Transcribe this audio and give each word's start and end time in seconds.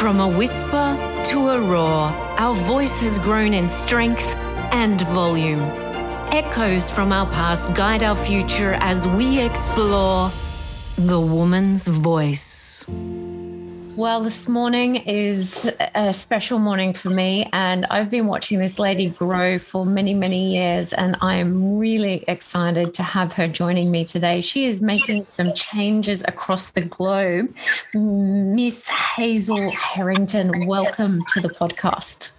From 0.00 0.18
a 0.18 0.26
whisper 0.26 0.96
to 1.26 1.50
a 1.50 1.60
roar, 1.60 2.08
our 2.40 2.54
voice 2.54 3.02
has 3.02 3.18
grown 3.18 3.52
in 3.52 3.68
strength 3.68 4.34
and 4.72 4.98
volume. 5.02 5.60
Echoes 6.32 6.88
from 6.90 7.12
our 7.12 7.26
past 7.26 7.74
guide 7.74 8.02
our 8.02 8.16
future 8.16 8.78
as 8.80 9.06
we 9.08 9.38
explore 9.38 10.32
the 10.96 11.20
woman's 11.20 11.86
voice. 11.86 12.86
Well, 14.00 14.22
this 14.22 14.48
morning 14.48 14.96
is 14.96 15.70
a 15.94 16.14
special 16.14 16.58
morning 16.58 16.94
for 16.94 17.10
me, 17.10 17.50
and 17.52 17.84
I've 17.90 18.08
been 18.08 18.28
watching 18.28 18.58
this 18.58 18.78
lady 18.78 19.10
grow 19.10 19.58
for 19.58 19.84
many, 19.84 20.14
many 20.14 20.54
years, 20.54 20.94
and 20.94 21.18
I 21.20 21.34
am 21.34 21.76
really 21.76 22.24
excited 22.26 22.94
to 22.94 23.02
have 23.02 23.34
her 23.34 23.46
joining 23.46 23.90
me 23.90 24.06
today. 24.06 24.40
She 24.40 24.64
is 24.64 24.80
making 24.80 25.26
some 25.26 25.52
changes 25.52 26.24
across 26.26 26.70
the 26.70 26.80
globe. 26.80 27.54
Miss 27.92 28.88
Hazel 28.88 29.70
Herrington, 29.70 30.64
welcome 30.64 31.22
to 31.34 31.42
the 31.42 31.50
podcast. 31.50 32.30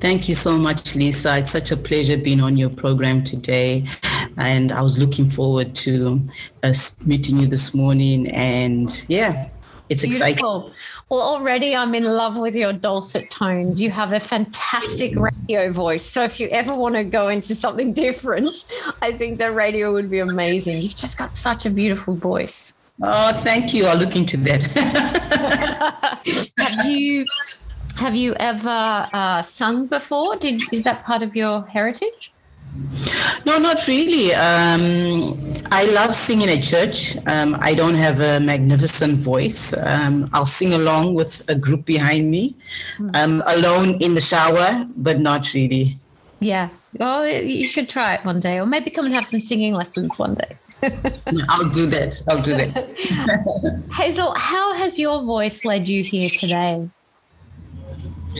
Thank 0.00 0.28
you 0.28 0.34
so 0.34 0.56
much, 0.56 0.94
Lisa. 0.94 1.36
It's 1.36 1.50
such 1.50 1.70
a 1.70 1.76
pleasure 1.76 2.16
being 2.16 2.40
on 2.40 2.56
your 2.56 2.70
program 2.70 3.24
today. 3.24 3.86
And 4.38 4.72
I 4.72 4.80
was 4.80 4.98
looking 4.98 5.28
forward 5.28 5.74
to 5.76 6.26
uh, 6.62 6.72
meeting 7.06 7.40
you 7.40 7.46
this 7.46 7.74
morning. 7.74 8.28
And 8.30 9.04
yeah, 9.08 9.50
it's 9.94 10.02
Beautiful. 10.02 10.28
exciting. 10.28 10.74
Well, 11.08 11.20
already 11.20 11.76
I'm 11.76 11.94
in 11.94 12.04
love 12.04 12.36
with 12.36 12.56
your 12.56 12.72
dulcet 12.72 13.30
tones. 13.30 13.80
You 13.80 13.90
have 13.90 14.12
a 14.12 14.20
fantastic 14.20 15.14
radio 15.16 15.72
voice. 15.72 16.04
So 16.04 16.22
if 16.24 16.40
you 16.40 16.48
ever 16.48 16.74
want 16.74 16.94
to 16.96 17.04
go 17.04 17.28
into 17.28 17.54
something 17.54 17.92
different, 18.04 18.64
I 19.00 19.12
think 19.12 19.38
the 19.38 19.52
radio 19.52 19.92
would 19.92 20.10
be 20.10 20.18
amazing. 20.18 20.82
You've 20.82 20.96
just 20.96 21.18
got 21.18 21.36
such 21.36 21.66
a 21.66 21.70
beautiful 21.70 22.14
voice. 22.14 22.74
Oh, 23.02 23.32
thank 23.32 23.74
you. 23.74 23.86
I'll 23.86 23.96
look 23.96 24.16
into 24.16 24.36
that. 24.38 24.62
have 26.58 26.86
you 26.86 27.26
have 27.96 28.14
you 28.14 28.34
ever 28.34 29.08
uh, 29.12 29.42
sung 29.42 29.86
before? 29.86 30.36
Did 30.36 30.62
is 30.72 30.84
that 30.84 31.04
part 31.04 31.22
of 31.22 31.34
your 31.36 31.64
heritage? 31.66 32.32
No, 33.46 33.58
not 33.58 33.86
really. 33.86 34.34
Um, 34.34 35.54
I 35.70 35.84
love 35.86 36.14
singing 36.14 36.48
at 36.48 36.62
church. 36.62 37.16
Um, 37.26 37.56
I 37.60 37.74
don't 37.74 37.94
have 37.94 38.20
a 38.20 38.40
magnificent 38.40 39.18
voice. 39.18 39.72
Um, 39.76 40.28
I'll 40.32 40.46
sing 40.46 40.74
along 40.74 41.14
with 41.14 41.48
a 41.48 41.54
group 41.54 41.84
behind 41.84 42.30
me, 42.30 42.56
hmm. 42.96 43.10
um, 43.14 43.42
alone 43.46 44.00
in 44.00 44.14
the 44.14 44.20
shower, 44.20 44.86
but 44.96 45.20
not 45.20 45.52
really. 45.54 45.98
Yeah. 46.40 46.68
Well, 46.98 47.26
you 47.26 47.66
should 47.66 47.88
try 47.88 48.14
it 48.14 48.24
one 48.24 48.40
day, 48.40 48.58
or 48.60 48.66
maybe 48.66 48.90
come 48.90 49.06
and 49.06 49.14
have 49.14 49.26
some 49.26 49.40
singing 49.40 49.74
lessons 49.74 50.18
one 50.18 50.34
day. 50.34 50.56
I'll 51.48 51.70
do 51.70 51.86
that. 51.86 52.22
I'll 52.28 52.42
do 52.42 52.56
that. 52.56 53.84
Hazel, 53.96 54.34
how 54.34 54.74
has 54.74 54.98
your 54.98 55.22
voice 55.22 55.64
led 55.64 55.88
you 55.88 56.04
here 56.04 56.30
today? 56.30 56.88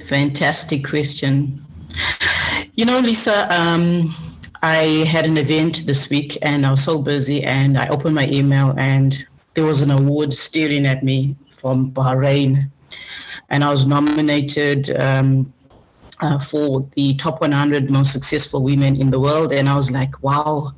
Fantastic 0.07 0.85
question. 0.85 1.64
You 2.75 2.85
know, 2.85 2.99
Lisa, 2.99 3.53
um, 3.55 4.15
I 4.63 5.05
had 5.07 5.27
an 5.27 5.37
event 5.37 5.87
this 5.87 6.11
week 6.11 6.39
and 6.43 6.67
I 6.67 6.71
was 6.71 6.83
so 6.83 7.01
busy 7.01 7.45
and 7.45 7.79
I 7.79 7.89
opened 7.89 8.15
my 8.15 8.27
email 8.29 8.75
and 8.77 9.27
there 9.55 9.65
was 9.65 9.83
an 9.83 9.91
award 9.91 10.35
staring 10.35 10.87
at 10.87 11.05
me 11.05 11.37
from 11.51 11.93
Bahrain. 11.93 12.71
And 13.51 13.63
I 13.63 13.71
was 13.71 13.87
nominated 13.87 14.91
um, 14.99 15.53
uh, 16.21 16.39
for 16.39 16.89
the 16.95 17.15
top 17.15 17.41
100 17.41 17.91
most 17.91 18.13
successful 18.13 18.63
women 18.63 19.01
in 19.01 19.11
the 19.11 19.21
world. 19.21 19.53
And 19.53 19.69
I 19.69 19.77
was 19.77 19.91
like, 19.91 20.23
wow. 20.23 20.73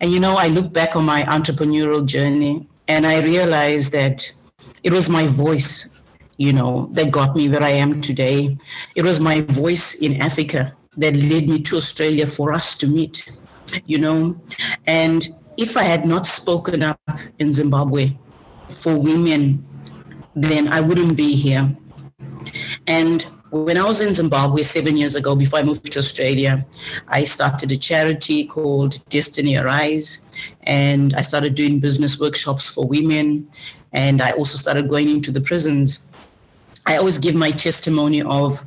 And 0.00 0.10
you 0.10 0.18
know, 0.18 0.36
I 0.36 0.48
look 0.48 0.72
back 0.72 0.96
on 0.96 1.04
my 1.04 1.22
entrepreneurial 1.24 2.04
journey 2.04 2.66
and 2.88 3.06
I 3.06 3.22
realized 3.22 3.92
that 3.92 4.30
it 4.82 4.92
was 4.92 5.08
my 5.08 5.26
voice, 5.26 5.88
you 6.36 6.52
know, 6.52 6.88
that 6.92 7.10
got 7.10 7.36
me 7.36 7.48
where 7.48 7.62
I 7.62 7.70
am 7.70 8.00
today. 8.00 8.56
It 8.94 9.02
was 9.02 9.20
my 9.20 9.42
voice 9.42 9.94
in 9.94 10.20
Africa 10.20 10.74
that 10.96 11.16
led 11.16 11.48
me 11.48 11.60
to 11.62 11.76
Australia 11.76 12.26
for 12.26 12.52
us 12.52 12.76
to 12.78 12.86
meet, 12.86 13.38
you 13.86 13.98
know. 13.98 14.40
And 14.86 15.28
if 15.56 15.76
I 15.76 15.82
had 15.82 16.04
not 16.06 16.26
spoken 16.26 16.82
up 16.82 17.00
in 17.38 17.52
Zimbabwe 17.52 18.16
for 18.68 18.96
women, 18.96 19.64
then 20.34 20.68
I 20.68 20.80
wouldn't 20.80 21.16
be 21.16 21.34
here. 21.36 21.76
And 22.86 23.26
when 23.50 23.76
I 23.76 23.84
was 23.84 24.00
in 24.00 24.12
Zimbabwe 24.12 24.62
seven 24.62 24.96
years 24.96 25.14
ago, 25.14 25.36
before 25.36 25.60
I 25.60 25.62
moved 25.62 25.92
to 25.92 25.98
Australia, 26.00 26.66
I 27.06 27.22
started 27.22 27.70
a 27.70 27.76
charity 27.76 28.44
called 28.44 29.08
Destiny 29.08 29.56
Arise. 29.56 30.20
And 30.64 31.14
I 31.14 31.20
started 31.20 31.54
doing 31.54 31.78
business 31.78 32.18
workshops 32.18 32.68
for 32.68 32.84
women. 32.86 33.48
And 33.92 34.20
I 34.20 34.32
also 34.32 34.58
started 34.58 34.88
going 34.88 35.08
into 35.08 35.30
the 35.30 35.40
prisons. 35.40 36.00
I 36.86 36.96
always 36.96 37.18
give 37.18 37.34
my 37.34 37.50
testimony 37.50 38.22
of 38.22 38.62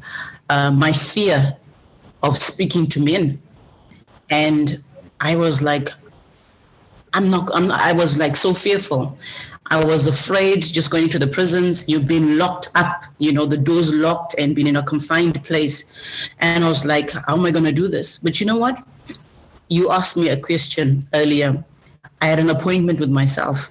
uh, 0.49 0.71
my 0.71 0.91
fear 0.91 1.55
of 2.23 2.37
speaking 2.37 2.87
to 2.87 3.03
men. 3.03 3.41
And 4.29 4.83
I 5.19 5.35
was 5.35 5.61
like, 5.61 5.91
I'm 7.13 7.29
not, 7.29 7.49
I'm 7.53 7.67
not, 7.67 7.79
I 7.79 7.93
was 7.93 8.17
like 8.17 8.35
so 8.35 8.53
fearful. 8.53 9.17
I 9.69 9.83
was 9.83 10.07
afraid 10.07 10.61
just 10.63 10.89
going 10.89 11.09
to 11.09 11.19
the 11.19 11.27
prisons. 11.27 11.87
You've 11.89 12.07
been 12.07 12.37
locked 12.37 12.69
up, 12.75 13.03
you 13.17 13.33
know, 13.33 13.45
the 13.45 13.57
doors 13.57 13.93
locked 13.93 14.35
and 14.37 14.55
been 14.55 14.67
in 14.67 14.77
a 14.77 14.83
confined 14.83 15.43
place. 15.43 15.83
And 16.39 16.63
I 16.63 16.69
was 16.69 16.85
like, 16.85 17.11
how 17.11 17.35
am 17.35 17.45
I 17.45 17.51
going 17.51 17.65
to 17.65 17.71
do 17.71 17.87
this? 17.87 18.17
But 18.17 18.39
you 18.39 18.45
know 18.45 18.55
what? 18.55 18.81
You 19.67 19.91
asked 19.91 20.15
me 20.15 20.29
a 20.29 20.37
question 20.37 21.05
earlier. 21.13 21.63
I 22.21 22.27
had 22.27 22.39
an 22.39 22.49
appointment 22.49 22.99
with 22.99 23.09
myself. 23.09 23.69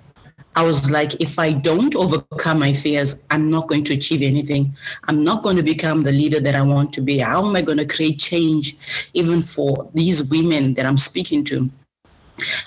I 0.56 0.62
was 0.62 0.90
like, 0.90 1.20
if 1.20 1.38
I 1.38 1.52
don't 1.52 1.94
overcome 1.94 2.58
my 2.58 2.72
fears, 2.72 3.22
I'm 3.30 3.50
not 3.50 3.68
going 3.68 3.84
to 3.84 3.94
achieve 3.94 4.22
anything. 4.22 4.74
I'm 5.04 5.22
not 5.22 5.42
going 5.42 5.56
to 5.56 5.62
become 5.62 6.00
the 6.00 6.12
leader 6.12 6.40
that 6.40 6.54
I 6.54 6.62
want 6.62 6.94
to 6.94 7.02
be. 7.02 7.18
How 7.18 7.46
am 7.46 7.54
I 7.54 7.60
going 7.60 7.76
to 7.76 7.84
create 7.84 8.18
change 8.18 8.74
even 9.12 9.42
for 9.42 9.88
these 9.92 10.24
women 10.24 10.72
that 10.74 10.86
I'm 10.86 10.96
speaking 10.96 11.44
to? 11.44 11.70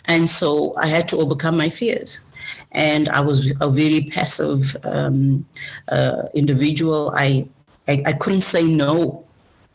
And 0.06 0.30
so 0.30 0.76
I 0.78 0.86
had 0.86 1.08
to 1.10 1.18
overcome 1.18 1.58
my 1.58 1.70
fears. 1.70 2.26
And 2.72 3.10
I 3.10 3.22
was 3.22 3.54
a 3.60 3.70
very 3.70 4.02
passive 4.02 4.78
um, 4.84 5.46
uh, 5.88 6.24
individual. 6.36 7.12
I, 7.16 7.48
I, 7.88 8.04
I 8.06 8.14
couldn't 8.14 8.42
say 8.42 8.64
no 8.64 9.26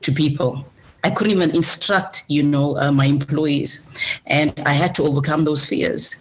to 0.03 0.13
people. 0.13 0.65
I 1.03 1.11
couldn't 1.11 1.33
even 1.33 1.51
instruct, 1.51 2.25
you 2.29 2.43
know, 2.43 2.79
uh, 2.79 2.91
my 2.91 3.05
employees, 3.05 3.87
and 4.27 4.55
I 4.65 4.73
had 4.73 4.95
to 4.95 5.03
overcome 5.03 5.45
those 5.45 5.67
fears. 5.67 6.17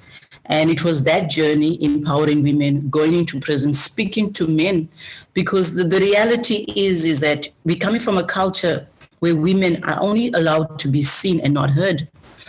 And 0.48 0.70
it 0.70 0.84
was 0.84 1.04
that 1.04 1.30
journey 1.30 1.82
empowering 1.84 2.44
women, 2.44 2.90
going 2.90 3.14
into 3.14 3.40
prison, 3.40 3.74
speaking 3.74 4.34
to 4.34 4.48
men, 4.48 4.90
because 5.34 5.76
the, 5.76 5.84
the 5.86 6.00
reality 6.00 6.66
is, 6.76 7.06
is 7.06 7.22
that 7.22 7.48
we're 7.64 7.78
coming 7.78 8.02
from 8.02 8.18
a 8.18 8.24
culture 8.24 8.86
where 9.20 9.36
women 9.36 9.82
are 9.86 10.02
only 10.02 10.32
allowed 10.34 10.78
to 10.80 10.90
be 10.90 11.02
seen 11.02 11.40
and 11.40 11.54
not 11.54 11.70
heard. 11.70 12.08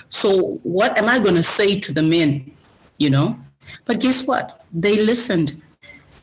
So 0.09 0.59
what 0.65 0.99
am 0.99 1.09
I 1.09 1.21
going 1.21 1.37
to 1.37 1.43
say 1.43 1.79
to 1.79 1.93
the 1.93 2.03
men, 2.03 2.51
you 2.99 3.11
know? 3.11 3.37
But 3.85 4.01
guess 4.01 4.27
what? 4.27 4.65
They 4.73 5.01
listened. 5.01 5.63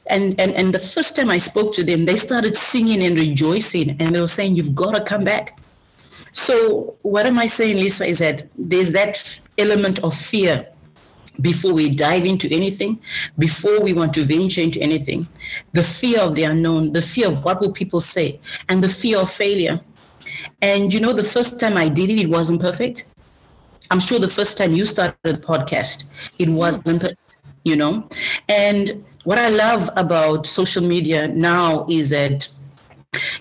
And, 0.08 0.38
and, 0.42 0.54
and 0.54 0.74
the 0.74 0.80
first 0.80 1.16
time 1.16 1.30
I 1.30 1.38
spoke 1.38 1.74
to 1.76 1.84
them, 1.84 2.04
they 2.04 2.18
started 2.18 2.58
singing 2.58 3.02
and 3.04 3.18
rejoicing, 3.18 3.92
and 3.92 4.14
they 4.14 4.20
were 4.20 4.28
saying, 4.28 4.56
You've 4.56 4.76
got 4.76 4.96
to 4.96 5.04
come 5.04 5.24
back. 5.24 5.58
So, 6.34 6.98
what 7.02 7.26
am 7.26 7.38
I 7.40 7.46
saying, 7.46 7.78
Lisa, 7.78 8.06
is 8.06 8.20
that 8.20 8.48
there's 8.58 8.92
that 8.92 9.40
element 9.58 10.00
of 10.04 10.14
fear 10.14 10.68
before 11.41 11.74
we 11.74 11.90
dive 11.90 12.25
into 12.25 12.47
anything, 12.52 13.00
before 13.38 13.81
we 13.81 13.94
want 13.94 14.13
to 14.13 14.24
venture 14.24 14.62
into 14.62 14.81
anything, 14.81 15.28
the 15.74 15.84
fear 15.84 16.19
of 16.22 16.35
the 16.35 16.44
unknown, 16.44 16.91
the 16.91 17.02
fear 17.02 17.28
of 17.28 17.44
what 17.44 17.59
will 17.62 17.72
people 17.72 18.02
say, 18.02 18.40
and 18.69 18.84
the 18.84 18.90
fear 18.90 19.19
of 19.19 19.29
failure. 19.29 19.80
And 20.62 20.94
you 20.94 21.00
know, 21.00 21.13
the 21.13 21.24
first 21.24 21.59
time 21.59 21.78
I 21.78 21.90
did 21.90 22.09
it, 22.09 22.19
it 22.19 22.30
wasn't 22.30 22.62
perfect. 22.62 23.06
I'm 23.90 24.00
sure 24.00 24.19
the 24.19 24.30
first 24.30 24.57
time 24.57 24.74
you 24.74 24.85
started 24.85 25.18
the 25.24 25.34
podcast, 25.34 26.06
it 26.40 26.47
hmm. 26.47 26.56
wasn't, 26.56 27.03
you 27.63 27.75
know. 27.75 28.07
And 28.47 29.03
what 29.24 29.38
I 29.38 29.50
love 29.50 29.90
about 29.97 30.46
social 30.46 30.84
media 30.84 31.28
now 31.28 31.86
is 31.89 32.10
that 32.10 32.48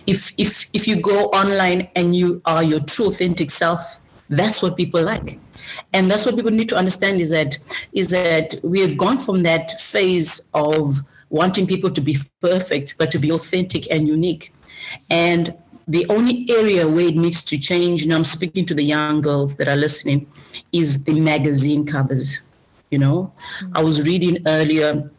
if 0.06 0.32
if 0.36 0.68
if 0.72 0.88
you 0.88 1.00
go 1.00 1.26
online 1.26 1.88
and 1.94 2.16
you 2.16 2.42
are 2.44 2.62
your 2.62 2.80
true 2.80 3.06
authentic 3.06 3.50
self, 3.50 4.00
that's 4.28 4.62
what 4.62 4.76
people 4.76 5.02
like 5.02 5.38
and 5.92 6.10
that's 6.10 6.26
what 6.26 6.36
people 6.36 6.50
need 6.50 6.68
to 6.68 6.76
understand 6.76 7.20
is 7.20 7.30
that 7.30 7.58
is 7.92 8.08
that 8.10 8.54
we 8.62 8.80
have 8.80 8.96
gone 8.96 9.16
from 9.16 9.42
that 9.42 9.80
phase 9.80 10.48
of 10.54 11.00
wanting 11.30 11.66
people 11.66 11.90
to 11.90 12.00
be 12.00 12.16
perfect 12.40 12.96
but 12.98 13.10
to 13.10 13.18
be 13.18 13.30
authentic 13.30 13.90
and 13.90 14.08
unique. 14.08 14.52
And 15.10 15.54
the 15.90 16.06
only 16.08 16.46
area 16.50 16.86
where 16.86 17.06
it 17.06 17.16
needs 17.16 17.42
to 17.42 17.58
change 17.58 18.04
and 18.04 18.12
i'm 18.14 18.22
speaking 18.22 18.64
to 18.64 18.74
the 18.74 18.82
young 18.82 19.20
girls 19.20 19.56
that 19.56 19.68
are 19.68 19.76
listening 19.76 20.24
is 20.72 21.02
the 21.04 21.18
magazine 21.20 21.84
covers 21.84 22.40
you 22.90 22.98
know? 22.98 23.32
Mm-hmm. 23.32 23.76
i 23.76 23.82
was 23.82 24.00
reading 24.02 24.38
earlier 24.46 25.10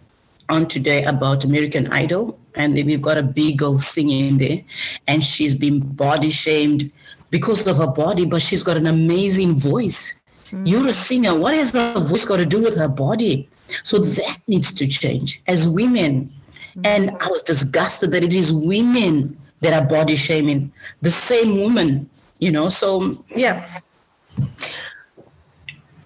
on 0.48 0.68
today 0.68 1.04
about 1.04 1.44
american 1.44 1.92
idol 1.92 2.40
and 2.56 2.74
we've 2.74 3.02
got 3.02 3.18
a 3.18 3.24
big 3.24 3.58
girl 3.58 3.78
singing 3.78 4.38
there 4.38 4.62
and 5.08 5.24
she's 5.24 5.54
been 5.54 5.80
body 5.80 6.30
shamed 6.30 6.90
because 7.32 7.68
of 7.68 7.78
her 7.78 7.88
body 7.88 8.26
but 8.26 8.42
she's 8.42 8.64
got 8.64 8.78
an 8.78 8.88
amazing 8.88 9.56
voice 9.56 10.21
Mm. 10.52 10.68
You're 10.68 10.88
a 10.88 10.94
singer. 10.94 11.34
What 11.36 11.54
has 11.54 11.74
her 11.74 12.00
voice 12.00 12.26
got 12.26 12.38
to 12.38 12.46
do 12.46 12.62
with 12.62 12.76
her 12.78 12.90
body? 12.90 13.50
So 13.84 13.98
that 13.98 14.38
needs 14.48 14.74
to 14.74 14.88
change. 14.88 15.42
As 15.48 15.68
women, 15.68 16.32
Mm-hmm. 16.72 16.86
And 16.86 17.18
I 17.22 17.28
was 17.28 17.42
disgusted 17.42 18.12
that 18.12 18.24
it 18.24 18.32
is 18.32 18.54
women 18.54 19.38
that 19.60 19.74
are 19.74 19.86
body 19.86 20.16
shaming 20.16 20.72
the 21.02 21.12
same 21.12 21.58
woman, 21.58 22.10
you 22.40 22.50
know. 22.50 22.70
So, 22.70 23.24
yeah. 23.36 23.68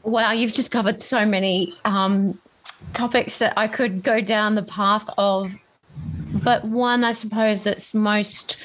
Wow, 0.04 0.32
you've 0.32 0.54
just 0.54 0.72
covered 0.72 1.02
so 1.02 1.26
many 1.26 1.72
um, 1.86 2.40
topics 2.94 3.38
that 3.40 3.54
I 3.58 3.68
could 3.68 4.04
go 4.04 4.22
down 4.22 4.56
the 4.56 4.64
path 4.64 5.08
of. 5.18 5.56
But 6.44 6.66
one, 6.66 7.04
I 7.04 7.14
suppose, 7.14 7.64
that's 7.64 7.94
most 7.94 8.58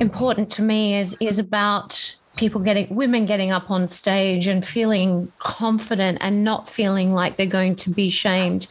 important 0.00 0.50
to 0.52 0.62
me 0.62 0.98
is 0.98 1.16
is 1.20 1.38
about 1.38 2.16
people 2.36 2.60
getting 2.60 2.94
women 2.94 3.26
getting 3.26 3.50
up 3.50 3.70
on 3.70 3.88
stage 3.88 4.46
and 4.46 4.64
feeling 4.64 5.32
confident 5.38 6.18
and 6.20 6.44
not 6.44 6.68
feeling 6.68 7.12
like 7.12 7.36
they're 7.36 7.46
going 7.46 7.76
to 7.76 7.90
be 7.90 8.10
shamed. 8.10 8.66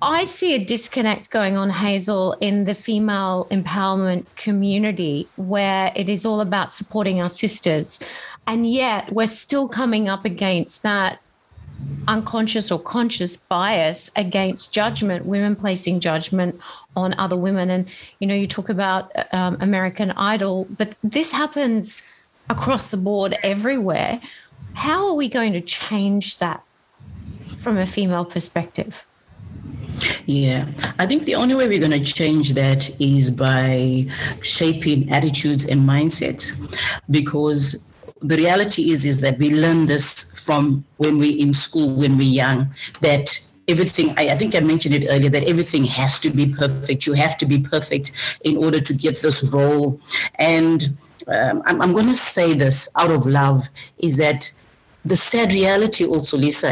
I 0.00 0.24
see 0.24 0.54
a 0.54 0.64
disconnect 0.64 1.30
going 1.30 1.56
on, 1.56 1.70
Hazel, 1.70 2.34
in 2.40 2.64
the 2.64 2.74
female 2.74 3.48
empowerment 3.50 4.26
community 4.36 5.28
where 5.36 5.92
it 5.96 6.08
is 6.08 6.24
all 6.24 6.40
about 6.40 6.72
supporting 6.72 7.20
our 7.20 7.28
sisters. 7.28 8.00
And 8.46 8.70
yet 8.70 9.10
we're 9.12 9.26
still 9.26 9.68
coming 9.68 10.08
up 10.08 10.24
against 10.24 10.82
that 10.84 11.20
unconscious 12.06 12.70
or 12.70 12.78
conscious 12.78 13.36
bias 13.36 14.10
against 14.16 14.72
judgment, 14.72 15.26
women 15.26 15.54
placing 15.54 16.00
judgment 16.00 16.60
on 16.96 17.14
other 17.18 17.36
women. 17.36 17.70
And, 17.70 17.88
you 18.18 18.26
know, 18.26 18.34
you 18.34 18.46
talk 18.46 18.68
about 18.68 19.12
um, 19.32 19.56
American 19.60 20.10
Idol, 20.12 20.66
but 20.76 20.94
this 21.04 21.30
happens 21.30 22.02
across 22.50 22.90
the 22.90 22.96
board 22.96 23.36
everywhere. 23.42 24.20
How 24.74 25.06
are 25.06 25.14
we 25.14 25.28
going 25.28 25.52
to 25.52 25.60
change 25.60 26.38
that 26.38 26.62
from 27.58 27.76
a 27.76 27.86
female 27.86 28.24
perspective? 28.24 29.04
Yeah, 30.26 30.66
I 30.98 31.06
think 31.06 31.24
the 31.24 31.34
only 31.34 31.54
way 31.54 31.68
we're 31.68 31.80
going 31.80 31.90
to 31.90 32.12
change 32.12 32.54
that 32.54 32.88
is 33.00 33.30
by 33.30 34.06
shaping 34.42 35.10
attitudes 35.10 35.64
and 35.66 35.80
mindsets 35.82 36.52
because 37.10 37.84
the 38.22 38.36
reality 38.36 38.90
is 38.90 39.04
is 39.04 39.20
that 39.20 39.38
we 39.38 39.54
learn 39.54 39.86
this 39.86 40.27
from 40.48 40.82
when 40.96 41.18
we're 41.18 41.38
in 41.38 41.52
school 41.52 41.90
when 42.02 42.16
we're 42.16 42.36
young 42.44 42.74
that 43.02 43.26
everything 43.72 44.14
I, 44.16 44.30
I, 44.30 44.36
think 44.40 44.54
i 44.54 44.60
mentioned 44.60 44.94
it 44.94 45.04
earlier 45.12 45.28
that 45.28 45.44
everything 45.44 45.84
has 45.84 46.18
to 46.20 46.30
be 46.30 46.46
perfect. 46.62 47.06
You 47.06 47.12
have 47.24 47.36
to 47.42 47.44
be 47.44 47.58
perfect 47.60 48.12
in 48.44 48.56
order 48.56 48.80
to 48.80 48.94
get 48.94 49.20
this 49.20 49.38
role. 49.52 50.00
And 50.36 50.96
um, 51.26 51.62
I'm, 51.66 51.82
I'm 51.82 51.92
going 51.92 52.06
to 52.06 52.14
say 52.14 52.54
this 52.54 52.88
out 52.96 53.10
of 53.10 53.26
love 53.26 53.68
is 53.98 54.16
that 54.16 54.50
the 55.04 55.16
sad 55.16 55.52
reality 55.52 56.06
also 56.06 56.38
lisa 56.38 56.70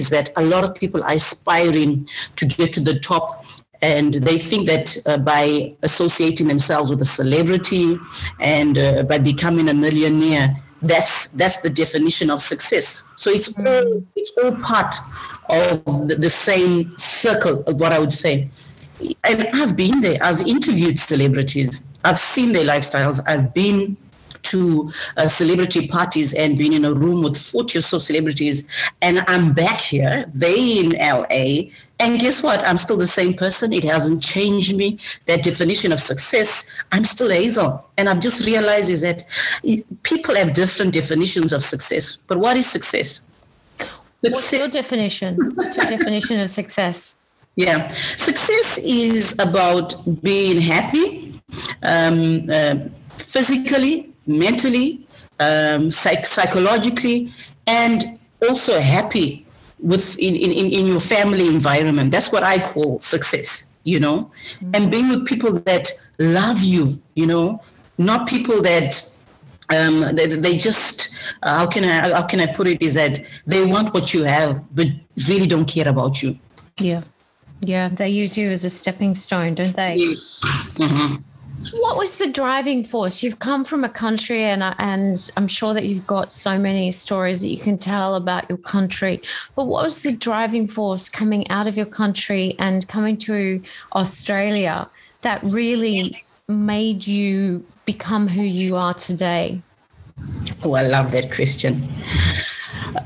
is 0.00 0.10
that 0.10 0.30
a 0.36 0.44
lot 0.52 0.62
of 0.62 0.76
people 0.76 1.02
are 1.02 1.14
aspiring 1.14 2.08
to 2.36 2.46
get 2.46 2.72
to 2.74 2.80
the 2.80 3.00
top 3.00 3.44
and 3.82 4.14
they 4.14 4.38
think 4.38 4.66
that 4.66 4.96
uh, 5.06 5.18
by 5.18 5.74
associating 5.82 6.46
themselves 6.48 6.90
with 6.90 7.00
a 7.00 7.10
celebrity 7.20 7.96
and 8.40 8.78
uh, 8.78 9.02
by 9.02 9.18
becoming 9.18 9.68
a 9.68 9.74
millionaire 9.74 10.48
that's 10.82 11.32
that's 11.32 11.60
the 11.60 11.70
definition 11.70 12.30
of 12.30 12.40
success. 12.40 13.04
So 13.16 13.30
it's 13.30 13.52
mm. 13.52 13.66
all 13.66 14.02
it's 14.16 14.32
all 14.42 14.52
part 14.56 14.94
of 15.48 16.08
the, 16.08 16.16
the, 16.16 16.30
same 16.30 16.96
circle 16.98 17.64
of 17.66 17.80
what 17.80 17.92
i 17.92 17.98
would 17.98 18.12
say. 18.12 18.48
And 19.24 19.48
i've 19.54 19.76
been 19.76 20.00
there. 20.00 20.18
I've 20.22 20.42
interviewed 20.42 20.98
celebrities. 20.98 21.82
I've 22.04 22.18
seen 22.18 22.52
their 22.52 22.64
lifestyles. 22.64 23.20
I've 23.26 23.52
been 23.54 23.96
to 24.42 24.92
uh, 25.16 25.26
celebrity 25.26 25.88
parties 25.88 26.32
and 26.34 26.56
been 26.56 26.72
in 26.72 26.84
a 26.84 26.92
room 26.92 27.22
with 27.22 27.36
40 27.36 27.78
or 27.78 27.82
so 27.82 27.98
celebrities. 27.98 28.64
And 29.02 29.24
i'm 29.26 29.52
back 29.52 29.80
here. 29.80 30.26
They 30.34 30.78
in 30.78 30.90
la 30.90 31.26
and 32.00 32.20
guess 32.20 32.42
what? 32.42 32.64
I'm 32.64 32.78
still 32.78 32.96
the 32.96 33.06
same 33.06 33.34
person. 33.34 33.72
It 33.72 33.82
hasn't 33.84 34.22
changed 34.22 34.76
me. 34.76 34.98
That 35.26 35.42
definition 35.42 35.92
of 35.92 36.00
success, 36.00 36.70
I'm 36.92 37.04
still 37.04 37.30
Hazel. 37.30 37.84
And 37.96 38.08
I've 38.08 38.20
just 38.20 38.46
realized 38.46 38.88
is 38.90 39.02
that 39.02 39.24
people 40.04 40.36
have 40.36 40.52
different 40.52 40.94
definitions 40.94 41.52
of 41.52 41.62
success. 41.64 42.16
But 42.16 42.38
what 42.38 42.56
is 42.56 42.66
success? 42.70 43.20
What's 44.20 44.52
your 44.52 44.68
definition? 44.68 45.36
What's 45.54 45.76
your 45.76 45.86
definition 45.86 46.40
of 46.40 46.50
success? 46.50 47.16
Yeah. 47.58 47.88
Success 48.16 48.78
is 48.84 49.36
about 49.40 49.96
being 50.22 50.60
happy 50.60 51.40
um, 51.82 52.48
uh, 52.48 52.76
physically, 53.16 54.14
mentally, 54.28 55.04
um, 55.40 55.90
psych- 55.90 56.28
psychologically, 56.28 57.34
and 57.66 58.16
also 58.40 58.78
happy 58.78 59.44
with 59.80 60.18
in, 60.18 60.34
in, 60.34 60.52
in 60.52 60.86
your 60.86 61.00
family 61.00 61.48
environment. 61.48 62.10
That's 62.10 62.32
what 62.32 62.42
I 62.42 62.58
call 62.72 63.00
success, 63.00 63.72
you 63.84 64.00
know, 64.00 64.30
mm-hmm. 64.60 64.70
and 64.74 64.90
being 64.90 65.08
with 65.08 65.26
people 65.26 65.52
that 65.52 65.88
love 66.18 66.60
you, 66.60 67.00
you 67.14 67.26
know, 67.26 67.62
not 67.98 68.28
people 68.28 68.62
that 68.62 69.02
um, 69.70 70.14
they, 70.14 70.26
they 70.26 70.56
just 70.56 71.14
uh, 71.42 71.58
how 71.58 71.66
can 71.66 71.84
I 71.84 72.12
how 72.12 72.26
can 72.26 72.40
I 72.40 72.46
put 72.46 72.68
it 72.68 72.80
is 72.80 72.94
that 72.94 73.20
they 73.46 73.64
want 73.64 73.92
what 73.92 74.14
you 74.14 74.24
have 74.24 74.64
but 74.74 74.86
really 75.28 75.46
don't 75.46 75.66
care 75.66 75.88
about 75.88 76.22
you. 76.22 76.38
Yeah, 76.78 77.02
yeah, 77.60 77.88
they 77.88 78.08
use 78.08 78.38
you 78.38 78.50
as 78.50 78.64
a 78.64 78.70
stepping 78.70 79.14
stone, 79.14 79.54
don't 79.54 79.74
they? 79.76 79.96
Yes. 79.96 80.42
Mm-hmm. 80.74 81.22
What 81.72 81.96
was 81.96 82.16
the 82.18 82.28
driving 82.28 82.84
force? 82.84 83.22
You've 83.22 83.40
come 83.40 83.64
from 83.64 83.82
a 83.82 83.88
country, 83.88 84.44
and 84.44 84.62
and 84.78 85.30
I'm 85.36 85.48
sure 85.48 85.74
that 85.74 85.86
you've 85.86 86.06
got 86.06 86.32
so 86.32 86.56
many 86.56 86.92
stories 86.92 87.40
that 87.40 87.48
you 87.48 87.58
can 87.58 87.78
tell 87.78 88.14
about 88.14 88.48
your 88.48 88.58
country. 88.58 89.20
But 89.56 89.64
what 89.66 89.82
was 89.82 90.02
the 90.02 90.12
driving 90.12 90.68
force 90.68 91.08
coming 91.08 91.50
out 91.50 91.66
of 91.66 91.76
your 91.76 91.86
country 91.86 92.54
and 92.60 92.86
coming 92.86 93.16
to 93.18 93.60
Australia 93.92 94.88
that 95.22 95.42
really 95.42 96.24
made 96.46 97.06
you 97.06 97.66
become 97.86 98.28
who 98.28 98.42
you 98.42 98.76
are 98.76 98.94
today? 98.94 99.60
Oh, 100.62 100.74
I 100.74 100.82
love 100.82 101.10
that 101.10 101.32
question, 101.32 101.88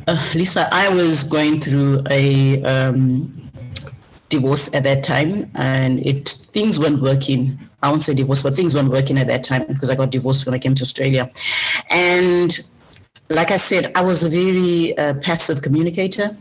uh, 0.06 0.30
Lisa. 0.34 0.68
I 0.72 0.90
was 0.90 1.24
going 1.24 1.58
through 1.58 2.02
a 2.10 2.62
um, 2.64 3.50
divorce 4.28 4.72
at 4.74 4.82
that 4.82 5.04
time, 5.04 5.50
and 5.54 6.06
it 6.06 6.28
things 6.28 6.78
weren't 6.78 7.00
working 7.00 7.58
I 7.82 7.90
won't 7.90 8.02
say 8.02 8.14
divorce, 8.14 8.42
but 8.42 8.54
things 8.54 8.74
weren't 8.74 8.90
working 8.90 9.18
at 9.18 9.26
that 9.26 9.44
time 9.44 9.64
because 9.66 9.90
I 9.90 9.94
got 9.94 10.10
divorced 10.10 10.46
when 10.46 10.54
I 10.54 10.58
came 10.58 10.74
to 10.74 10.82
Australia. 10.82 11.30
And 11.90 12.58
like 13.28 13.50
I 13.50 13.56
said, 13.56 13.92
I 13.94 14.02
was 14.02 14.22
a 14.22 14.28
very 14.28 14.96
uh, 14.96 15.14
passive 15.14 15.62
communicator 15.62 16.36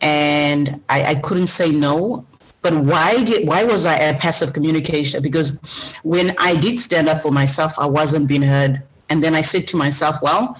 and 0.00 0.80
I, 0.88 1.04
I 1.04 1.14
couldn't 1.16 1.48
say 1.48 1.70
no. 1.70 2.26
But 2.62 2.74
why 2.74 3.24
did 3.24 3.46
why 3.48 3.64
was 3.64 3.86
I 3.86 3.96
a 3.96 4.18
passive 4.18 4.52
communicator? 4.52 5.20
Because 5.20 5.58
when 6.02 6.34
I 6.38 6.56
did 6.56 6.78
stand 6.78 7.08
up 7.08 7.22
for 7.22 7.32
myself, 7.32 7.78
I 7.78 7.86
wasn't 7.86 8.28
being 8.28 8.42
heard. 8.42 8.82
And 9.08 9.24
then 9.24 9.34
I 9.34 9.40
said 9.40 9.66
to 9.68 9.76
myself, 9.76 10.20
well, 10.22 10.56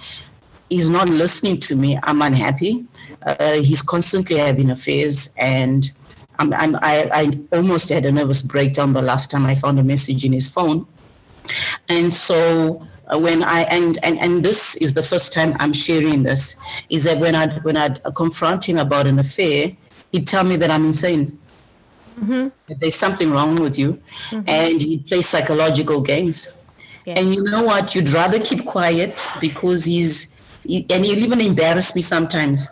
he's 0.70 0.88
not 0.88 1.08
listening 1.10 1.58
to 1.60 1.76
me. 1.76 1.98
I'm 2.02 2.22
unhappy. 2.22 2.86
Uh, 3.22 3.60
he's 3.60 3.82
constantly 3.82 4.38
having 4.38 4.70
affairs 4.70 5.32
and 5.36 5.90
I'm, 6.40 6.54
I'm, 6.54 6.76
I, 6.76 7.10
I 7.12 7.56
almost 7.56 7.90
had 7.90 8.06
a 8.06 8.12
nervous 8.12 8.40
breakdown 8.40 8.94
the 8.94 9.02
last 9.02 9.30
time 9.30 9.44
I 9.44 9.54
found 9.54 9.78
a 9.78 9.84
message 9.84 10.24
in 10.24 10.32
his 10.32 10.48
phone. 10.48 10.86
And 11.90 12.14
so 12.14 12.86
uh, 13.12 13.18
when 13.18 13.42
I 13.42 13.62
and, 13.64 13.98
and 14.02 14.18
and 14.18 14.42
this 14.42 14.74
is 14.76 14.94
the 14.94 15.02
first 15.02 15.32
time 15.32 15.54
I'm 15.60 15.74
sharing 15.74 16.22
this 16.22 16.56
is 16.88 17.04
that 17.04 17.18
when 17.18 17.34
I 17.34 17.58
when 17.58 17.76
I 17.76 17.88
confront 18.14 18.66
him 18.66 18.78
about 18.78 19.06
an 19.06 19.18
affair, 19.18 19.76
he'd 20.12 20.26
tell 20.26 20.44
me 20.44 20.56
that 20.56 20.70
I'm 20.70 20.86
insane. 20.86 21.38
Mm-hmm. 22.18 22.48
That 22.68 22.80
there's 22.80 22.94
something 22.94 23.30
wrong 23.32 23.56
with 23.56 23.78
you, 23.78 24.00
mm-hmm. 24.30 24.48
and 24.48 24.80
he'd 24.80 25.06
play 25.06 25.22
psychological 25.22 26.00
games. 26.00 26.48
Yes. 27.04 27.18
And 27.18 27.34
you 27.34 27.42
know 27.44 27.64
what? 27.64 27.94
You'd 27.94 28.10
rather 28.10 28.38
keep 28.40 28.64
quiet 28.64 29.14
because 29.40 29.84
he's 29.84 30.34
he, 30.62 30.86
and 30.88 31.04
he'll 31.04 31.18
even 31.18 31.40
embarrass 31.40 31.94
me 31.94 32.00
sometimes 32.00 32.68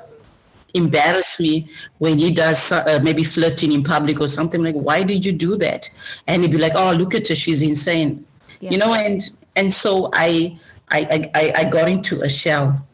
embarrass 0.75 1.40
me 1.40 1.70
when 1.98 2.18
he 2.18 2.30
does 2.30 2.72
uh, 2.72 3.00
maybe 3.02 3.25
flirting 3.25 3.72
in 3.72 3.82
public 3.82 4.20
or 4.20 4.26
something 4.26 4.62
like 4.62 4.75
why 4.75 5.02
did 5.02 5.25
you 5.25 5.32
do 5.32 5.56
that 5.56 5.88
and 6.26 6.42
he'd 6.42 6.52
be 6.52 6.58
like 6.58 6.72
oh 6.75 6.92
look 6.92 7.14
at 7.14 7.26
her 7.28 7.34
she's 7.34 7.62
insane 7.62 8.25
yeah. 8.60 8.70
you 8.70 8.78
know 8.78 8.92
and 8.92 9.30
and 9.56 9.72
so 9.72 10.10
I, 10.12 10.58
I 10.90 11.30
i 11.34 11.52
i 11.56 11.64
got 11.64 11.88
into 11.88 12.20
a 12.22 12.28
shell 12.28 12.87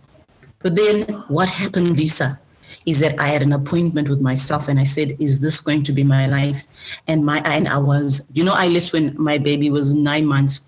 but 0.60 0.76
then 0.76 1.02
what 1.28 1.48
happened 1.48 1.96
lisa 1.96 2.38
is 2.86 3.00
that 3.00 3.18
i 3.18 3.26
had 3.26 3.42
an 3.42 3.52
appointment 3.52 4.08
with 4.08 4.20
myself 4.20 4.68
and 4.68 4.78
i 4.78 4.84
said 4.84 5.16
is 5.18 5.40
this 5.40 5.60
going 5.60 5.82
to 5.82 5.92
be 5.92 6.04
my 6.04 6.26
life 6.26 6.62
and 7.08 7.24
my 7.24 7.40
and 7.44 7.66
i 7.66 7.78
was 7.78 8.28
you 8.34 8.44
know 8.44 8.54
i 8.54 8.68
left 8.68 8.92
when 8.92 9.20
my 9.20 9.36
baby 9.36 9.68
was 9.68 9.94
nine 9.94 10.26
months 10.26 10.60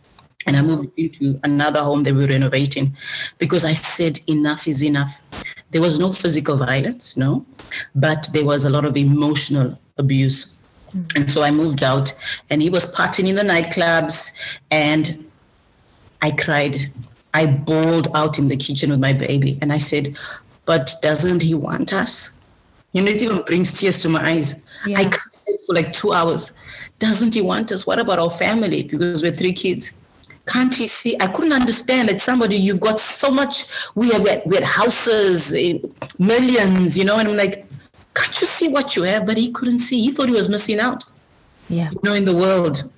and 0.46 0.56
I 0.56 0.62
moved 0.62 0.88
into 0.96 1.38
another 1.42 1.80
home 1.80 2.04
that 2.04 2.14
we 2.14 2.20
were 2.20 2.28
renovating 2.28 2.96
because 3.38 3.64
I 3.64 3.74
said 3.74 4.20
enough 4.28 4.68
is 4.68 4.82
enough. 4.84 5.20
There 5.70 5.80
was 5.80 5.98
no 5.98 6.12
physical 6.12 6.56
violence, 6.56 7.16
no, 7.16 7.44
but 7.94 8.28
there 8.32 8.44
was 8.44 8.64
a 8.64 8.70
lot 8.70 8.84
of 8.84 8.96
emotional 8.96 9.78
abuse. 9.98 10.54
Mm-hmm. 10.94 11.22
And 11.22 11.32
so 11.32 11.42
I 11.42 11.50
moved 11.50 11.82
out, 11.82 12.14
and 12.50 12.62
he 12.62 12.70
was 12.70 12.92
partying 12.94 13.28
in 13.28 13.36
the 13.36 13.42
nightclubs, 13.42 14.32
and 14.70 15.24
I 16.22 16.30
cried. 16.30 16.92
I 17.34 17.46
bawled 17.46 18.08
out 18.14 18.38
in 18.38 18.48
the 18.48 18.56
kitchen 18.56 18.90
with 18.90 19.00
my 19.00 19.12
baby, 19.12 19.58
and 19.60 19.72
I 19.72 19.78
said, 19.78 20.16
But 20.64 20.94
doesn't 21.02 21.42
he 21.42 21.54
want 21.54 21.92
us? 21.92 22.32
You 22.92 23.02
know, 23.02 23.10
it 23.10 23.20
even 23.20 23.42
brings 23.42 23.78
tears 23.78 24.00
to 24.02 24.08
my 24.08 24.26
eyes. 24.26 24.64
Yeah. 24.86 25.00
I 25.00 25.04
cried 25.04 25.58
for 25.66 25.74
like 25.74 25.92
two 25.92 26.12
hours. 26.12 26.52
Doesn't 26.98 27.34
he 27.34 27.42
want 27.42 27.70
us? 27.72 27.86
What 27.86 27.98
about 27.98 28.18
our 28.18 28.30
family? 28.30 28.82
Because 28.82 29.22
we're 29.22 29.32
three 29.32 29.52
kids. 29.52 29.92
Can't 30.46 30.74
he 30.74 30.86
see? 30.86 31.16
I 31.20 31.26
couldn't 31.26 31.52
understand 31.52 32.08
that 32.08 32.20
somebody, 32.20 32.56
you've 32.56 32.80
got 32.80 32.98
so 32.98 33.30
much, 33.30 33.66
we 33.94 34.10
have, 34.10 34.22
we 34.46 34.56
had 34.56 34.64
houses, 34.64 35.52
eh, 35.54 35.78
millions, 36.18 36.96
you 36.96 37.04
know, 37.04 37.18
and 37.18 37.28
I'm 37.28 37.36
like, 37.36 37.66
can't 38.14 38.40
you 38.40 38.46
see 38.46 38.68
what 38.68 38.96
you 38.96 39.02
have? 39.02 39.26
But 39.26 39.36
he 39.36 39.52
couldn't 39.52 39.80
see. 39.80 40.00
He 40.00 40.12
thought 40.12 40.28
he 40.28 40.34
was 40.34 40.48
missing 40.48 40.80
out. 40.80 41.04
Yeah. 41.68 41.90
You 41.90 42.00
know, 42.02 42.14
in 42.14 42.24
the 42.24 42.36
world. 42.36 42.88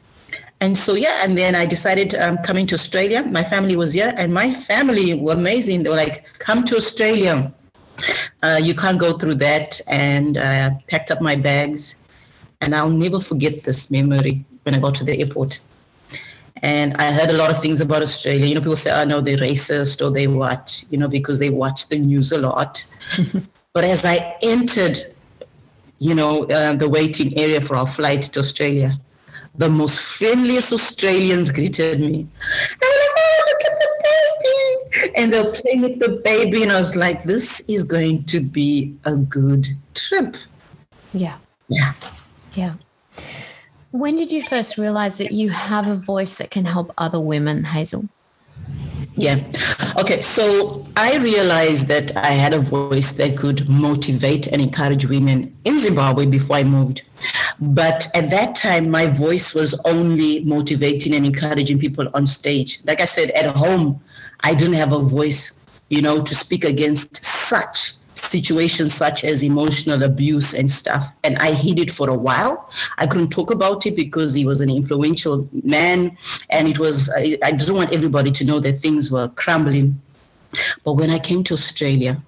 And 0.61 0.77
so, 0.77 0.95
yeah, 0.95 1.21
and 1.23 1.39
then 1.39 1.55
I 1.55 1.67
decided 1.67 2.15
um, 2.17 2.39
coming 2.39 2.67
to 2.67 2.75
Australia. 2.75 3.23
My 3.23 3.45
family 3.45 3.77
was 3.77 3.95
here, 3.95 4.13
and 4.17 4.35
my 4.35 4.51
family 4.51 5.15
were 5.15 5.33
amazing. 5.33 5.85
They 5.85 5.91
were 5.91 5.97
like, 5.97 6.27
come 6.39 6.65
to 6.65 6.77
Australia. 6.77 7.53
Uh, 8.43 8.61
you 8.63 8.75
can't 8.75 8.99
go 8.99 9.17
through 9.17 9.37
that. 9.37 9.81
And 9.89 10.37
uh, 10.37 10.71
packed 10.89 11.11
up 11.11 11.21
my 11.21 11.37
bags. 11.37 11.97
And 12.61 12.75
I'll 12.75 12.91
never 12.91 13.21
forget 13.21 13.65
this 13.65 13.91
memory 13.91 14.45
when 14.65 14.75
I 14.75 14.81
got 14.81 14.97
to 14.97 15.05
the 15.05 15.19
airport. 15.19 15.61
And 16.63 16.97
I 16.97 17.13
heard 17.13 17.31
a 17.31 17.35
lot 17.35 17.51
of 17.51 17.61
things 17.61 17.81
about 17.81 18.03
Australia. 18.03 18.47
You 18.47 18.55
know, 18.55 18.61
people 18.61 18.77
say, 18.77 18.91
oh, 18.91 19.05
no, 19.05 19.21
they're 19.21 19.37
racist 19.37 20.05
or 20.05 20.11
they 20.11 20.27
what, 20.27 20.85
you 20.91 20.99
know, 20.99 21.09
because 21.09 21.39
they 21.39 21.51
watch 21.51 21.89
the 21.89 21.99
news 21.99 22.33
a 22.33 22.39
lot. 22.39 22.85
but 23.73 23.85
as 23.85 24.05
I 24.05 24.37
entered, 24.43 25.15
you 25.99 26.15
know, 26.15 26.45
uh, 26.45 26.75
the 26.75 26.89
waiting 26.89 27.37
area 27.39 27.61
for 27.61 27.77
our 27.77 27.87
flight 27.87 28.23
to 28.23 28.41
Australia, 28.41 28.99
the 29.55 29.69
most 29.69 30.01
friendliest 30.01 30.73
Australians 30.73 31.51
greeted 31.51 32.01
me. 32.01 32.21
And 32.21 32.29
like, 32.81 33.15
oh, 33.17 33.45
look 33.49 33.61
at 33.71 33.79
the 33.79 33.91
baby. 34.09 35.13
And 35.17 35.33
they're 35.33 35.53
playing 35.53 35.83
with 35.83 35.99
the 35.99 36.21
baby. 36.25 36.63
And 36.63 36.73
I 36.73 36.79
was 36.79 36.97
like, 36.97 37.25
this 37.25 37.61
is 37.69 37.85
going 37.85 38.25
to 38.25 38.41
be 38.41 38.97
a 39.05 39.17
good 39.17 39.69
trip. 39.95 40.37
Yeah. 41.13 41.39
Yeah. 41.69 41.93
Yeah. 42.55 42.75
When 43.91 44.17
did 44.17 44.31
you 44.31 44.43
first 44.43 44.77
realize 44.77 45.17
that 45.19 45.33
you 45.33 45.49
have 45.51 45.87
a 45.89 45.95
voice 45.97 46.37
that 46.37 46.51
can 46.51 46.67
help 46.67 46.93
other 46.99 47.21
women, 47.21 47.65
Hazel? 47.65 48.09
Yeah. 49.15 49.43
Okay. 49.99 50.21
So 50.21 50.87
I 50.97 51.17
realized 51.17 51.89
that 51.89 52.17
I 52.17 52.31
had 52.31 52.55
a 52.55 52.61
voice 52.61 53.15
that 53.15 53.37
could 53.37 53.69
motivate 53.69 54.47
and 54.47 54.63
encourage 54.63 55.07
women 55.07 55.57
in 55.65 55.79
Zimbabwe 55.81 56.27
before 56.27 56.57
I 56.57 56.65
moved. 56.65 57.03
But 57.61 58.07
at 58.15 58.31
that 58.31 58.55
time, 58.55 58.91
my 58.91 59.07
voice 59.07 59.55
was 59.55 59.75
only 59.85 60.45
motivating 60.45 61.15
and 61.15 61.27
encouraging 61.27 61.81
people 61.81 62.09
on 62.15 62.27
stage. 62.27 62.81
Like 62.85 63.01
I 63.01 63.07
said, 63.07 63.31
at 63.31 63.47
home, 63.57 64.01
I 64.41 64.55
didn't 64.55 64.75
have 64.75 64.93
a 64.93 65.01
voice, 65.01 65.59
you 65.89 66.01
know, 66.01 66.23
to 66.23 66.35
speak 66.35 66.65
against 66.65 67.25
such 67.25 67.95
situations 68.31 68.95
such 68.95 69.25
as 69.25 69.43
emotional 69.43 70.03
abuse 70.03 70.55
and 70.55 70.71
stuff. 70.71 71.13
And 71.25 71.39
I 71.39 71.53
hid 71.53 71.79
it 71.79 71.91
for 71.91 72.09
a 72.11 72.15
while. 72.15 72.71
I 72.99 73.07
couldn't 73.07 73.31
talk 73.31 73.51
about 73.51 73.87
it 73.87 73.97
because 73.97 74.35
he 74.35 74.45
was 74.45 74.61
an 74.61 74.71
influential 74.71 75.49
man. 75.65 76.17
And 76.51 76.69
it 76.69 76.79
was, 76.79 77.11
I, 77.11 77.39
I 77.43 77.53
didn't 77.53 77.75
want 77.75 77.93
everybody 77.93 78.31
to 78.33 78.45
know 78.45 78.61
that 78.61 78.79
things 78.79 79.11
were 79.11 79.29
crumbling. 79.29 80.01
But 80.85 80.95
when 80.95 81.11
I 81.11 81.19
came 81.19 81.45
to 81.45 81.55
Australia, 81.55 82.23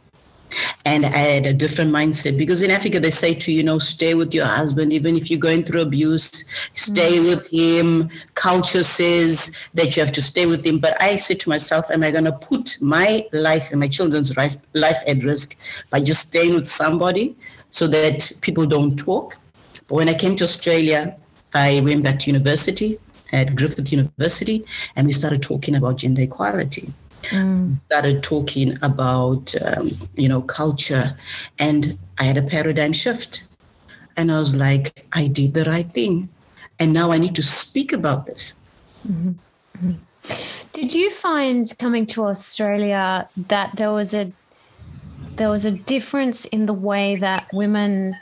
and 0.84 1.06
I 1.06 1.08
had 1.08 1.46
a 1.46 1.52
different 1.52 1.92
mindset 1.92 2.36
because 2.36 2.62
in 2.62 2.70
Africa 2.70 3.00
they 3.00 3.10
say 3.10 3.34
to 3.34 3.52
you 3.52 3.62
know 3.62 3.78
stay 3.78 4.14
with 4.14 4.34
your 4.34 4.46
husband 4.46 4.92
even 4.92 5.16
if 5.16 5.30
you're 5.30 5.40
going 5.40 5.62
through 5.62 5.82
abuse, 5.82 6.44
stay 6.74 7.18
mm-hmm. 7.18 7.28
with 7.28 7.46
him. 7.48 8.10
Culture 8.34 8.84
says 8.84 9.54
that 9.74 9.96
you 9.96 10.02
have 10.02 10.12
to 10.12 10.22
stay 10.22 10.46
with 10.46 10.64
him, 10.64 10.78
but 10.78 11.00
I 11.00 11.16
said 11.16 11.40
to 11.40 11.48
myself, 11.48 11.90
am 11.90 12.02
I 12.02 12.10
going 12.10 12.24
to 12.24 12.32
put 12.32 12.76
my 12.80 13.26
life 13.32 13.70
and 13.70 13.80
my 13.80 13.88
children's 13.88 14.36
life 14.36 15.02
at 15.06 15.22
risk 15.22 15.56
by 15.90 16.00
just 16.00 16.28
staying 16.28 16.54
with 16.54 16.66
somebody 16.66 17.36
so 17.70 17.86
that 17.88 18.32
people 18.40 18.66
don't 18.66 18.96
talk? 18.96 19.36
But 19.88 19.94
when 19.96 20.08
I 20.08 20.14
came 20.14 20.36
to 20.36 20.44
Australia, 20.44 21.16
I 21.54 21.80
went 21.80 22.04
back 22.04 22.18
to 22.20 22.30
university 22.30 22.98
at 23.32 23.54
Griffith 23.54 23.92
University, 23.92 24.64
and 24.96 25.06
we 25.06 25.12
started 25.12 25.42
talking 25.42 25.74
about 25.76 25.96
gender 25.96 26.22
equality 26.22 26.92
mm. 27.22 27.78
started 27.86 28.22
talking 28.22 28.78
about 28.82 29.54
um, 29.62 29.90
you 30.16 30.28
know 30.28 30.42
culture 30.42 31.16
and 31.58 31.98
i 32.18 32.24
had 32.24 32.36
a 32.36 32.42
paradigm 32.42 32.92
shift 32.92 33.44
and 34.16 34.32
i 34.32 34.38
was 34.38 34.56
like 34.56 35.06
i 35.12 35.26
did 35.26 35.54
the 35.54 35.64
right 35.64 35.90
thing 35.92 36.28
and 36.78 36.92
now 36.92 37.10
i 37.12 37.18
need 37.18 37.34
to 37.34 37.42
speak 37.42 37.92
about 37.92 38.26
this 38.26 38.54
mm-hmm. 39.06 39.32
Mm-hmm. 39.84 40.70
did 40.72 40.94
you 40.94 41.10
find 41.10 41.66
coming 41.78 42.06
to 42.06 42.24
australia 42.24 43.28
that 43.36 43.76
there 43.76 43.92
was 43.92 44.14
a 44.14 44.32
there 45.36 45.48
was 45.48 45.64
a 45.64 45.70
difference 45.70 46.44
in 46.46 46.66
the 46.66 46.74
way 46.74 47.16
that 47.16 47.48
women 47.52 48.16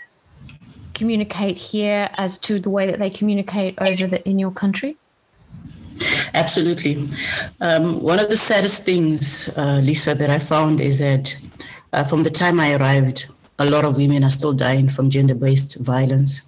communicate 0.95 1.57
here 1.57 2.11
as 2.14 2.38
to 2.38 2.59
the 2.59 2.71
way 2.71 2.87
that 2.87 2.99
they 2.99 3.11
communicate 3.11 3.75
over 3.78 4.07
the, 4.07 4.28
in 4.28 4.38
your 4.38 4.50
country 4.50 4.97
Absolutely. 6.35 7.09
Um, 7.61 8.00
one 8.02 8.19
of 8.19 8.28
the 8.28 8.37
saddest 8.37 8.85
things, 8.85 9.49
uh, 9.57 9.81
Lisa, 9.83 10.14
that 10.14 10.31
I 10.31 10.38
found 10.38 10.81
is 10.81 10.99
that 10.99 11.35
uh, 11.93 12.05
from 12.05 12.23
the 12.23 12.31
time 12.31 12.61
I 12.61 12.75
arrived, 12.75 13.26
a 13.59 13.64
lot 13.64 13.85
of 13.85 13.97
women 13.97 14.23
are 14.25 14.31
still 14.31 14.52
dying 14.52 14.88
from 14.88 15.11
gender 15.11 15.35
based 15.35 15.76
violence. 15.76 16.43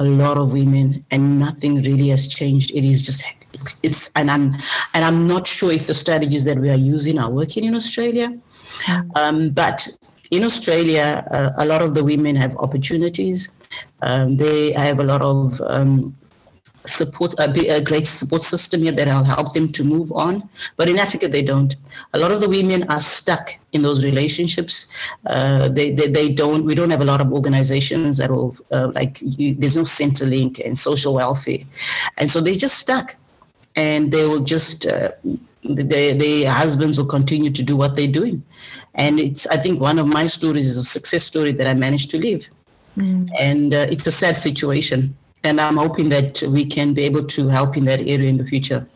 A 0.00 0.04
lot 0.04 0.36
of 0.36 0.52
women, 0.52 1.04
and 1.10 1.40
nothing 1.40 1.82
really 1.82 2.08
has 2.08 2.28
changed. 2.28 2.70
It 2.70 2.84
is 2.84 3.02
just 3.02 3.24
it's, 3.52 3.80
it's, 3.82 4.10
and 4.14 4.30
I'm 4.30 4.54
and 4.94 5.04
I'm 5.04 5.26
not 5.26 5.46
sure 5.46 5.72
if 5.72 5.86
the 5.88 5.94
strategies 5.94 6.44
that 6.44 6.58
we 6.58 6.70
are 6.70 6.76
using 6.76 7.18
are 7.18 7.30
working 7.30 7.64
in 7.64 7.74
Australia. 7.74 8.38
Um, 9.16 9.50
but 9.50 9.88
in 10.30 10.44
Australia, 10.44 11.26
uh, 11.30 11.50
a 11.56 11.64
lot 11.66 11.82
of 11.82 11.94
the 11.94 12.04
women 12.04 12.36
have 12.36 12.56
opportunities. 12.58 13.50
Um, 14.02 14.36
they 14.36 14.72
have 14.72 15.00
a 15.00 15.02
lot 15.04 15.22
of 15.22 15.60
um, 15.62 16.16
support 16.86 17.34
a, 17.38 17.50
a 17.68 17.80
great 17.80 18.06
support 18.06 18.42
system 18.42 18.82
here 18.82 18.92
that'll 18.92 19.24
help 19.24 19.52
them 19.52 19.70
to 19.72 19.84
move 19.84 20.10
on. 20.12 20.48
But 20.76 20.88
in 20.88 20.98
Africa, 20.98 21.28
they 21.28 21.42
don't. 21.42 21.74
A 22.14 22.18
lot 22.18 22.30
of 22.30 22.40
the 22.40 22.48
women 22.48 22.84
are 22.84 23.00
stuck 23.00 23.56
in 23.72 23.82
those 23.82 24.04
relationships. 24.04 24.86
Uh, 25.26 25.68
they, 25.68 25.90
they, 25.90 26.08
they 26.08 26.28
don't. 26.28 26.64
We 26.64 26.74
don't 26.74 26.90
have 26.90 27.00
a 27.00 27.04
lot 27.04 27.20
of 27.20 27.32
organizations 27.32 28.18
that 28.18 28.30
will 28.30 28.56
uh, 28.72 28.88
like. 28.94 29.18
You, 29.20 29.54
there's 29.54 29.76
no 29.76 29.82
Centrelink 29.82 30.64
and 30.64 30.78
social 30.78 31.14
welfare, 31.14 31.60
and 32.16 32.30
so 32.30 32.40
they're 32.40 32.54
just 32.54 32.78
stuck, 32.78 33.16
and 33.76 34.12
they 34.12 34.24
will 34.26 34.40
just. 34.40 34.86
Uh, 34.86 35.12
their, 35.64 36.14
their 36.14 36.50
husbands 36.50 36.96
will 36.98 37.06
continue 37.06 37.50
to 37.50 37.62
do 37.62 37.76
what 37.76 37.96
they're 37.96 38.06
doing. 38.06 38.42
And 38.94 39.20
it's, 39.20 39.46
I 39.48 39.56
think 39.56 39.80
one 39.80 39.98
of 39.98 40.06
my 40.06 40.26
stories 40.26 40.66
is 40.66 40.76
a 40.78 40.84
success 40.84 41.24
story 41.24 41.52
that 41.52 41.66
I 41.66 41.74
managed 41.74 42.10
to 42.12 42.18
live. 42.18 42.48
Mm. 42.96 43.28
And 43.38 43.74
uh, 43.74 43.86
it's 43.90 44.06
a 44.06 44.12
sad 44.12 44.36
situation 44.36 45.16
and 45.44 45.60
I'm 45.60 45.76
hoping 45.76 46.08
that 46.10 46.42
we 46.42 46.64
can 46.64 46.94
be 46.94 47.04
able 47.04 47.24
to 47.24 47.48
help 47.48 47.76
in 47.76 47.84
that 47.84 48.00
area 48.00 48.28
in 48.28 48.38
the 48.38 48.44
future. 48.44 48.88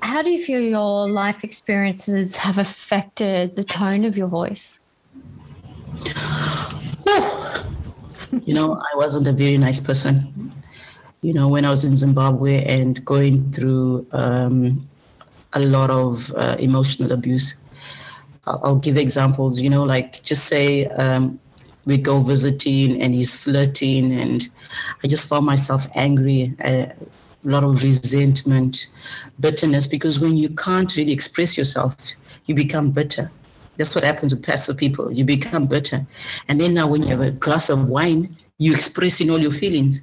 How 0.00 0.22
do 0.22 0.30
you 0.30 0.42
feel 0.42 0.60
your 0.60 1.08
life 1.08 1.44
experiences 1.44 2.36
have 2.36 2.58
affected 2.58 3.56
the 3.56 3.64
tone 3.64 4.04
of 4.04 4.16
your 4.16 4.28
voice? 4.28 4.80
you 8.44 8.54
know, 8.54 8.74
I 8.74 8.96
wasn't 8.96 9.26
a 9.26 9.32
very 9.32 9.58
nice 9.58 9.80
person. 9.80 10.52
You 11.22 11.32
know, 11.32 11.48
when 11.48 11.64
I 11.64 11.70
was 11.70 11.82
in 11.84 11.96
Zimbabwe 11.96 12.64
and 12.64 13.04
going 13.04 13.50
through 13.50 14.06
um, 14.12 14.88
a 15.52 15.60
lot 15.60 15.90
of 15.90 16.32
uh, 16.34 16.56
emotional 16.58 17.12
abuse, 17.12 17.56
I'll, 18.46 18.60
I'll, 18.62 18.76
give 18.76 18.96
examples. 18.96 19.60
You 19.60 19.70
know, 19.70 19.82
like 19.82 20.22
just 20.22 20.44
say 20.44 20.86
um, 20.86 21.40
we 21.88 21.96
go 21.96 22.20
visiting 22.20 23.00
and 23.02 23.14
he's 23.14 23.34
flirting 23.34 24.12
and 24.12 24.48
i 25.02 25.06
just 25.08 25.28
found 25.28 25.44
myself 25.44 25.86
angry 25.94 26.54
a 26.64 26.92
lot 27.44 27.64
of 27.64 27.82
resentment 27.82 28.86
bitterness 29.40 29.86
because 29.86 30.20
when 30.20 30.36
you 30.36 30.48
can't 30.50 30.96
really 30.96 31.12
express 31.12 31.56
yourself 31.58 31.96
you 32.48 32.54
become 32.54 32.90
bitter. 32.90 33.30
That's 33.76 33.94
what 33.94 34.02
happens 34.02 34.34
with 34.34 34.42
passive 34.42 34.76
people. 34.76 35.12
You 35.12 35.24
become 35.24 35.66
bitter. 35.66 36.04
And 36.48 36.60
then 36.60 36.74
now 36.74 36.88
when 36.88 37.02
you 37.02 37.10
have 37.10 37.20
a 37.20 37.30
glass 37.30 37.70
of 37.70 37.88
wine 37.88 38.36
you 38.60 38.72
expressing 38.72 39.30
all 39.30 39.40
your 39.40 39.52
feelings. 39.52 40.00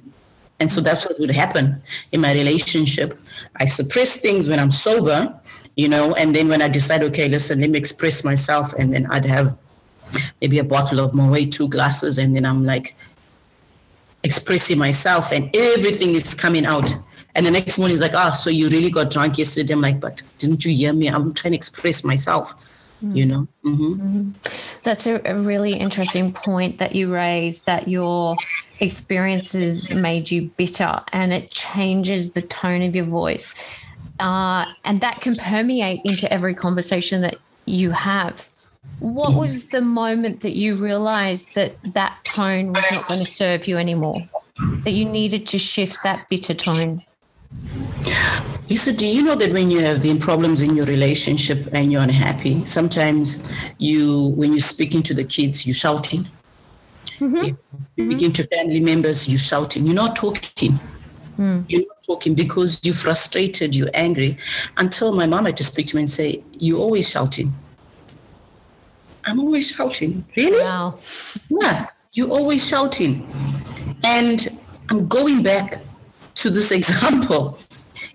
And 0.60 0.72
so 0.72 0.80
that's 0.80 1.04
what 1.06 1.20
would 1.20 1.30
happen 1.30 1.82
in 2.12 2.22
my 2.22 2.32
relationship. 2.32 3.20
I 3.56 3.66
suppress 3.66 4.16
things 4.16 4.48
when 4.48 4.58
i'm 4.58 4.70
sober 4.70 5.38
you 5.76 5.88
know 5.88 6.14
and 6.14 6.34
then 6.34 6.48
when 6.48 6.62
i 6.62 6.68
decide 6.68 7.02
okay 7.02 7.28
listen 7.28 7.60
let 7.60 7.70
me 7.70 7.78
express 7.78 8.24
myself 8.24 8.72
and 8.78 8.94
then 8.94 9.06
i'd 9.10 9.26
have 9.26 9.56
maybe 10.40 10.58
a 10.58 10.64
bottle 10.64 11.00
of 11.00 11.14
Moet, 11.14 11.52
two 11.52 11.68
glasses, 11.68 12.18
and 12.18 12.34
then 12.34 12.44
I'm 12.44 12.64
like 12.64 12.94
expressing 14.22 14.78
myself, 14.78 15.32
and 15.32 15.54
everything 15.54 16.14
is 16.14 16.34
coming 16.34 16.66
out. 16.66 16.94
And 17.34 17.44
the 17.44 17.50
next 17.50 17.78
morning, 17.78 17.92
he's 17.92 18.00
like, 18.00 18.14
ah, 18.14 18.30
oh, 18.32 18.34
so 18.34 18.48
you 18.48 18.70
really 18.70 18.90
got 18.90 19.10
drunk 19.10 19.36
yesterday? 19.36 19.74
I'm 19.74 19.82
like, 19.82 20.00
but 20.00 20.22
didn't 20.38 20.64
you 20.64 20.74
hear 20.74 20.94
me? 20.94 21.08
I'm 21.08 21.34
trying 21.34 21.52
to 21.52 21.56
express 21.56 22.02
myself, 22.02 22.54
mm-hmm. 23.04 23.14
you 23.14 23.26
know? 23.26 23.48
Mm-hmm. 23.62 23.92
Mm-hmm. 23.92 24.30
That's 24.84 25.06
a, 25.06 25.20
a 25.26 25.38
really 25.38 25.74
interesting 25.74 26.32
point 26.32 26.78
that 26.78 26.94
you 26.94 27.12
raised 27.12 27.66
that 27.66 27.88
your 27.88 28.36
experiences 28.80 29.90
made 29.90 30.30
you 30.30 30.50
bitter 30.56 31.02
and 31.12 31.34
it 31.34 31.50
changes 31.50 32.32
the 32.32 32.40
tone 32.40 32.80
of 32.80 32.96
your 32.96 33.04
voice. 33.04 33.54
Uh, 34.18 34.64
and 34.86 35.02
that 35.02 35.20
can 35.20 35.36
permeate 35.36 36.00
into 36.06 36.32
every 36.32 36.54
conversation 36.54 37.20
that 37.20 37.36
you 37.66 37.90
have. 37.90 38.48
What 38.98 39.34
was 39.34 39.68
the 39.68 39.82
moment 39.82 40.40
that 40.40 40.56
you 40.56 40.76
realized 40.76 41.54
that 41.54 41.76
that 41.94 42.16
tone 42.24 42.72
was 42.72 42.84
not 42.90 43.06
going 43.06 43.20
to 43.20 43.26
serve 43.26 43.68
you 43.68 43.76
anymore? 43.76 44.26
that 44.84 44.92
you 44.92 45.04
needed 45.04 45.46
to 45.48 45.58
shift 45.58 45.96
that 46.02 46.28
bitter 46.28 46.54
tone? 46.54 47.02
Lisa, 48.68 48.92
do 48.92 49.06
you 49.06 49.22
know 49.22 49.34
that 49.34 49.52
when 49.52 49.70
you 49.70 49.80
have 49.80 50.02
been 50.02 50.18
problems 50.18 50.62
in 50.62 50.76
your 50.76 50.86
relationship 50.86 51.68
and 51.72 51.92
you're 51.92 52.02
unhappy, 52.02 52.64
sometimes 52.64 53.48
you, 53.78 54.28
when 54.28 54.52
you're 54.52 54.60
speaking 54.60 55.02
to 55.04 55.14
the 55.14 55.24
kids, 55.24 55.66
you're 55.66 55.74
shouting. 55.74 56.26
Mm-hmm. 57.18 57.54
You 57.96 58.08
begin 58.08 58.32
to 58.34 58.44
family 58.44 58.80
members, 58.80 59.28
you're 59.28 59.38
shouting. 59.38 59.86
You're 59.86 59.94
not 59.94 60.16
talking. 60.16 60.78
Mm. 61.38 61.64
You're 61.68 61.82
not 61.82 62.02
talking 62.04 62.34
because 62.34 62.80
you're 62.82 62.94
frustrated, 62.94 63.74
you're 63.74 63.90
angry. 63.94 64.38
Until 64.78 65.12
my 65.12 65.26
mom 65.26 65.44
had 65.44 65.56
to 65.58 65.64
speak 65.64 65.86
to 65.88 65.96
me 65.96 66.02
and 66.02 66.10
say, 66.10 66.42
You're 66.58 66.78
always 66.78 67.08
shouting. 67.08 67.54
I'm 69.26 69.40
always 69.40 69.70
shouting. 69.72 70.24
Really? 70.36 70.62
Wow. 70.62 70.98
Yeah, 71.48 71.86
you're 72.12 72.30
always 72.30 72.66
shouting. 72.66 73.28
And 74.04 74.48
I'm 74.88 75.08
going 75.08 75.42
back 75.42 75.82
to 76.36 76.50
this 76.50 76.70
example 76.80 77.58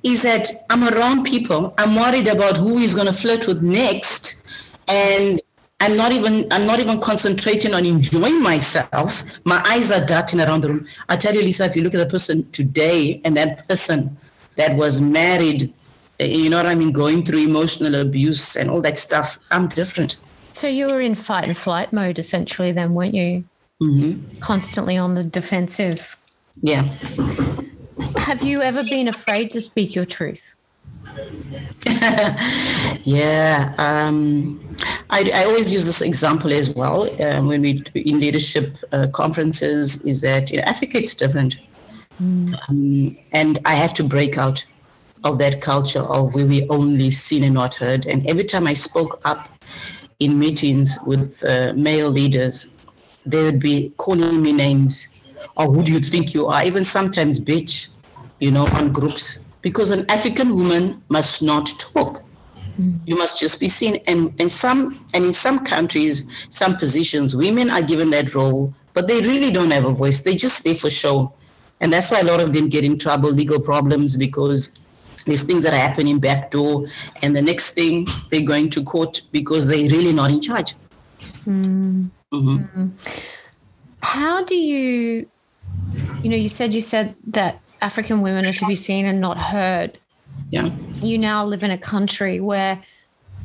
is 0.04 0.24
that 0.24 0.48
I'm 0.70 0.88
around 0.88 1.26
people. 1.26 1.74
I'm 1.78 1.96
worried 1.96 2.28
about 2.28 2.58
who 2.58 2.78
is 2.80 2.96
going 2.96 3.08
to 3.08 3.14
flirt 3.14 3.46
with 3.46 3.62
next, 3.62 4.50
and 4.88 5.40
I'm 5.80 5.98
not 5.98 6.12
even 6.12 6.48
I'm 6.52 6.66
not 6.66 6.80
even 6.80 7.00
concentrating 7.00 7.74
on 7.74 7.86
enjoying 7.86 8.42
myself. 8.42 9.24
My 9.44 9.62
eyes 9.68 9.92
are 9.92 10.04
darting 10.06 10.40
around 10.40 10.62
the 10.62 10.70
room. 10.70 10.88
I 11.10 11.18
tell 11.18 11.34
you, 11.36 11.42
Lisa, 11.42 11.66
if 11.66 11.76
you 11.76 11.84
look 11.84 11.94
at 11.94 11.98
the 11.98 12.06
person 12.06 12.50
today 12.52 13.22
and 13.26 13.36
that 13.38 13.68
person 13.68 14.18
that 14.56 14.76
was 14.76 15.02
married, 15.02 15.74
eh, 16.20 16.26
you 16.26 16.50
know 16.50 16.58
what 16.58 16.68
I 16.68 16.76
mean, 16.76 16.92
going 16.92 17.24
through 17.26 17.40
emotional 17.40 17.96
abuse 17.96 18.56
and 18.56 18.70
all 18.70 18.82
that 18.82 18.98
stuff, 18.98 19.40
I'm 19.52 19.68
different. 19.68 20.18
So 20.52 20.68
you 20.68 20.88
were 20.88 21.02
in 21.02 21.16
fight 21.16 21.46
and 21.46 21.58
flight 21.58 21.94
mode 21.94 22.20
essentially, 22.20 22.72
then, 22.72 22.94
weren't 22.94 23.14
you? 23.14 23.44
Mm-hmm. 23.82 24.40
Constantly 24.40 24.98
on 24.98 25.16
the 25.16 25.24
defensive. 25.24 26.18
Yeah. 26.62 26.84
Have 28.18 28.44
you 28.44 28.62
ever 28.62 28.84
been 28.84 29.08
afraid 29.08 29.52
to 29.52 29.62
speak 29.62 29.96
your 29.96 30.06
truth? 30.06 30.56
yeah, 33.04 33.74
um, 33.78 34.60
I, 35.10 35.30
I, 35.34 35.44
always 35.46 35.74
use 35.74 35.86
this 35.86 36.02
example 36.02 36.54
as 36.54 36.70
well 36.70 37.10
um, 37.22 37.48
when 37.48 37.62
we 37.62 37.84
in 37.96 38.20
leadership 38.20 38.78
uh, 38.92 39.08
conferences. 39.08 40.02
Is 40.06 40.22
that 40.22 40.52
in 40.52 40.62
Africa 40.62 41.00
it's 41.00 41.16
different, 41.16 41.58
mm. 42.22 42.58
um, 42.70 43.18
and 43.34 43.60
I 43.66 43.74
had 43.74 43.94
to 43.96 44.04
break 44.04 44.38
out 44.38 44.64
of 45.24 45.38
that 45.40 45.62
culture 45.62 46.00
of 46.02 46.34
where 46.34 46.46
we 46.46 46.68
only 46.70 47.12
seen 47.12 47.44
and 47.44 47.56
not 47.56 47.76
heard. 47.76 48.06
And 48.06 48.26
every 48.28 48.46
time 48.46 48.68
I 48.68 48.74
spoke 48.74 49.20
up 49.26 49.50
in 50.22 50.40
meetings 50.40 50.98
with 51.06 51.44
uh, 51.44 51.74
male 51.76 52.10
leaders, 52.10 52.68
they 53.26 53.44
would 53.44 53.60
be 53.60 53.94
calling 53.98 54.42
me 54.42 54.54
names. 54.54 55.08
Or 55.58 55.66
who 55.72 55.84
do 55.84 55.92
you 55.92 56.00
think 56.00 56.34
you 56.34 56.48
are? 56.48 56.64
Even 56.64 56.84
sometimes 56.84 57.40
bitch 57.40 57.90
you 58.42 58.52
know, 58.52 58.66
on 58.68 58.92
groups 58.92 59.40
because 59.62 59.92
an 59.92 60.06
African 60.10 60.56
woman 60.56 61.02
must 61.08 61.42
not 61.42 61.68
talk. 61.80 62.24
Mm. 62.80 63.00
You 63.06 63.16
must 63.16 63.40
just 63.40 63.60
be 63.60 63.68
seen. 63.68 63.98
And 64.08 64.34
in 64.42 64.50
some 64.50 65.06
and 65.14 65.24
in 65.24 65.34
some 65.34 65.64
countries, 65.64 66.26
some 66.50 66.76
positions, 66.76 67.36
women 67.36 67.70
are 67.70 67.84
given 67.84 68.10
that 68.10 68.36
role, 68.36 68.74
but 68.94 69.08
they 69.08 69.22
really 69.22 69.52
don't 69.52 69.72
have 69.72 69.86
a 69.86 69.94
voice. 69.94 70.22
They 70.22 70.36
just 70.36 70.58
stay 70.58 70.74
for 70.74 70.90
show. 70.90 71.34
And 71.80 71.94
that's 71.94 72.12
why 72.12 72.20
a 72.20 72.24
lot 72.24 72.40
of 72.40 72.54
them 72.54 72.68
get 72.68 72.84
in 72.84 72.98
trouble, 72.98 73.30
legal 73.32 73.60
problems, 73.60 74.18
because 74.18 74.74
there's 75.26 75.44
things 75.44 75.64
that 75.64 75.74
are 75.74 75.80
happening 75.80 76.20
back 76.20 76.52
door, 76.52 76.88
and 77.22 77.36
the 77.36 77.42
next 77.42 77.74
thing 77.74 78.08
they're 78.30 78.42
going 78.42 78.70
to 78.72 78.84
court 78.84 79.22
because 79.32 79.68
they're 79.68 79.90
really 79.90 80.14
not 80.14 80.32
in 80.32 80.42
charge. 80.42 80.76
Mm. 81.20 82.10
Mm-hmm. 82.34 82.82
Mm. 82.82 82.92
How 84.02 84.44
do 84.44 84.56
you, 84.56 85.30
you 86.24 86.30
know, 86.30 86.36
you 86.36 86.50
said 86.50 86.74
you 86.74 86.82
said 86.82 87.16
that 87.28 87.60
African 87.82 88.22
women 88.22 88.46
are 88.46 88.54
to 88.54 88.66
be 88.68 88.76
seen 88.76 89.06
and 89.06 89.20
not 89.20 89.38
heard. 89.38 89.98
Yeah. 90.50 90.70
You 91.02 91.18
now 91.18 91.46
live 91.46 91.64
in 91.64 91.72
a 91.72 91.78
country 91.78 92.40
where 92.40 92.82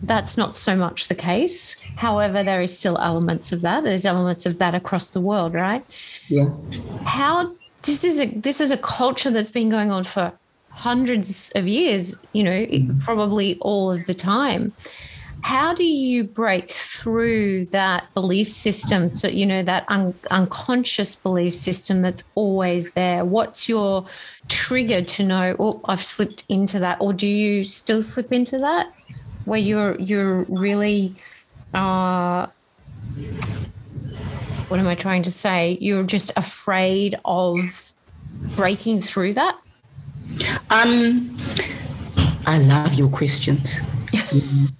that's 0.02 0.36
not 0.36 0.54
so 0.54 0.76
much 0.76 1.08
the 1.08 1.14
case. 1.14 1.80
However, 1.96 2.42
there 2.42 2.60
is 2.60 2.76
still 2.76 2.98
elements 2.98 3.52
of 3.52 3.62
that. 3.62 3.82
There's 3.84 4.04
elements 4.04 4.44
of 4.46 4.58
that 4.58 4.74
across 4.74 5.08
the 5.08 5.20
world, 5.20 5.54
right? 5.54 5.84
Yeah. 6.28 6.48
How 7.04 7.54
this 7.82 8.04
is 8.04 8.20
a 8.20 8.26
this 8.26 8.60
is 8.60 8.70
a 8.70 8.76
culture 8.76 9.30
that's 9.30 9.50
been 9.50 9.70
going 9.70 9.90
on 9.90 10.04
for 10.04 10.32
hundreds 10.76 11.50
of 11.54 11.66
years, 11.66 12.22
you 12.34 12.44
know, 12.44 12.50
mm-hmm. 12.50 12.98
probably 12.98 13.56
all 13.62 13.90
of 13.90 14.04
the 14.04 14.12
time. 14.12 14.70
How 15.40 15.72
do 15.72 15.84
you 15.84 16.22
break 16.22 16.70
through 16.70 17.66
that 17.66 18.12
belief 18.12 18.48
system? 18.48 19.10
So 19.10 19.28
you 19.28 19.46
know 19.46 19.62
that 19.62 19.84
un- 19.88 20.14
unconscious 20.30 21.16
belief 21.16 21.54
system 21.54 22.02
that's 22.02 22.24
always 22.34 22.92
there. 22.92 23.24
What's 23.24 23.68
your 23.68 24.04
trigger 24.48 25.02
to 25.02 25.24
know 25.24 25.56
oh 25.58 25.80
i've 25.86 26.04
slipped 26.04 26.44
into 26.48 26.78
that? 26.80 26.98
Or 27.00 27.12
do 27.12 27.26
you 27.26 27.64
still 27.64 28.02
slip 28.02 28.32
into 28.32 28.58
that? 28.58 28.92
Where 29.46 29.58
you're 29.58 29.98
you're 30.00 30.42
really 30.48 31.14
uh 31.72 32.48
what 34.68 34.80
am 34.80 34.88
i 34.88 34.94
trying 34.94 35.22
to 35.22 35.30
say? 35.30 35.78
You're 35.80 36.04
just 36.04 36.32
afraid 36.36 37.18
of 37.24 37.56
breaking 38.56 39.00
through 39.00 39.34
that 39.34 39.56
um 40.70 41.36
i 42.46 42.58
love 42.58 42.94
your 42.94 43.08
questions 43.08 43.80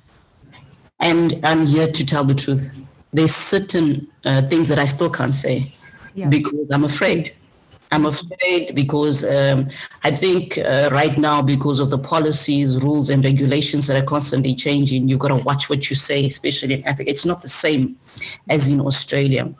and 1.01 1.38
I'm 1.45 1.66
here 1.66 1.90
to 1.90 2.07
tell 2.07 2.25
the 2.25 2.35
truth. 2.35 2.71
There's 3.12 3.35
certain 3.35 4.09
uh, 4.25 4.42
things 4.42 4.69
that 4.69 4.79
I 4.79 4.87
still 4.87 5.11
can't 5.11 5.35
say 5.35 5.73
yeah. 6.14 6.29
because 6.29 6.71
I'm 6.71 6.85
afraid. 6.85 7.35
I'm 7.92 8.05
afraid 8.05 8.75
because 8.75 9.25
um, 9.25 9.71
I 10.03 10.11
think 10.11 10.59
uh, 10.59 10.88
right 10.92 11.16
now, 11.16 11.40
because 11.40 11.79
of 11.79 11.90
the 11.90 11.99
policies, 11.99 12.83
rules, 12.83 13.11
and 13.11 13.25
regulations 13.25 13.87
that 13.87 14.03
are 14.03 14.05
constantly 14.05 14.57
changing, 14.57 15.09
you've 15.09 15.21
got 15.21 15.29
to 15.29 15.45
watch 15.45 15.71
what 15.71 15.88
you 15.88 15.95
say, 15.95 16.27
especially 16.27 16.75
in 16.75 16.85
Africa. 16.85 17.09
It's 17.09 17.25
not 17.25 17.42
the 17.42 17.49
same 17.49 17.97
as 18.49 18.69
in 18.69 18.81
Australia. 18.81 19.55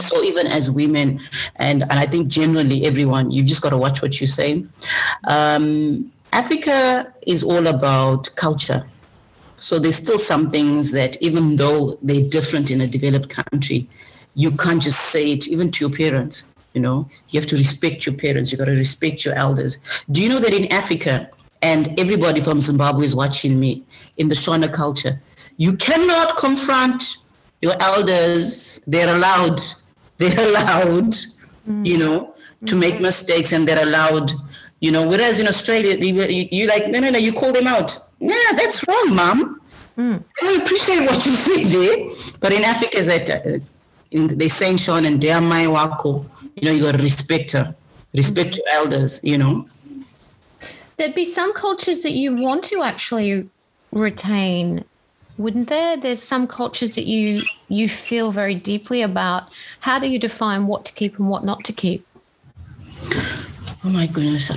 So 0.00 0.22
even 0.22 0.46
as 0.46 0.70
women, 0.70 1.20
and, 1.56 1.82
and 1.82 1.92
I 1.92 2.06
think 2.06 2.28
generally 2.28 2.84
everyone, 2.84 3.30
you've 3.30 3.46
just 3.46 3.62
got 3.62 3.70
to 3.70 3.76
watch 3.76 4.02
what 4.02 4.20
you 4.20 4.26
say. 4.26 4.64
Um, 5.24 6.12
Africa 6.32 7.12
is 7.26 7.42
all 7.42 7.66
about 7.66 8.28
culture. 8.36 8.88
So 9.56 9.78
there's 9.78 9.96
still 9.96 10.18
some 10.18 10.50
things 10.50 10.92
that, 10.92 11.20
even 11.22 11.56
though 11.56 11.98
they're 12.02 12.28
different 12.28 12.70
in 12.70 12.80
a 12.80 12.86
developed 12.86 13.28
country, 13.28 13.88
you 14.34 14.50
can't 14.52 14.80
just 14.80 15.00
say 15.00 15.32
it 15.32 15.48
even 15.48 15.70
to 15.72 15.88
your 15.88 15.96
parents. 15.96 16.46
You 16.74 16.82
know, 16.82 17.08
you 17.30 17.40
have 17.40 17.48
to 17.48 17.56
respect 17.56 18.06
your 18.06 18.14
parents. 18.14 18.52
You 18.52 18.58
got 18.58 18.66
to 18.66 18.72
respect 18.72 19.24
your 19.24 19.34
elders. 19.34 19.78
Do 20.10 20.22
you 20.22 20.28
know 20.28 20.38
that 20.38 20.52
in 20.52 20.70
Africa, 20.70 21.30
and 21.62 21.98
everybody 21.98 22.40
from 22.40 22.60
Zimbabwe 22.60 23.04
is 23.04 23.16
watching 23.16 23.58
me 23.58 23.82
in 24.16 24.28
the 24.28 24.34
Shona 24.34 24.72
culture, 24.72 25.20
you 25.56 25.76
cannot 25.76 26.36
confront 26.36 27.16
your 27.62 27.74
elders. 27.80 28.80
They're 28.86 29.12
allowed. 29.12 29.60
They're 30.18 30.48
allowed. 30.48 31.14
Mm. 31.68 31.86
You 31.86 31.98
know, 31.98 32.34
to 32.66 32.74
make 32.74 32.94
mm-hmm. 32.94 33.04
mistakes, 33.04 33.52
and 33.52 33.68
they're 33.68 33.82
allowed 33.82 34.32
you 34.80 34.92
know, 34.92 35.08
whereas 35.08 35.40
in 35.40 35.48
Australia, 35.48 35.96
you, 35.96 36.48
you 36.50 36.66
like, 36.68 36.88
no, 36.88 37.00
no, 37.00 37.10
no, 37.10 37.18
you 37.18 37.32
call 37.32 37.52
them 37.52 37.66
out. 37.66 37.98
Yeah, 38.20 38.52
that's 38.56 38.86
wrong, 38.86 39.14
mom. 39.14 39.60
Mm. 39.96 40.22
I 40.42 40.52
appreciate 40.62 41.00
what 41.00 41.26
you 41.26 41.34
say 41.34 41.64
there. 41.64 42.10
But 42.38 42.52
in 42.52 42.64
Africa, 42.64 43.02
that 43.02 43.30
uh, 43.30 43.58
in, 44.12 44.38
they 44.38 44.46
saying 44.46 44.76
Shona 44.76 45.20
they 45.20 45.32
are 45.32 45.40
my 45.40 45.66
wako. 45.66 46.24
You 46.54 46.64
know, 46.64 46.70
you 46.70 46.82
got 46.82 46.92
to 46.92 47.02
respect 47.02 47.50
her, 47.52 47.74
respect 48.14 48.50
mm-hmm. 48.50 48.60
your 48.66 48.84
elders, 48.84 49.20
you 49.24 49.38
know. 49.38 49.66
There'd 50.96 51.14
be 51.14 51.24
some 51.24 51.52
cultures 51.54 52.00
that 52.00 52.12
you 52.12 52.36
want 52.36 52.62
to 52.64 52.82
actually 52.82 53.48
retain 53.90 54.84
wouldn't 55.38 55.68
there 55.68 55.96
there's 55.96 56.22
some 56.22 56.46
cultures 56.46 56.94
that 56.94 57.06
you 57.06 57.40
you 57.68 57.88
feel 57.88 58.30
very 58.30 58.54
deeply 58.54 59.02
about 59.02 59.44
how 59.80 59.98
do 59.98 60.06
you 60.06 60.18
define 60.18 60.66
what 60.66 60.84
to 60.84 60.92
keep 60.92 61.18
and 61.18 61.30
what 61.30 61.44
not 61.44 61.64
to 61.64 61.72
keep 61.72 62.04
Oh 63.84 63.90
my 63.90 64.06
goodness. 64.06 64.50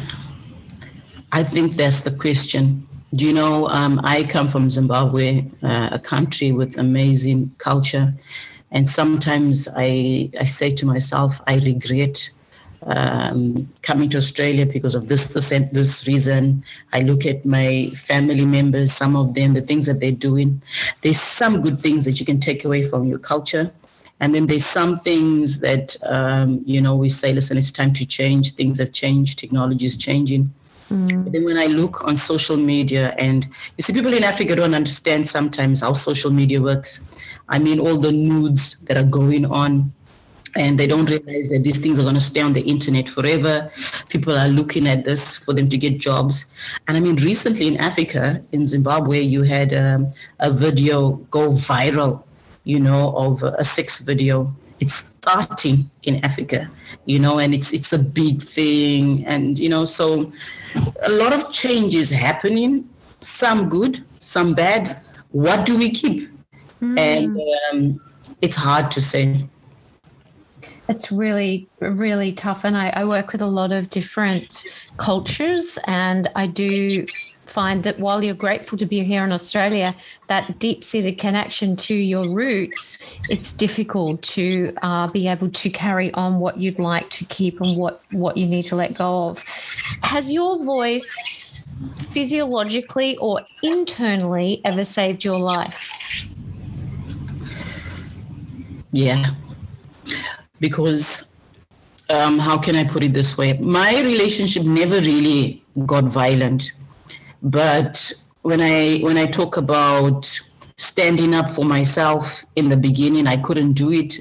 I 1.31 1.43
think 1.43 1.75
that's 1.75 2.01
the 2.01 2.11
question. 2.11 2.87
Do 3.15 3.25
you 3.25 3.33
know, 3.33 3.67
um, 3.67 4.01
I 4.03 4.23
come 4.23 4.47
from 4.47 4.69
Zimbabwe, 4.69 5.45
uh, 5.63 5.89
a 5.91 5.99
country 5.99 6.51
with 6.51 6.77
amazing 6.77 7.51
culture. 7.57 8.13
And 8.71 8.87
sometimes 8.89 9.67
I, 9.75 10.31
I 10.39 10.45
say 10.45 10.71
to 10.71 10.85
myself, 10.85 11.39
I 11.47 11.57
regret 11.57 12.31
um, 12.83 13.69
coming 13.81 14.09
to 14.09 14.17
Australia 14.17 14.65
because 14.65 14.95
of 14.95 15.07
this, 15.07 15.29
this, 15.29 15.49
this 15.49 16.07
reason. 16.07 16.63
I 16.93 17.01
look 17.01 17.25
at 17.25 17.45
my 17.45 17.89
family 17.95 18.45
members, 18.45 18.91
some 18.91 19.15
of 19.15 19.33
them, 19.35 19.53
the 19.53 19.61
things 19.61 19.85
that 19.85 19.99
they're 19.99 20.11
doing. 20.11 20.61
There's 21.01 21.19
some 21.19 21.61
good 21.61 21.79
things 21.79 22.05
that 22.05 22.19
you 22.19 22.25
can 22.25 22.39
take 22.39 22.65
away 22.65 22.85
from 22.85 23.05
your 23.05 23.19
culture. 23.19 23.71
And 24.19 24.35
then 24.35 24.45
there's 24.47 24.65
some 24.65 24.97
things 24.97 25.61
that, 25.61 25.95
um, 26.05 26.61
you 26.65 26.79
know, 26.79 26.95
we 26.95 27.09
say, 27.09 27.33
listen, 27.33 27.57
it's 27.57 27.71
time 27.71 27.93
to 27.93 28.05
change. 28.05 28.53
Things 28.53 28.77
have 28.77 28.93
changed. 28.93 29.39
Technology 29.39 29.85
is 29.85 29.97
changing. 29.97 30.53
Mm. 30.91 31.23
But 31.23 31.33
then 31.33 31.45
when 31.45 31.57
I 31.57 31.67
look 31.67 32.03
on 32.03 32.15
social 32.15 32.57
media, 32.57 33.15
and 33.17 33.45
you 33.77 33.81
see, 33.81 33.93
people 33.93 34.13
in 34.13 34.23
Africa 34.23 34.55
don't 34.55 34.75
understand 34.75 35.27
sometimes 35.27 35.81
how 35.81 35.93
social 35.93 36.29
media 36.29 36.61
works. 36.61 36.99
I 37.49 37.57
mean, 37.59 37.79
all 37.79 37.97
the 37.97 38.11
nudes 38.11 38.79
that 38.81 38.97
are 38.97 39.03
going 39.03 39.45
on, 39.45 39.91
and 40.55 40.79
they 40.79 40.87
don't 40.87 41.09
realize 41.09 41.49
that 41.49 41.63
these 41.63 41.77
things 41.77 41.99
are 41.99 42.03
going 42.03 42.15
to 42.15 42.21
stay 42.21 42.41
on 42.41 42.53
the 42.53 42.61
internet 42.61 43.07
forever. 43.07 43.71
People 44.09 44.37
are 44.37 44.47
looking 44.47 44.87
at 44.87 45.05
this 45.05 45.37
for 45.37 45.53
them 45.53 45.69
to 45.69 45.77
get 45.77 45.97
jobs. 45.99 46.45
And 46.87 46.97
I 46.97 46.99
mean, 46.99 47.15
recently 47.17 47.67
in 47.67 47.77
Africa, 47.77 48.43
in 48.51 48.67
Zimbabwe, 48.67 49.21
you 49.21 49.43
had 49.43 49.73
um, 49.73 50.11
a 50.39 50.51
video 50.51 51.13
go 51.31 51.49
viral, 51.49 52.23
you 52.63 52.79
know, 52.79 53.15
of 53.15 53.43
a 53.43 53.63
sex 53.63 53.99
video. 53.99 54.53
It's 54.79 54.93
starting 54.95 55.89
in 56.03 56.23
Africa, 56.25 56.69
you 57.05 57.19
know, 57.19 57.39
and 57.39 57.53
it's 57.53 57.71
it's 57.71 57.93
a 57.93 57.99
big 57.99 58.41
thing, 58.41 59.23
and 59.27 59.59
you 59.59 59.69
know, 59.69 59.85
so 59.85 60.31
a 61.03 61.11
lot 61.11 61.33
of 61.33 61.51
change 61.53 61.93
is 61.93 62.09
happening. 62.09 62.89
Some 63.19 63.69
good, 63.69 64.03
some 64.21 64.55
bad. 64.55 64.99
What 65.29 65.67
do 65.67 65.77
we 65.77 65.91
keep? 65.91 66.31
Mm. 66.81 66.97
And 66.97 67.41
um, 67.71 68.01
it's 68.41 68.57
hard 68.57 68.89
to 68.91 69.01
say 69.01 69.47
it's 70.87 71.11
really 71.11 71.67
really 71.79 72.33
tough. 72.33 72.63
And 72.63 72.75
I, 72.75 72.89
I, 72.89 73.05
work 73.05 73.31
with 73.31 73.41
a 73.41 73.47
lot 73.47 73.71
of 73.71 73.89
different 73.89 74.63
cultures 74.97 75.77
and 75.87 76.27
i 76.35 76.47
do 76.47 77.05
find 77.45 77.83
that 77.83 77.99
while 77.99 78.23
you're 78.23 78.33
grateful 78.33 78.77
to 78.77 78.85
be 78.85 79.03
here 79.03 79.23
in 79.25 79.31
australia 79.31 79.93
that 80.27 80.59
deep-seated 80.59 81.17
connection 81.17 81.75
to 81.75 81.93
your 81.93 82.29
roots 82.29 82.99
it's 83.29 83.51
difficult 83.51 84.21
to 84.21 84.73
uh, 84.81 85.07
be 85.07 85.27
able 85.27 85.49
to 85.49 85.69
carry 85.69 86.13
on 86.13 86.39
what 86.39 86.57
you'd 86.57 86.79
like 86.79 87.09
to 87.09 87.25
keep 87.25 87.59
and 87.59 87.75
what 87.77 88.01
what 88.11 88.37
you 88.37 88.45
need 88.45 88.63
to 88.63 88.75
let 88.75 88.93
go 88.93 89.29
of. 89.29 89.43
Has 90.03 90.31
your 90.31 90.63
voice 90.63 91.65
physiologically 92.11 93.17
or 93.17 93.41
internally 93.63 94.61
ever 94.63 94.83
saved 94.83 95.23
your 95.23 95.39
life? 95.39 95.91
Yeah 98.91 99.31
because 100.62 101.36
um, 102.10 102.39
how 102.39 102.58
can 102.58 102.76
I 102.78 102.86
put 102.86 103.04
it 103.04 103.13
this 103.13 103.38
way? 103.38 103.54
My 103.58 104.00
relationship 104.00 104.63
never 104.63 105.02
really 105.02 105.62
got 105.86 106.06
violent, 106.06 106.71
but 107.41 108.13
when 108.43 108.62
I 108.62 109.00
when 109.00 109.17
I 109.17 109.26
talk 109.26 109.58
about 109.58 110.26
standing 110.78 111.36
up 111.36 111.50
for 111.50 111.65
myself 111.65 112.45
in 112.56 112.69
the 112.69 112.78
beginning, 112.78 113.28
I 113.28 113.38
couldn't 113.38 113.74
do 113.74 113.91
it, 113.91 114.19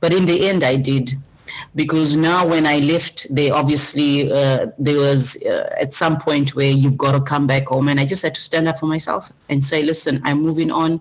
but 0.00 0.12
in 0.12 0.26
the 0.26 0.48
end, 0.48 0.64
I 0.64 0.76
did 0.76 1.12
because 1.74 2.16
now 2.16 2.46
when 2.46 2.66
I 2.66 2.78
left, 2.80 3.26
they 3.34 3.50
obviously 3.50 4.30
uh, 4.30 4.66
there 4.78 4.98
was 4.98 5.42
uh, 5.44 5.74
at 5.80 5.92
some 5.92 6.18
point 6.18 6.54
where 6.54 6.70
you've 6.70 6.98
got 6.98 7.12
to 7.12 7.20
come 7.20 7.46
back 7.46 7.68
home, 7.68 7.88
and 7.88 7.98
I 7.98 8.04
just 8.04 8.22
had 8.22 8.34
to 8.34 8.40
stand 8.40 8.68
up 8.68 8.78
for 8.78 8.86
myself 8.86 9.32
and 9.48 9.64
say, 9.64 9.82
"Listen, 9.82 10.20
I'm 10.24 10.42
moving 10.42 10.70
on." 10.70 11.00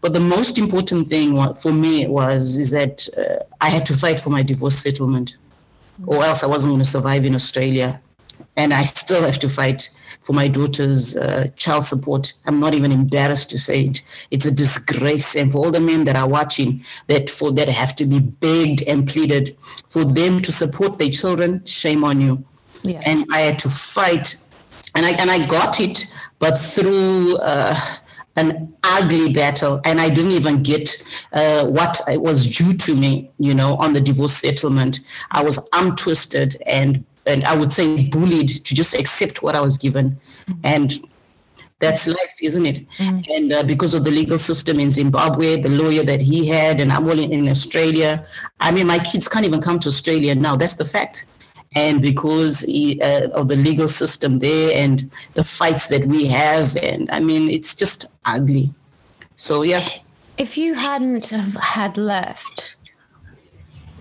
But 0.00 0.12
the 0.12 0.20
most 0.20 0.58
important 0.58 1.08
thing 1.08 1.54
for 1.54 1.72
me 1.72 2.06
was 2.06 2.56
is 2.56 2.70
that 2.70 3.08
uh, 3.18 3.44
I 3.60 3.68
had 3.68 3.84
to 3.86 3.94
fight 3.94 4.20
for 4.20 4.30
my 4.30 4.42
divorce 4.42 4.78
settlement, 4.78 5.38
or 6.06 6.24
else 6.24 6.44
I 6.44 6.46
wasn't 6.46 6.72
going 6.72 6.82
to 6.82 6.90
survive 6.90 7.24
in 7.24 7.34
Australia, 7.34 8.00
and 8.56 8.72
I 8.72 8.84
still 8.84 9.22
have 9.22 9.40
to 9.40 9.48
fight 9.48 9.90
for 10.26 10.32
my 10.32 10.48
daughter's 10.48 11.16
uh, 11.16 11.46
child 11.54 11.84
support. 11.84 12.32
I'm 12.46 12.58
not 12.58 12.74
even 12.74 12.90
embarrassed 12.90 13.48
to 13.50 13.58
say 13.58 13.84
it. 13.84 14.02
It's 14.32 14.44
a 14.44 14.50
disgrace. 14.50 15.36
And 15.36 15.52
for 15.52 15.58
all 15.58 15.70
the 15.70 15.78
men 15.78 16.02
that 16.06 16.16
are 16.16 16.28
watching, 16.28 16.84
that 17.06 17.30
for 17.30 17.52
that 17.52 17.68
have 17.68 17.94
to 17.94 18.04
be 18.04 18.18
begged 18.18 18.82
and 18.88 19.06
pleaded 19.06 19.56
for 19.86 20.04
them 20.04 20.42
to 20.42 20.50
support 20.50 20.98
their 20.98 21.10
children, 21.10 21.64
shame 21.64 22.02
on 22.02 22.20
you. 22.20 22.44
Yeah. 22.82 23.02
And 23.06 23.24
I 23.30 23.38
had 23.42 23.60
to 23.60 23.70
fight, 23.70 24.34
and 24.96 25.06
I 25.06 25.10
and 25.12 25.30
I 25.30 25.46
got 25.46 25.78
it, 25.80 26.04
but 26.40 26.56
through. 26.56 27.36
Uh, 27.36 27.78
an 28.38 28.70
ugly 28.84 29.32
battle, 29.32 29.80
and 29.86 29.98
I 29.98 30.10
didn't 30.10 30.32
even 30.32 30.62
get 30.62 30.94
uh, 31.32 31.64
what 31.64 31.98
was 32.06 32.46
due 32.46 32.74
to 32.74 32.94
me, 32.94 33.30
you 33.38 33.54
know, 33.54 33.76
on 33.76 33.94
the 33.94 34.00
divorce 34.02 34.36
settlement. 34.36 35.00
I 35.30 35.42
was 35.42 35.66
arm 35.72 35.96
twisted 35.96 36.62
and 36.66 37.02
and 37.26 37.44
I 37.44 37.56
would 37.56 37.72
say 37.72 38.04
bullied 38.08 38.48
to 38.48 38.74
just 38.74 38.94
accept 38.94 39.42
what 39.42 39.56
I 39.56 39.60
was 39.60 39.76
given. 39.76 40.18
Mm-hmm. 40.48 40.60
And 40.64 41.08
that's 41.78 42.06
life, 42.06 42.36
isn't 42.40 42.64
it? 42.64 42.88
Mm-hmm. 42.98 43.32
And 43.32 43.52
uh, 43.52 43.62
because 43.62 43.94
of 43.94 44.04
the 44.04 44.10
legal 44.10 44.38
system 44.38 44.80
in 44.80 44.88
Zimbabwe, 44.88 45.60
the 45.60 45.68
lawyer 45.68 46.02
that 46.04 46.22
he 46.22 46.46
had, 46.46 46.80
and 46.80 46.92
I'm 46.92 47.08
in, 47.10 47.32
in 47.32 47.48
Australia, 47.48 48.26
I 48.60 48.70
mean, 48.70 48.86
my 48.86 48.98
kids 48.98 49.28
can't 49.28 49.44
even 49.44 49.60
come 49.60 49.78
to 49.80 49.88
Australia 49.88 50.34
now. 50.34 50.56
That's 50.56 50.74
the 50.74 50.86
fact. 50.86 51.26
And 51.74 52.00
because 52.00 52.60
he, 52.60 53.00
uh, 53.02 53.28
of 53.30 53.48
the 53.48 53.56
legal 53.56 53.88
system 53.88 54.38
there 54.38 54.74
and 54.74 55.10
the 55.34 55.44
fights 55.44 55.88
that 55.88 56.06
we 56.06 56.24
have, 56.26 56.76
and 56.76 57.10
I 57.10 57.20
mean, 57.20 57.50
it's 57.50 57.74
just 57.74 58.06
ugly. 58.24 58.72
So, 59.36 59.60
yeah. 59.62 59.86
If 60.38 60.56
you 60.56 60.72
hadn't 60.72 61.26
had 61.26 61.98
left, 61.98 62.75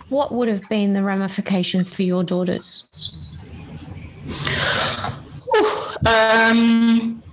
what 0.09 0.33
would 0.33 0.47
have 0.47 0.67
been 0.69 0.93
the 0.93 1.03
ramifications 1.03 1.93
for 1.93 2.03
your 2.03 2.23
daughters? 2.23 2.87
Um, 6.05 7.23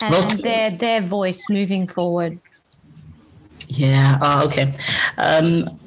and 0.00 0.12
well, 0.12 0.28
their 0.28 0.70
their 0.70 1.00
voice 1.00 1.44
moving 1.48 1.86
forward. 1.86 2.38
Yeah. 3.68 4.18
Oh, 4.20 4.46
okay. 4.46 4.74
Um, 5.16 5.78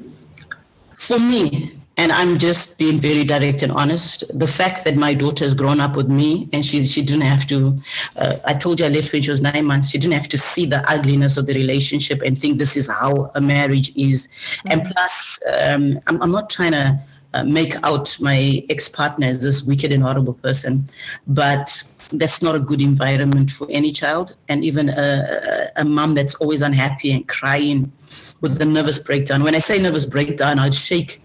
for 0.96 1.20
me, 1.20 1.81
and 1.98 2.12
I'm 2.12 2.38
just 2.38 2.78
being 2.78 3.00
very 3.00 3.24
direct 3.24 3.62
and 3.64 3.72
honest. 3.72 4.24
The 4.34 4.48
fact 4.48 4.86
that 4.86 4.96
my 4.96 5.14
daughter 5.14 5.44
has 5.46 5.54
grown 5.54 5.80
up 5.80 5.96
with 5.96 6.10
me 6.10 6.50
and 6.54 6.66
she 6.66 6.86
she 6.86 7.02
didn't 7.02 7.24
have 7.24 7.46
to. 7.48 7.78
Uh, 8.16 8.38
I 8.46 8.54
told 8.54 8.80
you 8.80 8.86
I 8.86 8.90
left 8.90 9.12
when 9.14 9.22
she 9.22 9.30
was 9.30 9.42
nine 9.42 9.66
months. 9.66 9.90
She 9.90 9.98
didn't 9.98 10.14
have 10.14 10.30
to 10.30 10.38
see 10.38 10.66
the 10.66 10.90
ugliness 10.90 11.38
of 11.38 11.46
the 11.48 11.54
relationship 11.54 12.22
and 12.22 12.40
think 12.40 12.58
this 12.58 12.78
is 12.78 12.88
how 12.88 13.32
a 13.36 13.42
marriage 13.42 13.92
is. 13.96 14.28
Mm-hmm. 14.28 14.72
And 14.72 14.86
plus, 14.92 15.40
um, 15.62 16.00
I'm, 16.08 16.22
I'm 16.22 16.32
not 16.32 16.50
trying 16.50 16.74
to. 16.74 17.00
Uh, 17.34 17.46
make 17.46 17.76
out 17.86 18.18
my 18.20 18.62
ex-partner 18.70 19.26
as 19.26 19.42
this 19.42 19.64
wicked 19.64 19.94
and 19.94 20.04
horrible 20.04 20.34
person, 20.34 20.86
but 21.28 21.82
that's 22.12 22.42
not 22.42 22.56
a 22.56 22.60
good 22.60 22.82
environment 22.82 23.50
for 23.50 23.68
any 23.72 23.94
child, 23.94 24.36
and 24.50 24.66
even 24.66 24.90
a, 24.90 25.72
a, 25.78 25.82
a 25.82 25.86
mom 25.86 26.14
that's 26.14 26.36
always 26.36 26.62
unhappy 26.62 27.10
and 27.10 27.30
crying 27.30 27.90
with 28.42 28.60
a 28.60 28.66
nervous 28.66 29.00
breakdown. 29.00 29.44
When 29.44 29.56
I 29.56 29.60
say 29.60 29.80
nervous 29.80 30.06
breakdown, 30.06 30.60
I'd 30.60 30.74
shake 30.74 31.22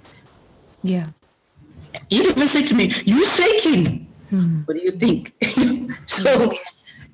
yeah. 0.87 1.07
He 2.09 2.19
even 2.19 2.47
said 2.49 2.67
to 2.69 2.75
me, 2.75 2.93
You 3.05 3.25
shaking. 3.25 4.07
Hmm. 4.31 4.63
What 4.63 4.77
do 4.77 4.83
you 4.83 4.93
think? 4.93 5.33
so 6.07 6.53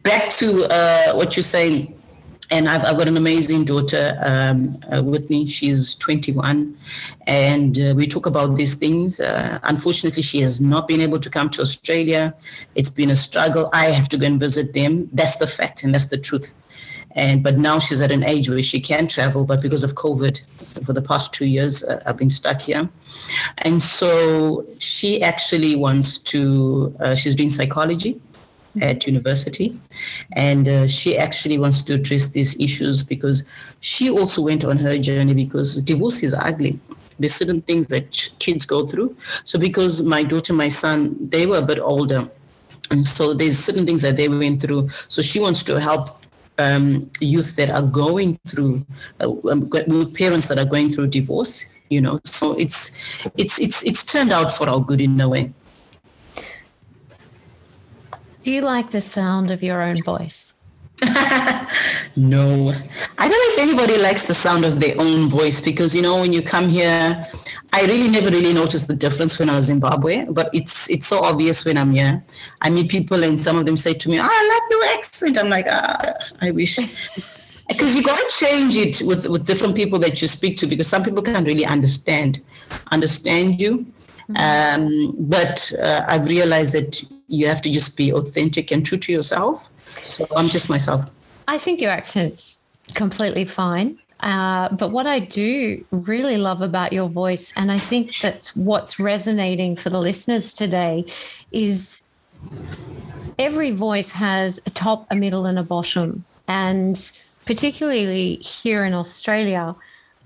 back 0.03 0.31
to 0.35 0.65
uh, 0.65 1.13
what 1.15 1.37
you're 1.37 1.43
saying. 1.43 1.99
And 2.51 2.69
I've, 2.69 2.85
I've 2.85 2.99
got 2.99 3.09
an 3.09 3.17
amazing 3.17 3.65
daughter, 3.65 4.19
um, 4.23 4.79
uh, 4.93 5.03
Whitney. 5.03 5.47
She's 5.47 5.95
21. 5.95 6.77
And 7.27 7.79
uh, 7.79 7.95
we 7.97 8.07
talk 8.07 8.27
about 8.27 8.57
these 8.57 8.75
things. 8.75 9.21
Uh, 9.21 9.59
unfortunately, 9.63 10.23
she 10.23 10.41
has 10.43 10.61
not 10.61 10.87
been 10.87 11.01
able 11.01 11.19
to 11.19 11.31
come 11.31 11.49
to 11.51 11.63
Australia. 11.63 12.35
It's 12.75 12.91
been 12.91 13.09
a 13.09 13.17
struggle. 13.17 13.71
I 13.73 13.87
have 13.87 14.09
to 14.11 14.19
go 14.19 14.27
and 14.27 14.39
visit 14.39 14.75
them. 14.75 15.09
That's 15.13 15.37
the 15.37 15.47
fact, 15.47 15.83
and 15.83 15.95
that's 15.95 16.07
the 16.07 16.19
truth 16.19 16.53
and 17.15 17.43
but 17.43 17.59
now 17.59 17.79
she's 17.79 18.01
at 18.01 18.11
an 18.11 18.25
age 18.25 18.49
where 18.49 18.63
she 18.63 18.81
can 18.81 19.07
travel 19.07 19.45
but 19.45 19.61
because 19.61 19.85
of 19.85 19.95
covid 19.95 20.41
for 20.85 20.93
the 20.93 21.03
past 21.03 21.33
two 21.33 21.47
years 21.47 21.85
uh, 21.85 22.03
i've 22.07 22.17
been 22.17 22.31
stuck 22.31 22.61
here. 22.61 22.89
And 23.59 23.83
so 23.83 24.67
she 24.79 25.23
actually 25.23 25.77
wants 25.77 26.19
to 26.19 26.95
uh, 27.01 27.15
she's 27.15 27.37
doing 27.37 27.51
psychology 27.51 28.21
at 28.81 29.07
university. 29.07 29.79
And 30.33 30.67
uh, 30.67 30.89
she 30.89 31.19
actually 31.19 31.59
wants 31.59 31.83
to 31.83 31.95
address 31.95 32.31
these 32.31 32.59
issues 32.59 33.03
because 33.03 33.47
she 33.81 34.11
also 34.11 34.43
went 34.43 34.65
on 34.65 34.79
her 34.79 34.97
journey 34.99 35.35
because 35.35 35.77
divorce 35.77 36.23
is 36.23 36.35
ugly. 36.35 36.81
There's 37.19 37.35
certain 37.35 37.61
things 37.63 37.89
that 37.89 38.11
kids 38.39 38.65
go 38.65 38.87
through. 38.87 39.15
So 39.45 39.59
because 39.59 40.03
my 40.03 40.23
daughter 40.23 40.53
my 40.53 40.69
son 40.69 41.17
they 41.29 41.47
were 41.47 41.59
a 41.59 41.63
bit 41.63 41.79
older 41.79 42.29
and 42.91 43.07
so 43.07 43.33
there's 43.33 43.59
certain 43.59 43.87
things 43.87 44.03
that 44.03 44.17
they 44.17 44.29
went 44.29 44.61
through. 44.61 44.91
So 45.09 45.23
she 45.23 45.39
wants 45.39 45.63
to 45.65 45.81
help 45.81 46.22
um, 46.63 47.11
youth 47.21 47.57
that 47.57 47.71
are 47.71 47.83
going 47.83 48.35
through 48.49 48.85
uh, 49.21 49.31
um, 49.51 49.69
with 49.71 50.15
parents 50.15 50.47
that 50.49 50.59
are 50.59 50.71
going 50.75 50.89
through 50.89 51.09
divorce 51.09 51.67
you 51.93 52.01
know. 52.01 52.21
So 52.25 52.55
it's 52.55 52.97
it's 53.37 53.61
it's 53.61 53.85
it's 53.85 54.05
turned 54.05 54.33
out 54.33 54.57
for 54.57 54.69
our 54.69 54.81
good 54.81 55.01
in 55.01 55.21
a 55.21 55.29
way. 55.29 55.53
Do 58.43 58.51
you 58.51 58.63
like 58.63 58.91
the 58.91 59.01
sound 59.01 59.51
of 59.51 59.63
your 59.63 59.83
own 59.83 60.03
voice? 60.03 60.55
No. 62.15 62.75
I 63.19 63.29
don't 63.29 63.41
know 63.43 63.53
if 63.55 63.59
anybody 63.59 63.97
likes 63.97 64.25
the 64.25 64.35
sound 64.35 64.67
of 64.67 64.81
their 64.81 65.01
own 65.01 65.31
voice 65.31 65.63
because 65.63 65.97
you 65.97 66.03
know 66.03 66.21
when 66.21 66.31
you 66.31 66.43
come 66.43 66.69
here 66.69 67.27
I 67.75 67.87
really 67.87 68.09
never 68.09 68.29
really 68.29 68.53
noticed 68.53 68.89
the 68.89 68.95
difference 68.95 69.39
when 69.39 69.49
I 69.49 69.57
was 69.57 69.71
in 69.71 69.77
Zimbabwe, 69.77 70.27
but 70.27 70.51
it's 70.53 70.91
it's 70.91 71.07
so 71.07 71.25
obvious 71.25 71.65
when 71.65 71.79
I'm 71.79 71.93
here. 71.93 72.23
I 72.61 72.69
meet 72.69 72.91
people 72.91 73.25
and 73.25 73.41
some 73.41 73.57
of 73.57 73.65
them 73.65 73.77
say 73.77 73.95
to 73.95 74.11
me, 74.11 74.21
oh, 74.21 74.29
"I 74.31 74.49
love 74.53 74.63
your 74.71 74.97
accent." 74.97 75.39
I'm 75.39 75.49
like, 75.49 75.67
ah, 75.69 76.15
I 76.41 76.51
wish. 76.51 76.79
Because 77.69 77.95
you 77.97 78.03
got 78.03 78.19
to 78.19 78.45
change 78.45 78.77
it 78.77 79.01
with, 79.03 79.27
with 79.29 79.47
different 79.47 79.75
people 79.77 79.99
that 80.01 80.21
you 80.21 80.29
speak 80.29 80.59
to 80.59 80.67
because 80.67 80.89
some 80.89 81.03
people 81.03 81.23
can't 81.23 81.47
really 81.47 81.65
understand 81.65 82.41
understand 82.91 83.61
you. 83.61 83.87
Mm-hmm. 84.29 84.37
Um, 84.37 85.15
but 85.19 85.73
uh, 85.81 86.05
I've 86.07 86.27
realized 86.27 86.75
that 86.75 87.03
you 87.29 87.47
have 87.47 87.63
to 87.63 87.71
just 87.71 87.97
be 87.97 88.13
authentic 88.13 88.73
and 88.73 88.85
true 88.85 88.99
to 88.99 89.13
yourself. 89.13 89.71
So 90.03 90.27
I'm 90.37 90.49
just 90.49 90.69
myself. 90.69 91.09
I 91.49 91.57
think 91.57 91.81
your 91.81 91.93
accent's 91.93 92.61
completely 92.95 93.45
fine. 93.45 93.99
Uh, 94.23 94.69
but 94.75 94.91
what 94.91 95.07
I 95.07 95.19
do 95.19 95.85
really 95.91 96.37
love 96.37 96.63
about 96.63 96.93
your 96.93 97.09
voice, 97.09 97.53
and 97.57 97.73
I 97.73 97.77
think 97.77 98.19
that's 98.21 98.55
what's 98.57 99.01
resonating 99.01 99.75
for 99.75 99.91
the 99.91 100.01
listeners 100.01 100.53
today, 100.53 101.05
is 101.51 102.03
every 103.39 103.73
voice 103.73 104.13
has 104.13 104.61
a 104.65 104.71
top, 104.71 105.07
a 105.11 105.17
middle, 105.17 105.45
and 105.47 105.59
a 105.59 105.65
bottom. 105.65 106.25
And 106.47 107.11
particularly 107.47 108.37
here 108.37 108.85
in 108.85 108.95
Australia, 108.95 109.75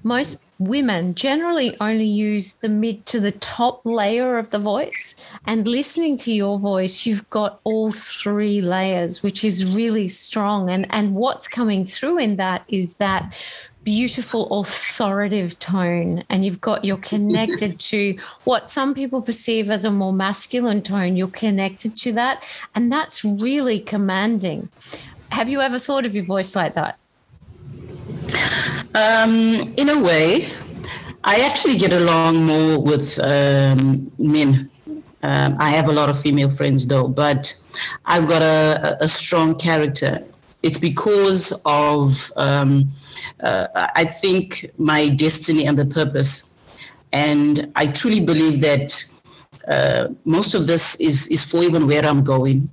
most 0.03 0.45
women 0.59 1.15
generally 1.15 1.77
only 1.81 2.07
use 2.07 2.55
the 2.55 2.69
mid 2.69 3.05
to 3.07 3.21
the 3.21 3.33
top 3.33 3.81
layer 3.85 4.39
of 4.39 4.51
the 4.51 4.59
voice. 4.59 5.17
And 5.47 5.67
listening 5.67 6.17
to 6.19 6.33
your 6.33 6.59
voice, 6.59 7.07
you've 7.07 7.29
got 7.31 7.61
all 7.65 7.93
three 7.93 8.61
layers, 8.61 9.23
which 9.23 9.43
is 9.43 9.71
really 9.71 10.09
strong. 10.09 10.71
And, 10.71 10.87
and 10.91 11.15
what's 11.15 11.49
coming 11.49 11.85
through 11.85 12.19
in 12.19 12.37
that 12.37 12.65
is 12.69 12.97
that 12.97 13.35
beautiful 13.87 14.61
authoritative 14.61 15.59
tone 15.61 16.22
and 16.29 16.44
you've 16.44 16.61
got 16.61 16.85
you're 16.85 16.99
connected 16.99 17.79
to 17.90 18.18
what 18.44 18.68
some 18.68 18.92
people 18.92 19.22
perceive 19.22 19.70
as 19.70 19.85
a 19.85 19.90
more 19.90 20.12
masculine 20.12 20.83
tone 20.83 21.16
you're 21.16 21.29
connected 21.29 21.96
to 21.96 22.12
that 22.12 22.42
and 22.75 22.90
that's 22.90 23.25
really 23.25 23.79
commanding 23.79 24.68
have 25.31 25.49
you 25.49 25.61
ever 25.61 25.79
thought 25.79 26.05
of 26.05 26.14
your 26.16 26.25
voice 26.25 26.57
like 26.57 26.75
that 26.75 26.99
um, 28.94 29.75
in 29.77 29.88
a 29.88 30.01
way, 30.01 30.49
I 31.25 31.40
actually 31.40 31.77
get 31.77 31.92
along 31.92 32.44
more 32.44 32.83
with 32.83 33.18
um, 33.18 34.11
men. 34.18 34.70
Um, 35.22 35.57
I 35.59 35.70
have 35.70 35.88
a 35.88 35.92
lot 35.92 36.09
of 36.09 36.20
female 36.20 36.51
friends 36.51 36.87
though, 36.87 37.09
but 37.09 37.55
I've 38.05 38.29
got 38.29 38.42
a, 38.42 38.96
a 39.01 39.09
strong 39.09 39.57
character. 39.57 40.25
It's 40.62 40.79
because 40.79 41.53
of, 41.64 42.33
um, 42.37 42.88
uh, 43.40 43.66
I 43.94 44.05
think, 44.05 44.70
my 44.79 45.09
destiny 45.09 45.66
and 45.66 45.79
the 45.79 45.87
purpose. 45.87 46.53
And 47.12 47.72
I 47.77 47.87
truly 47.87 48.20
believe 48.20 48.61
that 48.62 49.03
uh, 49.68 50.09
most 50.25 50.55
of 50.55 50.66
this 50.66 50.96
is, 51.01 51.29
is 51.29 51.44
for 51.44 51.62
even 51.62 51.87
where 51.87 52.05
I'm 52.05 52.22
going. 52.22 52.70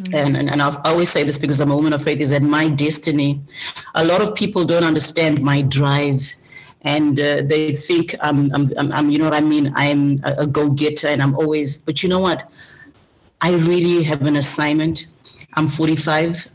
Mm-hmm. 0.00 0.14
And, 0.14 0.36
and, 0.36 0.50
and 0.50 0.62
I'll 0.62 0.80
always 0.84 1.10
say 1.10 1.24
this 1.24 1.38
because 1.38 1.60
I'm 1.60 1.70
a 1.70 1.76
woman 1.76 1.92
of 1.92 2.02
faith 2.02 2.20
is 2.20 2.30
that 2.30 2.42
my 2.42 2.68
destiny, 2.68 3.40
a 3.94 4.04
lot 4.04 4.22
of 4.22 4.34
people 4.34 4.64
don't 4.64 4.84
understand 4.84 5.42
my 5.42 5.62
drive 5.62 6.34
and 6.82 7.20
uh, 7.20 7.42
they 7.42 7.74
think 7.74 8.14
I'm, 8.20 8.52
I'm, 8.54 8.92
I'm, 8.92 9.10
you 9.10 9.18
know 9.18 9.24
what 9.24 9.34
I 9.34 9.40
mean? 9.40 9.72
I'm 9.76 10.20
a, 10.24 10.32
a 10.38 10.46
go 10.46 10.70
getter 10.70 11.08
and 11.08 11.22
I'm 11.22 11.34
always, 11.34 11.76
but 11.76 12.02
you 12.02 12.08
know 12.08 12.20
what? 12.20 12.50
I 13.42 13.54
really 13.54 14.02
have 14.04 14.22
an 14.22 14.36
assignment. 14.36 15.06
I'm 15.54 15.66
45 15.66 16.48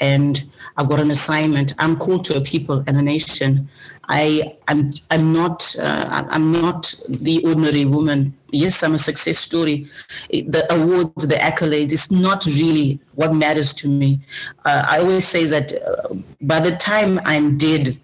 and 0.00 0.44
I've 0.76 0.88
got 0.88 1.00
an 1.00 1.10
assignment. 1.10 1.74
I'm 1.78 1.96
called 1.96 2.24
to 2.26 2.36
a 2.36 2.40
people 2.40 2.82
and 2.86 2.96
a 2.96 3.02
nation. 3.02 3.68
I 4.08 4.56
I'm 4.68 4.92
I'm 5.10 5.32
not 5.32 5.76
uh, 5.78 6.24
I'm 6.28 6.52
not 6.52 6.94
the 7.08 7.44
ordinary 7.44 7.84
woman. 7.84 8.36
Yes, 8.50 8.82
I'm 8.82 8.94
a 8.94 8.98
success 8.98 9.38
story. 9.38 9.88
The 10.30 10.66
awards, 10.72 11.26
the 11.26 11.36
accolades, 11.36 11.92
it's 11.92 12.10
not 12.10 12.44
really 12.44 13.00
what 13.14 13.32
matters 13.32 13.72
to 13.74 13.88
me. 13.88 14.20
Uh, 14.64 14.84
I 14.86 14.98
always 14.98 15.26
say 15.26 15.44
that 15.46 15.72
uh, 15.72 16.14
by 16.42 16.60
the 16.60 16.72
time 16.76 17.20
I'm 17.24 17.56
dead, 17.56 17.98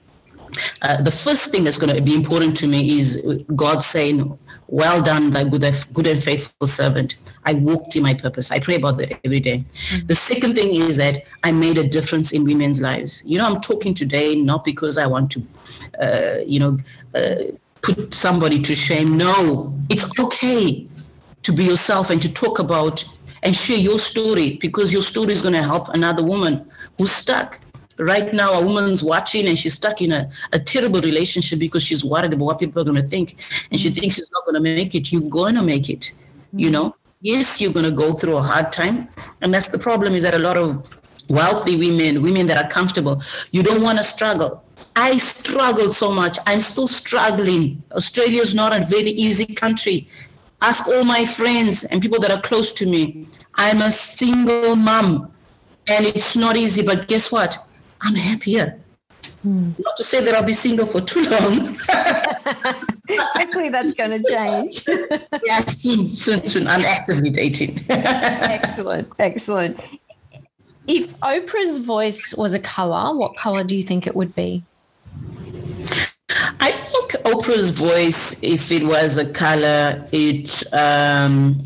uh, 0.83 1.03
the 1.03 1.11
first 1.11 1.51
thing 1.51 1.65
that's 1.65 1.79
going 1.79 1.95
to 1.95 2.01
be 2.01 2.15
important 2.15 2.57
to 2.57 2.67
me 2.67 2.99
is 2.99 3.23
God 3.55 3.83
saying, 3.83 4.39
"Well 4.69 5.03
done, 5.03 5.31
thy 5.31 5.45
good, 5.45 5.65
good 5.93 6.07
and 6.07 6.23
faithful 6.23 6.67
servant." 6.67 7.17
I 7.45 7.55
walked 7.55 7.97
in 7.97 8.03
my 8.03 8.15
purpose. 8.15 8.51
I 8.51 8.61
pray 8.61 8.77
about 8.77 8.99
that 8.99 9.19
every 9.25 9.41
day. 9.41 9.65
Mm-hmm. 9.91 10.07
The 10.07 10.15
second 10.15 10.55
thing 10.55 10.75
is 10.75 10.97
that 10.97 11.23
I 11.45 11.53
made 11.53 11.79
a 11.79 11.87
difference 11.87 12.33
in 12.33 12.45
women's 12.45 12.81
lives. 12.81 13.23
You 13.25 13.39
know, 13.39 13.47
I'm 13.47 13.61
talking 13.61 13.95
today 13.95 14.35
not 14.35 14.65
because 14.65 14.99
I 14.99 15.07
want 15.07 15.31
to, 15.33 15.43
uh, 16.01 16.39
you 16.47 16.61
know, 16.61 16.79
uh, 17.15 17.53
put 17.81 18.13
somebody 18.13 18.61
to 18.61 18.75
shame. 18.75 19.17
No, 19.17 19.75
it's 19.89 20.07
okay 20.19 20.87
to 21.43 21.53
be 21.53 21.65
yourself 21.65 22.11
and 22.11 22.21
to 22.21 22.33
talk 22.33 22.59
about 22.59 23.05
and 23.43 23.55
share 23.55 23.79
your 23.79 23.99
story 23.99 24.57
because 24.57 24.93
your 24.93 25.03
story 25.03 25.33
is 25.33 25.43
going 25.43 25.55
to 25.55 25.63
help 25.63 25.89
another 25.91 26.23
woman 26.23 26.69
who's 26.99 27.13
stuck 27.13 27.61
right 27.99 28.33
now 28.33 28.53
a 28.53 28.65
woman's 28.65 29.03
watching 29.03 29.47
and 29.49 29.59
she's 29.59 29.75
stuck 29.75 30.01
in 30.03 30.13
a, 30.13 30.31
a 30.53 30.59
terrible 30.59 31.01
relationship 31.01 31.59
because 31.59 31.83
she's 31.83 32.05
worried 32.05 32.33
about 32.33 32.45
what 32.45 32.59
people 32.59 32.81
are 32.81 32.85
going 32.85 33.01
to 33.01 33.07
think. 33.07 33.37
And 33.71 33.81
she 33.81 33.89
mm-hmm. 33.91 34.01
thinks 34.01 34.17
she's 34.17 34.31
not 34.31 34.45
going 34.45 34.55
to 34.55 34.61
make 34.61 34.95
it. 34.95 35.13
You're 35.13 35.29
going 35.29 35.55
to 35.55 35.63
make 35.63 35.91
it 35.91 36.13
you 36.53 36.67
mm-hmm. 36.67 36.73
know? 36.73 36.97
Yes 37.21 37.61
you're 37.61 37.73
going 37.73 37.85
to 37.85 37.93
go 37.93 38.13
through 38.13 38.37
a 38.37 38.43
hard 38.43 38.73
time. 38.73 39.09
And 39.43 39.53
that's 39.53 39.69
the 39.69 39.79
problem 39.79 40.15
is 40.15 40.23
that 40.23 40.35
a 40.35 40.39
lot 40.39 40.57
of 40.57 40.89
wealthy 41.29 41.77
women 41.77 42.23
women 42.23 42.47
that 42.47 42.57
are 42.57 42.71
comfortable 42.71 43.23
you 43.51 43.63
don't 43.63 43.83
want 43.83 43.99
to 43.99 44.05
struggle. 44.05 44.65
I 44.97 45.19
struggled 45.19 45.93
so 45.93 46.11
much. 46.11 46.39
I'm 46.47 46.61
still 46.61 46.89
struggling. 46.89 47.83
Australia 47.93 48.41
is 48.41 48.55
not 48.55 48.73
a 48.73 48.85
very 48.85 49.11
easy 49.11 49.47
country. 49.47 50.09
Ask 50.63 50.89
all 50.89 51.05
my 51.05 51.25
friends 51.27 51.85
and 51.85 52.01
people 52.01 52.19
that 52.21 52.31
are 52.31 52.41
close 52.41 52.73
to 52.75 52.87
me. 52.87 53.29
I'm 53.55 53.83
a 53.83 53.91
single 53.91 54.75
mom 54.75 55.33
and 55.87 56.07
it's 56.07 56.37
not 56.37 56.57
easy 56.57 56.83
but 56.83 57.09
guess 57.09 57.33
what 57.33 57.59
I'm 58.01 58.15
happier. 58.15 58.79
Hmm. 59.43 59.71
Not 59.79 59.97
to 59.97 60.03
say 60.03 60.25
that 60.25 60.35
I'll 60.35 60.43
be 60.43 60.53
single 60.53 60.87
for 60.87 61.01
too 61.01 61.23
long. 61.25 61.77
Hopefully, 63.09 63.69
that's 63.69 63.95
going 63.95 64.23
to 64.23 64.31
change. 64.31 64.83
yeah, 65.47 65.65
soon, 65.65 66.15
soon, 66.15 66.47
soon. 66.47 66.67
I'm 66.67 66.85
actively 66.85 67.31
dating. 67.31 67.81
excellent, 67.89 69.09
excellent. 69.19 69.81
If 70.87 71.19
Oprah's 71.21 71.79
voice 71.79 72.35
was 72.35 72.55
a 72.55 72.59
color, 72.59 73.17
what 73.17 73.37
color 73.37 73.63
do 73.63 73.77
you 73.77 73.83
think 73.83 74.07
it 74.07 74.17
would 74.17 74.35
be? 74.35 74.65
I 76.61 76.73
think 76.73 77.13
Oprah's 77.25 77.71
voice, 77.71 78.43
if 78.43 78.73
it 78.73 78.85
was 78.85 79.19
a 79.19 79.31
color, 79.31 80.07
it 80.13 80.63
um, 80.73 81.63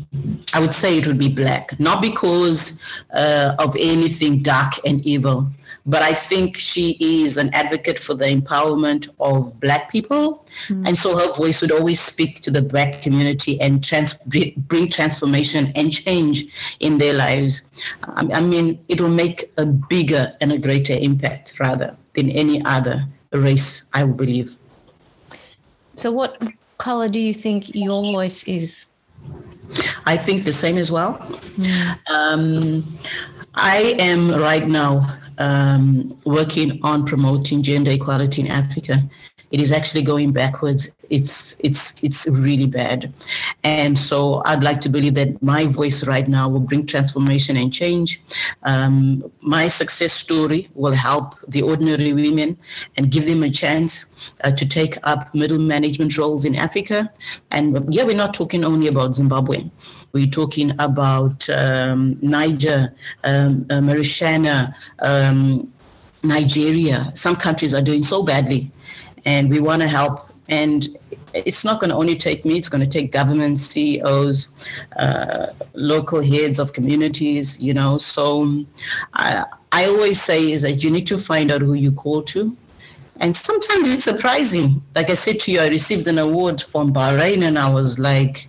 I 0.53 0.59
would 0.59 0.75
say 0.75 0.97
it 0.97 1.07
would 1.07 1.17
be 1.17 1.29
black. 1.29 1.79
Not 1.79 2.01
because 2.01 2.79
uh, 3.13 3.55
of 3.59 3.75
anything 3.79 4.41
dark 4.41 4.73
and 4.85 5.05
evil, 5.05 5.47
but 5.85 6.01
I 6.01 6.13
think 6.13 6.57
she 6.57 6.97
is 6.99 7.37
an 7.37 7.53
advocate 7.53 7.99
for 7.99 8.13
the 8.13 8.25
empowerment 8.25 9.09
of 9.19 9.59
Black 9.59 9.91
people. 9.91 10.45
Mm. 10.69 10.87
And 10.87 10.97
so 10.97 11.17
her 11.17 11.33
voice 11.33 11.61
would 11.61 11.71
always 11.71 11.99
speak 11.99 12.41
to 12.41 12.51
the 12.51 12.61
Black 12.61 13.01
community 13.01 13.59
and 13.59 13.83
trans- 13.83 14.17
bring 14.55 14.89
transformation 14.89 15.73
and 15.75 15.91
change 15.91 16.45
in 16.79 16.97
their 16.99 17.13
lives. 17.13 17.61
I 18.03 18.41
mean, 18.41 18.79
it 18.87 19.01
will 19.01 19.09
make 19.09 19.51
a 19.57 19.65
bigger 19.65 20.33
and 20.39 20.53
a 20.53 20.57
greater 20.57 20.93
impact 20.93 21.59
rather 21.59 21.97
than 22.13 22.29
any 22.29 22.63
other 22.65 23.05
race, 23.33 23.83
I 23.93 24.03
believe. 24.03 24.55
So, 25.93 26.11
what 26.11 26.41
color 26.77 27.09
do 27.09 27.19
you 27.19 27.33
think 27.33 27.75
your 27.75 28.01
voice 28.03 28.43
is? 28.45 28.87
I 30.05 30.17
think 30.17 30.43
the 30.43 30.53
same 30.53 30.77
as 30.77 30.91
well. 30.91 31.17
Mm. 31.57 31.99
Um, 32.07 32.97
I 33.55 33.95
am 33.99 34.31
right 34.31 34.67
now 34.67 35.19
um, 35.37 36.17
working 36.25 36.79
on 36.83 37.05
promoting 37.05 37.63
gender 37.63 37.91
equality 37.91 38.41
in 38.41 38.47
Africa. 38.47 39.03
It 39.53 39.61
is 39.61 39.71
actually 39.71 40.01
going 40.01 40.31
backwards. 40.33 40.89
It's 41.11 41.55
it's 41.59 42.03
it's 42.03 42.27
really 42.27 42.65
bad, 42.65 43.13
and 43.63 43.93
so 44.09 44.41
I'd 44.45 44.63
like 44.63 44.81
to 44.81 44.89
believe 44.89 45.13
that 45.13 45.41
my 45.43 45.67
voice 45.67 46.03
right 46.13 46.27
now 46.27 46.49
will 46.49 46.65
bring 46.71 46.87
transformation 46.87 47.55
and 47.55 47.71
change. 47.71 48.19
Um, 48.63 49.23
my 49.41 49.67
success 49.67 50.11
story 50.11 50.69
will 50.73 50.93
help 50.93 51.35
the 51.47 51.61
ordinary 51.61 52.13
women 52.13 52.57
and 52.97 53.11
give 53.11 53.25
them 53.27 53.43
a 53.43 53.51
chance 53.51 53.91
uh, 54.43 54.49
to 54.59 54.65
take 54.65 54.97
up 55.03 55.33
middle 55.35 55.59
management 55.59 56.17
roles 56.17 56.45
in 56.45 56.55
Africa. 56.55 57.11
And 57.51 57.93
yeah, 57.93 58.05
we're 58.05 58.23
not 58.25 58.33
talking 58.33 58.65
only 58.65 58.87
about 58.87 59.13
Zimbabwe. 59.13 59.69
We're 60.13 60.33
talking 60.41 60.73
about 60.79 61.47
um, 61.49 62.17
Niger, 62.21 62.93
um, 63.23 63.67
uh, 63.69 64.71
um, 64.99 65.73
Nigeria. 66.23 67.11
Some 67.13 67.35
countries 67.35 67.73
are 67.73 67.81
doing 67.81 68.03
so 68.03 68.23
badly, 68.23 68.71
and 69.25 69.49
we 69.49 69.59
want 69.59 69.81
to 69.81 69.87
help. 69.87 70.29
And 70.49 70.87
it's 71.33 71.63
not 71.63 71.79
going 71.79 71.89
to 71.89 71.95
only 71.95 72.15
take 72.15 72.43
me, 72.45 72.57
it's 72.57 72.69
going 72.69 72.83
to 72.83 72.89
take 72.89 73.11
governments, 73.11 73.61
CEOs, 73.61 74.49
uh, 74.97 75.47
local 75.73 76.21
heads 76.21 76.59
of 76.59 76.73
communities, 76.73 77.59
you 77.61 77.73
know. 77.73 77.97
So 77.97 78.65
I, 79.13 79.45
I 79.71 79.85
always 79.85 80.21
say 80.21 80.51
is 80.51 80.61
that 80.63 80.83
you 80.83 80.91
need 80.91 81.07
to 81.07 81.17
find 81.17 81.51
out 81.51 81.61
who 81.61 81.73
you 81.73 81.91
call 81.91 82.21
to 82.23 82.55
and 83.19 83.35
sometimes 83.35 83.89
it's 83.89 84.03
surprising. 84.03 84.81
Like 84.95 85.09
I 85.09 85.13
said 85.13 85.39
to 85.41 85.51
you, 85.51 85.59
I 85.59 85.67
received 85.67 86.07
an 86.07 86.17
award 86.17 86.61
from 86.61 86.93
Bahrain 86.93 87.43
and 87.43 87.59
I 87.59 87.69
was 87.69 87.99
like, 87.99 88.47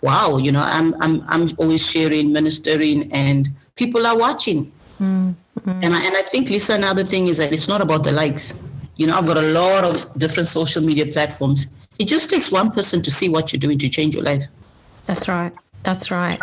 wow, 0.00 0.38
you 0.38 0.50
know, 0.52 0.62
I'm, 0.62 1.00
I'm, 1.02 1.24
I'm 1.28 1.48
always 1.58 1.84
sharing, 1.84 2.32
ministering, 2.32 3.12
and 3.12 3.48
people 3.76 4.06
are 4.06 4.18
watching. 4.18 4.72
Mm-hmm. 5.00 5.70
And, 5.70 5.94
I, 5.94 6.04
and 6.04 6.16
I 6.16 6.22
think, 6.22 6.48
Lisa, 6.48 6.74
another 6.74 7.04
thing 7.04 7.28
is 7.28 7.36
that 7.38 7.52
it's 7.52 7.68
not 7.68 7.80
about 7.80 8.04
the 8.04 8.12
likes. 8.12 8.62
You 8.96 9.06
know, 9.06 9.16
I've 9.16 9.26
got 9.26 9.38
a 9.38 9.42
lot 9.42 9.84
of 9.84 10.18
different 10.18 10.48
social 10.48 10.82
media 10.82 11.06
platforms. 11.06 11.66
It 11.98 12.08
just 12.08 12.30
takes 12.30 12.50
one 12.50 12.70
person 12.70 13.02
to 13.02 13.10
see 13.10 13.28
what 13.28 13.52
you're 13.52 13.60
doing 13.60 13.78
to 13.78 13.88
change 13.88 14.14
your 14.14 14.24
life. 14.24 14.44
That's 15.06 15.28
right. 15.28 15.52
That's 15.82 16.10
right. 16.10 16.40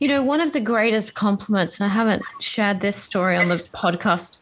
You 0.00 0.08
know, 0.08 0.22
one 0.22 0.40
of 0.40 0.52
the 0.52 0.60
greatest 0.60 1.14
compliments, 1.14 1.80
and 1.80 1.90
I 1.90 1.94
haven't 1.94 2.22
shared 2.40 2.82
this 2.82 2.96
story 2.96 3.36
on 3.38 3.48
the 3.48 3.56
podcast, 3.72 4.36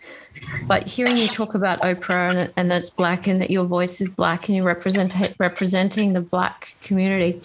but 0.67 0.89
hearing 0.89 1.17
you 1.17 1.29
talk 1.29 1.55
about 1.55 1.81
Oprah 1.83 2.35
and, 2.35 2.53
and 2.57 2.71
that's 2.71 2.91
black 2.91 3.29
and 3.29 3.41
that 3.41 3.51
your 3.51 3.65
voice 3.65 4.01
is 4.01 4.11
black 4.11 4.49
and 4.49 4.57
you're 4.57 4.65
represent, 4.65 5.15
representing 5.39 6.15
the 6.15 6.21
black 6.21 6.75
community. 6.83 7.41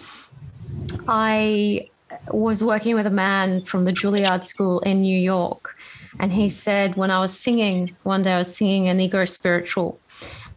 I 1.06 1.88
was 2.32 2.64
working 2.64 2.96
with 2.96 3.06
a 3.06 3.10
man 3.10 3.62
from 3.62 3.84
the 3.84 3.92
Juilliard 3.92 4.44
School 4.44 4.80
in 4.80 5.02
New 5.02 5.18
York, 5.18 5.76
and 6.18 6.32
he 6.32 6.48
said, 6.48 6.96
when 6.96 7.12
I 7.12 7.20
was 7.20 7.38
singing, 7.38 7.94
one 8.02 8.24
day 8.24 8.32
I 8.32 8.38
was 8.38 8.56
singing 8.56 8.88
a 8.88 8.92
Negro 8.92 9.28
spiritual, 9.28 10.00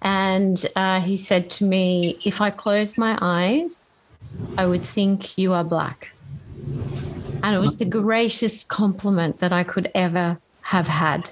and 0.02 0.64
uh, 0.76 1.02
he 1.02 1.18
said 1.18 1.50
to 1.52 1.66
me, 1.66 2.20
If 2.26 2.42
I 2.42 2.50
closed 2.50 2.98
my 2.98 3.18
eyes, 3.22 4.04
I 4.58 4.66
would 4.66 4.84
think 4.84 5.38
you 5.38 5.54
are 5.54 5.64
black. 5.64 6.10
And 7.44 7.56
it 7.56 7.60
was 7.60 7.78
the 7.78 7.86
greatest 7.86 8.68
compliment 8.68 9.40
that 9.40 9.54
I 9.54 9.64
could 9.64 9.90
ever 9.96 10.38
have 10.62 10.88
had 10.88 11.30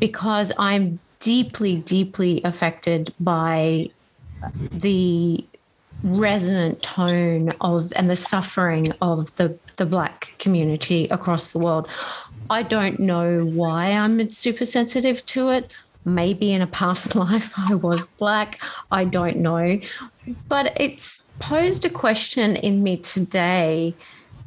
because 0.00 0.52
I'm 0.58 0.98
deeply, 1.20 1.76
deeply 1.78 2.42
affected 2.44 3.14
by 3.20 3.90
the 4.72 5.46
resonant 6.02 6.82
tone 6.82 7.54
of 7.62 7.92
and 7.96 8.10
the 8.10 8.16
suffering 8.16 8.86
of 9.00 9.34
the 9.36 9.58
the 9.76 9.86
black 9.86 10.34
community 10.38 11.08
across 11.08 11.52
the 11.52 11.58
world. 11.58 11.88
I 12.50 12.62
don't 12.62 13.00
know 13.00 13.44
why 13.44 13.92
I'm 13.92 14.30
super 14.30 14.64
sensitive 14.64 15.24
to 15.26 15.48
it. 15.50 15.72
Maybe 16.04 16.52
in 16.52 16.62
a 16.62 16.66
past 16.66 17.14
life 17.24 17.52
I 17.56 17.74
was 17.74 18.06
black. 18.18 18.60
I 18.90 19.04
don't 19.04 19.36
know. 19.38 19.80
But 20.48 20.72
it's 20.80 21.24
posed 21.38 21.84
a 21.84 21.90
question 21.90 22.56
in 22.56 22.82
me 22.82 22.96
today 22.98 23.94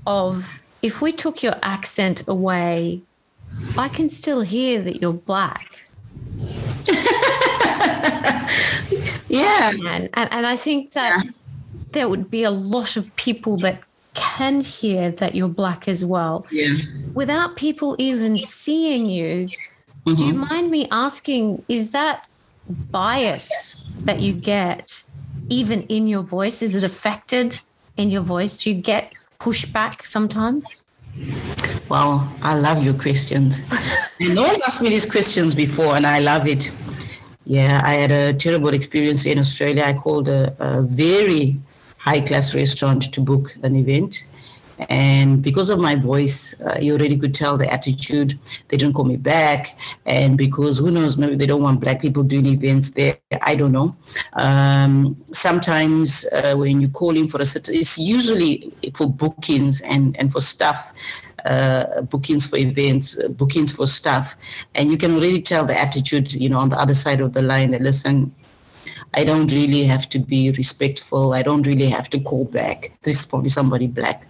of 0.05 0.63
if 0.81 1.01
we 1.01 1.11
took 1.11 1.43
your 1.43 1.55
accent 1.63 2.27
away, 2.27 3.01
I 3.77 3.89
can 3.89 4.09
still 4.09 4.41
hear 4.41 4.81
that 4.81 5.01
you're 5.01 5.13
black. 5.13 5.83
yeah. 9.27 9.71
And, 9.71 10.09
and, 10.13 10.31
and 10.31 10.45
I 10.45 10.55
think 10.55 10.93
that 10.93 11.25
yeah. 11.25 11.31
there 11.91 12.09
would 12.09 12.29
be 12.29 12.43
a 12.43 12.51
lot 12.51 12.97
of 12.97 13.13
people 13.15 13.57
that 13.57 13.81
can 14.13 14.61
hear 14.61 15.11
that 15.11 15.35
you're 15.35 15.47
black 15.47 15.87
as 15.87 16.03
well. 16.03 16.45
Yeah. 16.51 16.77
Without 17.13 17.55
people 17.55 17.95
even 17.99 18.39
seeing 18.39 19.09
you, 19.09 19.49
mm-hmm. 20.07 20.15
do 20.15 20.25
you 20.25 20.33
mm-hmm. 20.33 20.53
mind 20.53 20.71
me 20.71 20.87
asking, 20.91 21.63
is 21.67 21.91
that 21.91 22.27
bias 22.69 24.03
that 24.05 24.19
you 24.19 24.33
get 24.33 25.03
even 25.49 25.83
in 25.83 26.07
your 26.07 26.23
voice? 26.23 26.61
Is 26.61 26.75
it 26.75 26.83
affected 26.83 27.59
in 27.97 28.09
your 28.09 28.23
voice? 28.23 28.57
Do 28.57 28.69
you 28.69 28.75
get 28.75 29.13
pushback 29.39 30.05
sometimes? 30.05 30.85
Wow, 31.89 32.27
I 32.41 32.55
love 32.55 32.83
your 32.83 32.93
questions. 32.93 33.61
no 34.19 34.43
one's 34.43 34.61
asked 34.61 34.81
me 34.81 34.89
these 34.89 35.09
questions 35.09 35.55
before, 35.55 35.95
and 35.95 36.05
I 36.05 36.19
love 36.19 36.47
it. 36.47 36.71
Yeah, 37.45 37.81
I 37.83 37.93
had 37.93 38.11
a 38.11 38.33
terrible 38.33 38.73
experience 38.73 39.25
in 39.25 39.39
Australia. 39.39 39.83
I 39.83 39.93
called 39.93 40.27
a, 40.27 40.53
a 40.59 40.81
very 40.81 41.57
high 41.97 42.21
class 42.21 42.53
restaurant 42.53 43.13
to 43.13 43.21
book 43.21 43.55
an 43.63 43.75
event. 43.75 44.25
And 44.89 45.41
because 45.41 45.69
of 45.69 45.79
my 45.79 45.95
voice, 45.95 46.59
uh, 46.61 46.77
you 46.79 46.93
already 46.93 47.17
could 47.17 47.33
tell 47.33 47.57
the 47.57 47.71
attitude. 47.71 48.39
They 48.67 48.77
didn't 48.77 48.93
call 48.93 49.05
me 49.05 49.17
back. 49.17 49.77
And 50.05 50.37
because 50.37 50.77
who 50.77 50.91
knows, 50.91 51.17
maybe 51.17 51.35
they 51.35 51.47
don't 51.47 51.63
want 51.63 51.79
black 51.79 52.01
people 52.01 52.23
doing 52.23 52.45
events 52.45 52.91
there. 52.91 53.17
I 53.41 53.55
don't 53.55 53.71
know. 53.71 53.95
Um, 54.33 55.17
sometimes 55.33 56.25
uh, 56.31 56.55
when 56.55 56.81
you 56.81 56.89
call 56.89 57.17
in 57.17 57.27
for 57.27 57.41
a 57.41 57.45
set, 57.45 57.69
it's 57.69 57.97
usually 57.97 58.71
for 58.93 59.09
bookings 59.09 59.81
and, 59.81 60.15
and 60.17 60.31
for 60.31 60.41
stuff. 60.41 60.93
Uh, 61.45 62.01
bookings 62.01 62.45
for 62.45 62.57
events, 62.57 63.17
uh, 63.19 63.29
bookings 63.29 63.71
for 63.71 63.87
stuff, 63.87 64.35
and 64.75 64.91
you 64.91 64.97
can 64.97 65.13
already 65.13 65.41
tell 65.41 65.63
the 65.63 65.79
attitude, 65.79 66.33
you 66.33 66.49
know, 66.49 66.57
on 66.57 66.67
the 66.67 66.75
other 66.77 66.95
side 66.95 67.21
of 67.21 67.31
the 67.31 67.41
line. 67.41 67.71
That 67.71 67.81
listen, 67.81 68.35
I 69.13 69.23
don't 69.23 69.49
really 69.49 69.83
have 69.85 70.09
to 70.09 70.19
be 70.19 70.51
respectful. 70.51 71.33
I 71.33 71.43
don't 71.43 71.65
really 71.65 71.87
have 71.89 72.09
to 72.09 72.19
call 72.19 72.45
back. 72.45 72.91
This 73.03 73.19
is 73.19 73.25
probably 73.25 73.49
somebody 73.49 73.87
black. 73.87 74.27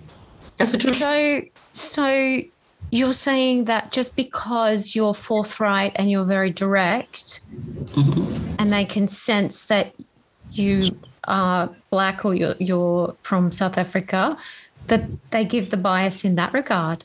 That's. 0.58 0.72
So, 0.98 1.42
so 1.58 2.42
you're 2.90 3.14
saying 3.14 3.66
that 3.66 3.92
just 3.92 4.16
because 4.16 4.96
you're 4.96 5.14
forthright 5.14 5.94
and 5.96 6.10
you're 6.10 6.26
very 6.26 6.52
direct, 6.52 7.42
mm-hmm. 7.52 8.56
and 8.60 8.72
they 8.72 8.86
can 8.86 9.08
sense 9.08 9.66
that 9.66 9.94
you 10.52 10.98
are 11.26 11.70
black 11.90 12.26
or 12.26 12.34
you're, 12.34 12.56
you're 12.60 13.14
from 13.22 13.52
South 13.52 13.78
Africa, 13.78 14.38
that 14.88 15.04
they 15.32 15.44
give 15.46 15.70
the 15.70 15.78
bias 15.78 16.24
in 16.24 16.36
that 16.36 16.54
regard. 16.54 17.04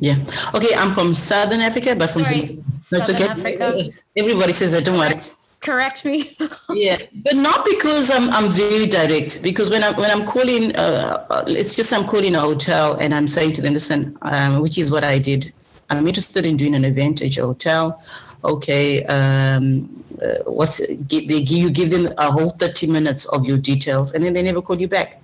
Yeah. 0.00 0.16
Okay. 0.54 0.74
I'm 0.74 0.92
from 0.92 1.14
Southern 1.14 1.60
Africa, 1.60 1.94
but 1.94 2.10
from 2.10 2.24
Sorry, 2.24 2.62
Southern 2.80 3.16
okay. 3.16 3.28
Africa. 3.28 3.84
Everybody 4.16 4.52
says 4.52 4.72
that. 4.72 4.84
Don't 4.84 4.98
worry 4.98 5.20
correct 5.60 6.04
me. 6.04 6.36
yeah, 6.70 6.98
but 7.14 7.36
not 7.36 7.64
because 7.64 8.10
I'm 8.10 8.30
I'm 8.30 8.50
very 8.50 8.86
direct. 8.86 9.42
Because 9.42 9.70
when 9.70 9.82
I'm 9.84 9.96
when 9.96 10.10
I'm 10.10 10.26
calling, 10.26 10.74
uh, 10.76 11.26
uh, 11.30 11.44
it's 11.46 11.74
just 11.76 11.92
I'm 11.92 12.06
calling 12.06 12.34
a 12.34 12.40
hotel 12.40 12.94
and 12.94 13.14
I'm 13.14 13.28
saying 13.28 13.54
to 13.54 13.62
them, 13.62 13.74
listen, 13.74 14.16
um, 14.22 14.60
which 14.60 14.78
is 14.78 14.90
what 14.90 15.04
I 15.04 15.18
did. 15.18 15.52
I'm 15.90 16.06
interested 16.06 16.44
in 16.44 16.56
doing 16.56 16.74
an 16.74 16.84
event 16.84 17.22
at 17.22 17.36
your 17.36 17.46
hotel. 17.46 18.02
Okay, 18.44 19.04
um, 19.06 20.04
uh, 20.22 20.50
what's 20.50 20.78
they 20.86 21.42
give 21.42 21.50
you 21.50 21.70
give 21.70 21.90
them 21.90 22.12
a 22.18 22.30
whole 22.30 22.50
thirty 22.50 22.86
minutes 22.86 23.24
of 23.26 23.46
your 23.46 23.58
details, 23.58 24.12
and 24.12 24.24
then 24.24 24.32
they 24.34 24.42
never 24.42 24.62
call 24.62 24.80
you 24.80 24.88
back. 24.88 25.20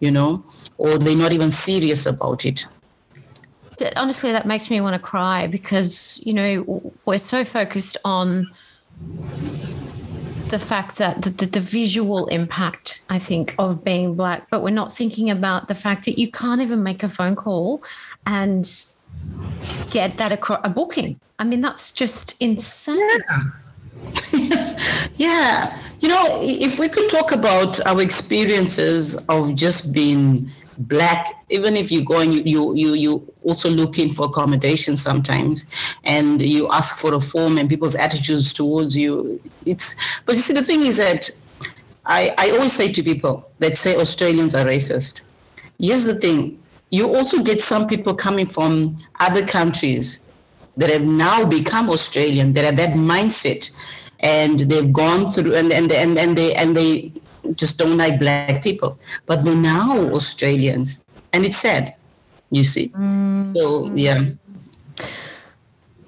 You 0.00 0.12
know, 0.12 0.44
or 0.76 0.98
they're 0.98 1.16
not 1.16 1.32
even 1.32 1.50
serious 1.50 2.06
about 2.06 2.44
it 2.46 2.66
honestly 3.96 4.32
that 4.32 4.46
makes 4.46 4.70
me 4.70 4.80
want 4.80 4.94
to 4.94 4.98
cry 4.98 5.46
because 5.46 6.20
you 6.24 6.32
know 6.32 6.92
we're 7.04 7.18
so 7.18 7.44
focused 7.44 7.96
on 8.04 8.44
the 10.48 10.58
fact 10.58 10.96
that 10.96 11.22
the, 11.22 11.30
the, 11.30 11.46
the, 11.46 11.60
visual 11.60 12.26
impact, 12.28 13.02
I 13.08 13.18
think, 13.18 13.54
of 13.58 13.84
being 13.84 14.14
black, 14.14 14.48
but 14.50 14.62
we're 14.62 14.70
not 14.70 14.94
thinking 14.94 15.30
about 15.30 15.68
the 15.68 15.74
fact 15.74 16.06
that 16.06 16.18
you 16.18 16.30
can't 16.30 16.60
even 16.62 16.82
make 16.82 17.02
a 17.02 17.08
phone 17.08 17.36
call 17.36 17.82
and 18.26 18.66
get 19.90 20.16
that 20.16 20.32
across 20.32 20.60
a 20.64 20.70
booking. 20.70 21.20
I 21.38 21.44
mean, 21.44 21.60
that's 21.60 21.92
just 21.92 22.40
insane. 22.40 22.98
Yeah. 24.32 24.78
yeah. 25.16 25.82
You 26.00 26.08
know, 26.08 26.38
if 26.42 26.78
we 26.78 26.88
could 26.88 27.10
talk 27.10 27.32
about 27.32 27.84
our 27.86 28.00
experiences 28.00 29.16
of 29.28 29.54
just 29.54 29.92
being 29.92 30.50
black 30.78 31.44
even 31.50 31.76
if 31.76 31.90
you 31.90 32.04
go 32.04 32.20
and 32.20 32.32
you 32.32 32.42
you 32.44 32.74
you, 32.74 32.94
you 32.94 33.34
also 33.42 33.68
looking 33.68 34.12
for 34.12 34.26
accommodation 34.26 34.96
sometimes 34.96 35.64
and 36.04 36.40
you 36.40 36.68
ask 36.70 36.96
for 36.96 37.14
a 37.14 37.20
form 37.20 37.58
and 37.58 37.68
people's 37.68 37.96
attitudes 37.96 38.52
towards 38.52 38.96
you 38.96 39.40
it's 39.66 39.96
but 40.24 40.36
you 40.36 40.42
see 40.42 40.54
the 40.54 40.62
thing 40.62 40.86
is 40.86 40.96
that 40.96 41.28
i 42.06 42.32
i 42.38 42.50
always 42.50 42.72
say 42.72 42.90
to 42.90 43.02
people 43.02 43.50
that 43.58 43.76
say 43.76 43.96
australians 43.96 44.54
are 44.54 44.64
racist. 44.64 45.22
Here's 45.80 46.04
the 46.04 46.14
thing 46.14 46.60
you 46.90 47.14
also 47.14 47.42
get 47.42 47.60
some 47.60 47.86
people 47.86 48.14
coming 48.14 48.46
from 48.46 48.96
other 49.18 49.44
countries 49.44 50.20
that 50.76 50.90
have 50.90 51.04
now 51.04 51.44
become 51.44 51.90
australian 51.90 52.52
that 52.52 52.64
have 52.64 52.76
that 52.76 52.90
mindset 52.90 53.70
and 54.20 54.60
they've 54.60 54.92
gone 54.92 55.28
through 55.28 55.54
and 55.54 55.72
and 55.72 55.90
and, 55.90 56.16
and 56.18 56.38
they 56.38 56.54
and 56.54 56.76
they 56.76 57.12
just 57.54 57.78
don't 57.78 57.96
like 57.96 58.18
black 58.18 58.62
people. 58.62 58.98
But 59.26 59.44
they're 59.44 59.54
now 59.54 59.98
Australians, 60.14 61.00
and 61.32 61.44
it's 61.44 61.56
sad, 61.56 61.94
you 62.50 62.64
see. 62.64 62.88
Mm. 62.90 63.54
So, 63.54 63.92
yeah. 63.94 64.30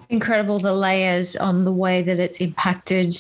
Incredible 0.08 0.58
the 0.58 0.74
layers 0.74 1.36
on 1.36 1.64
the 1.64 1.72
way 1.72 2.02
that 2.02 2.18
it's 2.18 2.40
impacted 2.40 3.16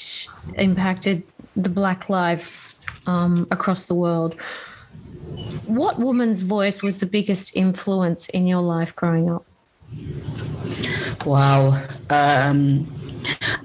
impacted 0.56 1.22
the 1.54 1.68
black 1.68 2.08
lives 2.08 2.80
um, 3.06 3.46
across 3.50 3.84
the 3.84 3.94
world. 3.94 4.34
What 5.66 5.98
woman's 5.98 6.40
voice 6.42 6.82
was 6.82 6.98
the 6.98 7.06
biggest 7.06 7.54
influence 7.56 8.28
in 8.30 8.46
your 8.46 8.60
life 8.60 8.96
growing 8.96 9.30
up? 9.30 9.46
Wow. 11.24 11.80
Um, 12.08 12.92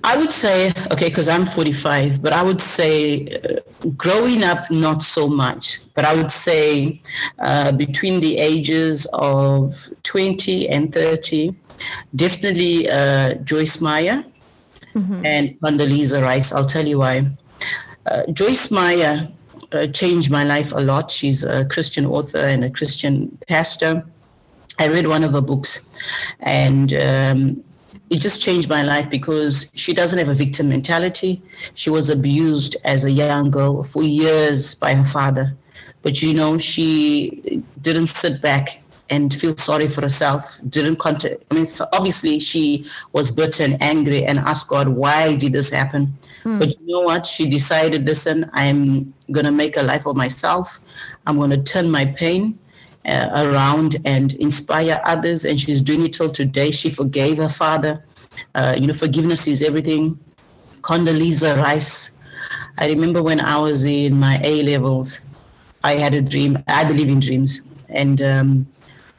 I 0.04 0.18
would 0.18 0.32
say, 0.32 0.70
okay, 0.92 1.10
because 1.10 1.30
I'm 1.30 1.46
45, 1.46 2.22
but 2.22 2.34
I 2.34 2.44
would 2.44 2.62
say 2.62 3.28
uh, 3.28 3.90
growing 3.98 4.44
up, 4.44 4.70
not 4.70 5.04
so 5.04 5.28
much. 5.28 5.80
But 5.94 6.06
I 6.06 6.16
would 6.16 6.32
say 6.32 7.02
uh, 7.40 7.72
between 7.72 8.20
the 8.20 8.38
ages 8.38 9.08
of 9.14 9.90
20 10.04 10.70
and 10.70 10.94
30, 10.94 11.56
definitely 12.16 12.90
uh, 12.90 13.36
Joyce 13.36 13.82
Meyer 13.82 14.24
mm-hmm. 14.94 15.26
and 15.26 15.60
Condoleezza 15.60 16.22
Rice. 16.22 16.52
I'll 16.52 16.66
tell 16.66 16.88
you 16.88 17.00
why. 17.00 17.26
Uh, 18.06 18.24
Joyce 18.32 18.72
Meyer 18.72 19.28
uh, 19.72 19.88
changed 19.88 20.30
my 20.30 20.44
life 20.44 20.72
a 20.72 20.80
lot. 20.80 21.12
She's 21.12 21.44
a 21.44 21.66
Christian 21.66 22.06
author 22.06 22.40
and 22.40 22.64
a 22.64 22.70
Christian 22.70 23.38
pastor. 23.48 24.06
I 24.78 24.88
read 24.88 25.08
one 25.08 25.24
of 25.24 25.32
her 25.32 25.42
books, 25.42 25.90
and 26.42 26.94
um, 26.94 27.64
it 28.10 28.22
just 28.22 28.42
changed 28.42 28.70
my 28.70 28.84
life 28.84 29.10
because 29.10 29.70
she 29.74 29.94
doesn't 29.94 30.20
have 30.20 30.30
a 30.30 30.34
victim 30.34 30.70
mentality. 30.70 31.42
She 31.74 31.90
was 31.90 32.10
abused 32.10 32.76
as 32.84 33.06
a 33.06 33.12
young 33.12 33.50
girl 33.50 33.84
for 33.84 34.04
years 34.04 34.76
by 34.76 34.94
her 34.94 35.04
father. 35.04 35.56
But 36.02 36.22
you 36.22 36.34
know, 36.34 36.58
she 36.58 37.64
didn't 37.82 38.08
sit 38.08 38.42
back 38.42 38.82
and 39.10 39.34
feel 39.34 39.56
sorry 39.58 39.88
for 39.88 40.02
herself. 40.02 40.58
Didn't 40.70 40.98
contact. 40.98 41.44
I 41.50 41.56
mean, 41.56 41.66
so 41.66 41.88
obviously 41.94 42.40
she 42.40 42.86
was 43.12 43.32
bitter 43.32 43.64
and 43.64 43.82
angry 43.82 44.24
and 44.26 44.40
asked 44.40 44.68
God, 44.68 44.88
why 44.88 45.36
did 45.36 45.54
this 45.54 45.70
happen? 45.70 46.14
Mm. 46.44 46.60
But 46.60 46.80
you 46.80 46.88
know 46.88 47.02
what? 47.02 47.26
She 47.26 47.50
decided, 47.50 48.06
listen, 48.06 48.50
I'm 48.54 49.14
gonna 49.32 49.52
make 49.52 49.78
a 49.78 49.82
life 49.82 50.06
of 50.06 50.16
myself. 50.16 50.80
I'm 51.26 51.40
gonna 51.40 51.62
turn 51.62 51.90
my 51.90 52.06
pain 52.06 52.60
uh, 53.06 53.30
around 53.36 53.98
and 54.06 54.34
inspire 54.34 55.02
others. 55.06 55.46
And 55.46 55.60
she's 55.60 55.82
doing 55.82 56.06
it 56.06 56.14
till 56.14 56.32
today. 56.32 56.72
She 56.72 56.90
forgave 56.90 57.38
her 57.38 57.50
father. 57.50 58.04
Uh, 58.54 58.76
you 58.78 58.88
know, 58.88 58.94
forgiveness 58.94 59.48
is 59.48 59.62
everything. 59.62 60.20
Condoleezza 60.82 61.62
Rice. 61.62 62.12
I 62.78 62.88
remember 62.88 63.24
when 63.24 63.40
I 63.40 63.58
was 63.58 63.86
in 63.86 64.20
my 64.20 64.40
A 64.44 64.64
levels, 64.64 65.22
I 65.84 65.94
had 65.96 66.14
a 66.14 66.22
dream. 66.22 66.62
I 66.68 66.84
believe 66.84 67.10
in 67.10 67.20
dreams. 67.20 67.62
And 67.90 68.22
um, 68.22 68.68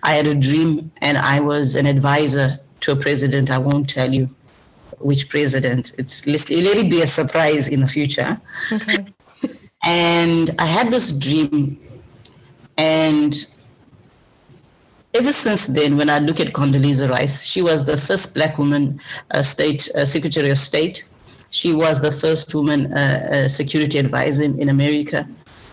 I 0.03 0.12
had 0.14 0.26
a 0.26 0.34
dream, 0.34 0.93
and 1.01 1.18
I 1.18 1.41
was 1.41 1.74
an 1.74 1.87
advisor 1.87 2.59
to 2.80 2.93
a 2.93 2.97
president. 2.97 3.51
I 3.51 3.59
won't 3.59 3.89
tell 3.89 4.12
you 4.12 4.28
which 4.99 5.28
president. 5.28 5.93
It's 5.99 6.26
let 6.26 6.51
it 6.51 6.91
be 6.91 7.03
a 7.03 7.07
surprise 7.07 7.68
in 7.68 7.80
the 7.80 7.89
future. 7.89 8.41
Okay. 8.72 9.07
and 9.84 10.51
I 10.59 10.66
had 10.66 10.91
this 10.91 11.12
dream, 11.12 11.80
and 12.76 13.47
ever 15.17 15.33
since 15.33 15.67
then, 15.67 15.97
when 15.97 16.11
I 16.11 16.19
look 16.19 16.41
at 16.41 16.53
Condoleezza 16.53 17.09
Rice, 17.09 17.45
she 17.45 17.62
was 17.62 17.87
the 17.87 17.97
first 17.97 18.35
black 18.35 18.59
woman 18.59 19.01
uh, 19.31 19.43
state 19.43 19.89
uh, 19.95 20.05
secretary 20.05 20.51
of 20.51 20.59
state. 20.59 21.05
She 21.51 21.73
was 21.73 22.01
the 22.03 22.12
first 22.12 22.55
woman 22.55 22.93
uh, 22.93 23.29
uh 23.33 23.49
security 23.49 23.99
advisor 23.99 24.43
in, 24.45 24.61
in, 24.61 24.69
America. 24.69 25.27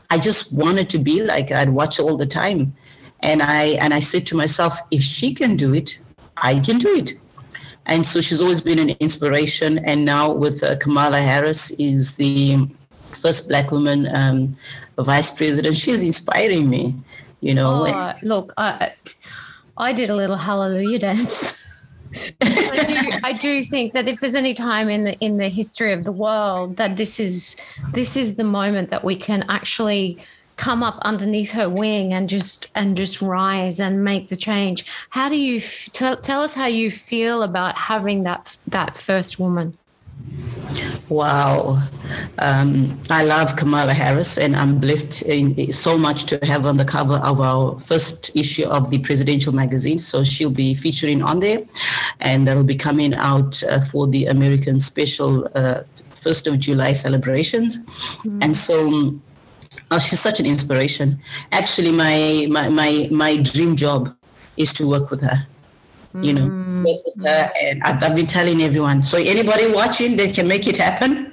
I 0.10 0.18
just 0.18 0.54
wanted 0.54 0.90
to 0.92 0.98
be 0.98 1.24
like. 1.24 1.52
I'd 1.52 1.70
watch 1.70 2.00
all 2.00 2.16
the 2.16 2.26
time, 2.26 2.74
and 3.20 3.42
I 3.42 3.64
and 3.84 3.94
I 3.94 4.00
said 4.00 4.26
to 4.28 4.38
myself, 4.38 4.80
if 4.92 5.02
she 5.02 5.34
can 5.34 5.58
do 5.58 5.74
it, 5.74 6.00
I 6.38 6.60
can 6.60 6.78
do 6.78 6.94
it. 6.96 7.14
And 7.86 8.06
so 8.06 8.22
she's 8.22 8.40
always 8.40 8.62
been 8.62 8.80
an 8.80 8.92
inspiration. 9.02 9.80
And 9.80 10.06
now 10.06 10.32
with 10.32 10.64
uh, 10.64 10.78
Kamala 10.78 11.22
Harris 11.22 11.72
is 11.72 12.16
the 12.16 12.66
first 13.12 13.50
black 13.50 13.72
woman 13.72 14.08
um, 14.16 14.56
vice 14.98 15.32
president. 15.32 15.76
She's 15.76 16.02
inspiring 16.02 16.70
me 16.70 16.96
you 17.44 17.54
know. 17.54 18.14
Look, 18.24 18.54
I, 18.58 18.94
I 19.78 19.94
did 19.94 20.10
a 20.10 20.16
little 20.16 20.38
hallelujah 20.38 21.00
dance. 21.00 21.60
I 22.42 22.86
do 22.88 23.20
I 23.24 23.34
do 23.34 23.64
think 23.64 23.94
that 23.94 24.08
if 24.08 24.20
there's 24.20 24.36
any 24.36 24.54
time 24.54 24.90
in 24.90 25.04
the 25.04 25.18
in 25.20 25.38
the 25.38 25.50
history 25.50 25.94
of 25.94 26.04
the 26.04 26.12
world 26.12 26.78
that 26.78 26.98
this 26.98 27.20
is 27.20 27.56
this 27.92 28.16
is 28.16 28.36
the 28.36 28.44
moment 28.44 28.92
that 28.92 29.04
we 29.04 29.16
can 29.16 29.44
actually 29.50 30.20
come 30.56 30.84
up 30.84 31.00
underneath 31.02 31.52
her 31.52 31.68
wing 31.68 32.14
and 32.14 32.30
just 32.30 32.68
and 32.76 32.96
just 32.96 33.22
rise 33.22 33.80
and 33.80 34.04
make 34.04 34.28
the 34.30 34.36
change. 34.36 34.86
How 35.10 35.28
do 35.28 35.40
you 35.40 35.60
tell 35.60 36.18
tell 36.18 36.42
us 36.42 36.54
how 36.54 36.68
you 36.68 36.92
feel 36.92 37.42
about 37.42 37.76
having 37.76 38.24
that 38.24 38.56
that 38.68 38.96
first 38.96 39.40
woman? 39.40 39.76
Wow. 41.10 41.80
Um, 42.40 43.00
I 43.10 43.24
love 43.24 43.56
Kamala 43.56 43.94
Harris, 43.94 44.38
and 44.38 44.56
I'm 44.56 44.80
blessed 44.80 45.22
in, 45.24 45.72
so 45.72 45.98
much 45.98 46.26
to 46.26 46.40
have 46.44 46.66
on 46.66 46.78
the 46.78 46.86
cover 46.86 47.16
of 47.16 47.42
our 47.42 47.80
first 47.80 48.36
issue 48.36 48.66
of 48.66 48.90
the 48.90 49.00
presidential 49.00 49.54
magazine. 49.54 50.00
So 50.00 50.24
she'll 50.24 50.50
be 50.50 50.74
featuring 50.74 51.22
on 51.22 51.40
there, 51.40 51.60
and 52.20 52.48
that'll 52.48 52.64
be 52.64 52.76
coming 52.76 53.14
out 53.14 53.62
uh, 53.64 53.82
for 53.82 54.08
the 54.08 54.26
American 54.26 54.80
special 54.80 55.46
uh, 55.56 55.84
1st 56.16 56.54
of 56.54 56.60
July 56.60 56.94
celebrations. 56.94 57.80
Mm-hmm. 57.80 58.40
And 58.42 58.56
so, 58.56 58.88
um, 58.88 59.22
oh, 59.92 60.00
she's 60.00 60.20
such 60.20 60.40
an 60.40 60.46
inspiration. 60.46 61.20
Actually, 61.52 61.92
my, 61.92 62.48
my, 62.50 62.70
my, 62.70 63.08
my 63.12 63.38
dream 63.38 63.76
job 63.76 64.16
is 64.56 64.72
to 64.74 64.88
work 64.88 65.12
with 65.12 65.22
her 65.22 65.46
you 66.22 66.34
know 66.34 66.48
mm-hmm. 66.48 67.26
and 67.26 67.82
I've, 67.84 68.04
I've, 68.04 68.16
been 68.16 68.28
telling 68.28 68.62
everyone 68.62 69.02
so 69.02 69.18
anybody 69.18 69.72
watching 69.72 70.16
they 70.16 70.32
can 70.32 70.48
make 70.48 70.68
it 70.68 70.78
happen 70.78 71.32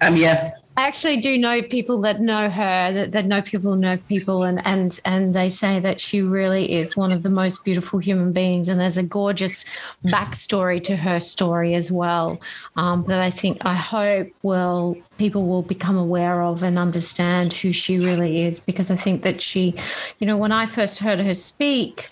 i'm 0.00 0.16
here 0.16 0.52
I 0.80 0.86
actually 0.86 1.18
do 1.18 1.36
know 1.36 1.60
people 1.60 2.00
that 2.00 2.22
know 2.22 2.48
her, 2.48 2.92
that, 2.92 3.12
that 3.12 3.26
know 3.26 3.42
people 3.42 3.76
know 3.76 3.98
people, 4.08 4.44
and, 4.44 4.64
and 4.64 4.98
and 5.04 5.34
they 5.34 5.50
say 5.50 5.78
that 5.78 6.00
she 6.00 6.22
really 6.22 6.72
is 6.72 6.96
one 6.96 7.12
of 7.12 7.22
the 7.22 7.28
most 7.28 7.66
beautiful 7.66 7.98
human 7.98 8.32
beings. 8.32 8.68
And 8.68 8.80
there's 8.80 8.96
a 8.96 9.02
gorgeous 9.02 9.66
backstory 10.06 10.82
to 10.84 10.96
her 10.96 11.20
story 11.20 11.74
as 11.74 11.92
well 11.92 12.40
um, 12.76 13.04
that 13.08 13.20
I 13.20 13.30
think 13.30 13.58
I 13.62 13.74
hope 13.74 14.28
will 14.42 14.96
people 15.18 15.46
will 15.46 15.62
become 15.62 15.98
aware 15.98 16.40
of 16.40 16.62
and 16.62 16.78
understand 16.78 17.52
who 17.52 17.72
she 17.72 17.98
really 17.98 18.44
is. 18.44 18.58
Because 18.58 18.90
I 18.90 18.96
think 18.96 19.22
that 19.22 19.42
she, 19.42 19.74
you 20.18 20.26
know, 20.26 20.38
when 20.38 20.52
I 20.52 20.64
first 20.64 21.00
heard 21.00 21.18
her 21.18 21.34
speak, 21.34 22.08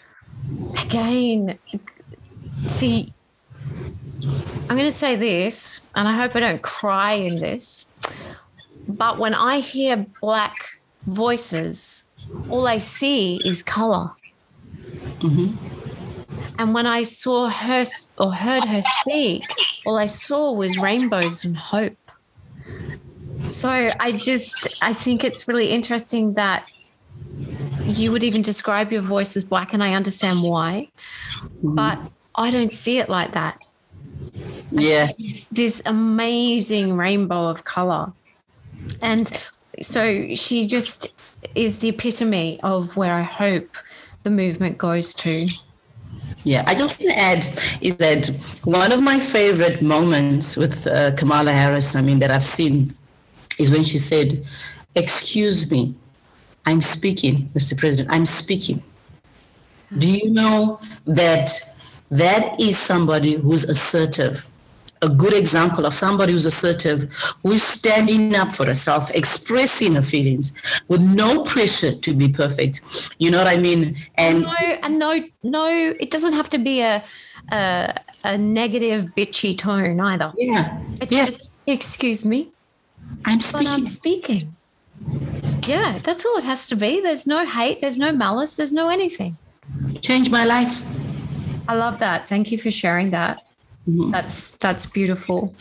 again, 0.78 1.58
see, 2.66 3.12
I'm 4.68 4.76
going 4.76 4.84
to 4.84 4.90
say 4.90 5.16
this, 5.16 5.90
and 5.94 6.08
I 6.08 6.16
hope 6.16 6.36
I 6.36 6.40
don't 6.40 6.62
cry 6.62 7.12
in 7.14 7.40
this, 7.40 7.86
but 8.86 9.18
when 9.18 9.34
I 9.34 9.60
hear 9.60 10.06
black 10.20 10.80
voices, 11.06 12.02
all 12.48 12.66
I 12.66 12.78
see 12.78 13.40
is 13.44 13.62
color. 13.62 14.10
Mm-hmm. 15.20 15.56
And 16.58 16.74
when 16.74 16.86
I 16.86 17.04
saw 17.04 17.48
her 17.48 17.84
or 18.18 18.32
heard 18.32 18.64
her 18.64 18.82
speak, 19.00 19.44
all 19.86 19.96
I 19.96 20.06
saw 20.06 20.52
was 20.52 20.76
rainbows 20.76 21.44
and 21.44 21.56
hope. 21.56 21.96
So 23.48 23.86
I 24.00 24.12
just, 24.12 24.76
I 24.82 24.92
think 24.92 25.24
it's 25.24 25.46
really 25.46 25.70
interesting 25.70 26.34
that 26.34 26.68
you 27.88 28.12
would 28.12 28.22
even 28.22 28.42
describe 28.42 28.92
your 28.92 29.02
voice 29.02 29.36
as 29.36 29.44
black, 29.44 29.72
and 29.72 29.82
I 29.82 29.94
understand 29.94 30.42
why. 30.42 30.88
Mm-hmm. 31.40 31.74
But 31.74 31.98
I 32.34 32.50
don't 32.50 32.72
see 32.72 32.98
it 32.98 33.08
like 33.08 33.32
that. 33.32 33.60
Yeah. 34.70 35.10
This 35.50 35.82
amazing 35.86 36.96
rainbow 36.96 37.48
of 37.48 37.64
color. 37.64 38.12
And 39.02 39.30
so 39.80 40.34
she 40.34 40.66
just 40.66 41.14
is 41.54 41.78
the 41.78 41.88
epitome 41.88 42.60
of 42.62 42.96
where 42.96 43.14
I 43.14 43.22
hope 43.22 43.76
the 44.22 44.30
movement 44.30 44.78
goes 44.78 45.14
to. 45.14 45.48
Yeah, 46.44 46.62
I 46.66 46.74
just 46.74 47.00
want 47.00 47.10
to 47.10 47.18
add 47.18 47.60
is 47.80 47.96
that 47.96 48.26
one 48.64 48.92
of 48.92 49.02
my 49.02 49.18
favorite 49.18 49.82
moments 49.82 50.56
with 50.56 50.86
uh, 50.86 51.14
Kamala 51.16 51.52
Harris, 51.52 51.96
I 51.96 52.02
mean, 52.02 52.20
that 52.20 52.30
I've 52.30 52.44
seen 52.44 52.94
is 53.58 53.70
when 53.70 53.84
she 53.84 53.98
said, 53.98 54.44
Excuse 54.94 55.70
me, 55.70 55.94
I'm 56.68 56.82
speaking, 56.82 57.48
Mr. 57.54 57.74
President, 57.78 58.10
I'm 58.14 58.26
speaking. 58.26 58.82
Do 59.96 60.12
you 60.12 60.28
know 60.28 60.78
that 61.06 61.48
that 62.10 62.60
is 62.60 62.76
somebody 62.76 63.32
who's 63.36 63.64
assertive? 63.64 64.44
A 65.00 65.08
good 65.08 65.32
example 65.32 65.86
of 65.86 65.94
somebody 65.94 66.32
who's 66.32 66.44
assertive, 66.44 67.10
who's 67.42 67.62
standing 67.62 68.34
up 68.34 68.52
for 68.52 68.66
herself, 68.66 69.10
expressing 69.12 69.94
her 69.94 70.02
feelings 70.02 70.52
with 70.88 71.00
no 71.00 71.42
pressure 71.42 71.94
to 71.94 72.14
be 72.14 72.28
perfect. 72.28 72.82
You 73.16 73.30
know 73.30 73.38
what 73.38 73.48
I 73.48 73.56
mean? 73.56 73.96
And 74.16 74.42
no, 74.42 74.54
and 74.82 74.98
no, 74.98 75.20
no, 75.42 75.66
it 75.98 76.10
doesn't 76.10 76.34
have 76.34 76.50
to 76.50 76.58
be 76.58 76.82
a 76.82 77.02
a, 77.50 77.98
a 78.24 78.36
negative, 78.36 79.06
bitchy 79.16 79.56
tone 79.56 80.00
either. 80.00 80.34
Yeah, 80.36 80.78
it's 81.00 81.12
yeah. 81.12 81.24
just 81.24 81.50
excuse 81.66 82.26
me. 82.26 82.50
I'm 83.24 83.40
speaking. 83.40 83.68
I'm 83.68 83.86
speaking. 83.86 84.56
Yeah, 85.66 85.98
that's 85.98 86.24
all 86.24 86.36
it 86.38 86.44
has 86.44 86.68
to 86.68 86.76
be. 86.76 87.00
There's 87.00 87.26
no 87.26 87.44
hate, 87.46 87.80
there's 87.80 87.98
no 87.98 88.12
malice, 88.12 88.56
there's 88.56 88.72
no 88.72 88.88
anything. 88.88 89.36
Change 90.00 90.30
my 90.30 90.44
life. 90.44 90.82
I 91.68 91.74
love 91.74 91.98
that. 91.98 92.28
Thank 92.28 92.50
you 92.50 92.58
for 92.58 92.70
sharing 92.70 93.10
that. 93.10 93.46
Mm-hmm. 93.88 94.10
That's 94.10 94.56
that's 94.56 94.86
beautiful. 94.86 95.52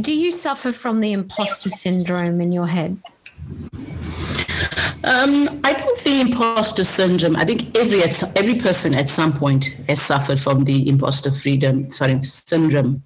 Do 0.00 0.14
you 0.14 0.30
suffer 0.30 0.72
from 0.72 1.00
the 1.00 1.12
imposter 1.12 1.68
syndrome 1.68 2.40
in 2.40 2.52
your 2.52 2.66
head? 2.66 2.96
Um, 5.02 5.60
I 5.64 5.72
think 5.74 5.98
the 6.00 6.20
imposter 6.20 6.84
syndrome. 6.84 7.36
I 7.36 7.44
think 7.44 7.76
every 7.76 8.02
every 8.02 8.54
person 8.54 8.94
at 8.94 9.08
some 9.08 9.32
point 9.32 9.76
has 9.88 10.00
suffered 10.00 10.40
from 10.40 10.64
the 10.64 10.88
imposter 10.88 11.30
freedom 11.30 11.90
sorry 11.90 12.22
syndrome. 12.24 13.02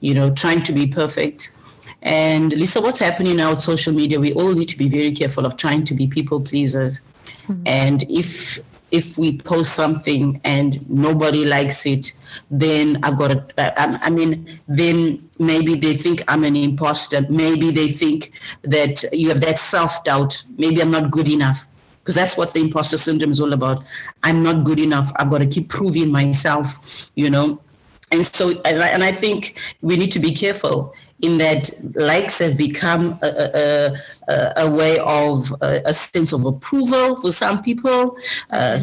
You 0.00 0.14
know, 0.14 0.30
trying 0.30 0.62
to 0.62 0.72
be 0.72 0.86
perfect, 0.86 1.54
and 2.02 2.52
Lisa, 2.52 2.80
what's 2.80 2.98
happening 2.98 3.36
now 3.36 3.50
with 3.50 3.60
social 3.60 3.92
media? 3.92 4.18
We 4.18 4.32
all 4.34 4.52
need 4.52 4.68
to 4.68 4.78
be 4.78 4.88
very 4.88 5.12
careful 5.12 5.46
of 5.46 5.56
trying 5.56 5.84
to 5.84 5.94
be 5.94 6.08
people 6.08 6.40
pleasers. 6.40 7.00
Mm-hmm. 7.46 7.62
And 7.66 8.02
if 8.10 8.58
if 8.90 9.16
we 9.16 9.38
post 9.38 9.74
something 9.74 10.38
and 10.44 10.88
nobody 10.90 11.46
likes 11.46 11.86
it, 11.86 12.12
then 12.50 12.98
I've 13.02 13.16
got 13.16 13.28
to, 13.28 14.04
I, 14.04 14.10
mean, 14.10 14.60
then 14.68 15.30
maybe 15.38 15.76
they 15.76 15.96
think 15.96 16.22
I'm 16.28 16.44
an 16.44 16.56
imposter. 16.56 17.24
Maybe 17.30 17.70
they 17.70 17.88
think 17.88 18.32
that 18.62 19.02
you 19.10 19.30
have 19.30 19.40
that 19.40 19.58
self 19.58 20.04
doubt. 20.04 20.44
Maybe 20.58 20.82
I'm 20.82 20.90
not 20.90 21.10
good 21.10 21.28
enough 21.28 21.66
because 22.00 22.16
that's 22.16 22.36
what 22.36 22.52
the 22.52 22.60
imposter 22.60 22.98
syndrome 22.98 23.30
is 23.30 23.40
all 23.40 23.54
about. 23.54 23.82
I'm 24.24 24.42
not 24.42 24.62
good 24.62 24.78
enough. 24.78 25.10
I've 25.16 25.30
got 25.30 25.38
to 25.38 25.46
keep 25.46 25.70
proving 25.70 26.12
myself, 26.12 27.10
you 27.14 27.30
know. 27.30 27.62
And 28.10 28.26
so, 28.26 28.60
and 28.66 29.02
I 29.02 29.12
think 29.12 29.58
we 29.80 29.96
need 29.96 30.12
to 30.12 30.18
be 30.18 30.32
careful 30.32 30.94
in 31.22 31.38
that 31.38 31.70
likes 31.94 32.38
have 32.40 32.58
become 32.58 33.18
a, 33.22 33.96
a, 34.28 34.52
a 34.56 34.70
way 34.70 34.98
of 34.98 35.52
a, 35.62 35.80
a, 35.86 35.94
sense 35.94 36.32
of 36.32 36.44
approval 36.44 37.20
for 37.20 37.30
some 37.30 37.62
people. 37.62 38.16
Uh, 38.50 38.78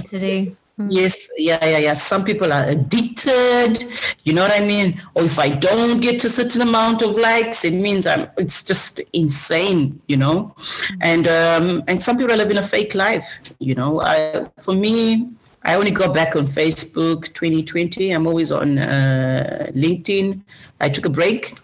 Mm. 0.79 0.87
Yes, 0.89 1.29
yeah, 1.37 1.63
yeah, 1.65 1.77
yeah. 1.77 1.93
Some 1.93 2.23
people 2.23 2.53
are 2.53 2.65
addicted. 2.65 3.83
You 4.23 4.31
know 4.31 4.43
what 4.43 4.53
I 4.53 4.63
mean? 4.63 5.01
Or 5.13 5.23
if 5.23 5.37
I 5.37 5.49
don't 5.49 5.99
get 5.99 6.23
a 6.23 6.29
certain 6.29 6.61
amount 6.61 7.01
of 7.01 7.17
likes, 7.17 7.65
it 7.65 7.73
means 7.73 8.07
I'm. 8.07 8.29
It's 8.37 8.63
just 8.63 9.01
insane, 9.11 10.01
you 10.07 10.15
know. 10.15 10.55
And 11.01 11.27
um, 11.27 11.83
and 11.89 12.01
some 12.01 12.17
people 12.17 12.31
are 12.31 12.37
living 12.37 12.57
a 12.57 12.63
fake 12.63 12.95
life. 12.95 13.41
You 13.59 13.75
know, 13.75 13.99
I, 13.99 14.45
for 14.57 14.73
me, 14.73 15.27
I 15.63 15.75
only 15.75 15.91
got 15.91 16.13
back 16.13 16.37
on 16.37 16.45
Facebook 16.45 17.33
2020. 17.33 18.11
I'm 18.11 18.25
always 18.25 18.49
on 18.53 18.77
uh, 18.77 19.67
LinkedIn. 19.75 20.41
I 20.79 20.87
took 20.87 21.05
a 21.05 21.09
break 21.09 21.57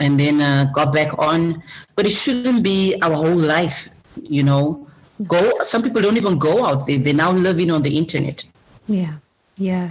and 0.00 0.18
then 0.18 0.40
uh, 0.40 0.70
got 0.72 0.92
back 0.92 1.16
on, 1.18 1.62
but 1.94 2.06
it 2.06 2.10
shouldn't 2.10 2.62
be 2.62 2.98
our 3.02 3.14
whole 3.14 3.36
life, 3.36 3.88
you 4.22 4.42
know. 4.42 4.86
Go 5.28 5.52
some 5.64 5.82
people 5.82 6.00
don't 6.00 6.16
even 6.16 6.38
go 6.38 6.64
out 6.64 6.86
there. 6.86 6.98
They're 6.98 7.12
now 7.12 7.30
living 7.30 7.70
on 7.70 7.82
the 7.82 7.96
internet. 7.98 8.44
Yeah. 8.88 9.14
Yeah. 9.58 9.90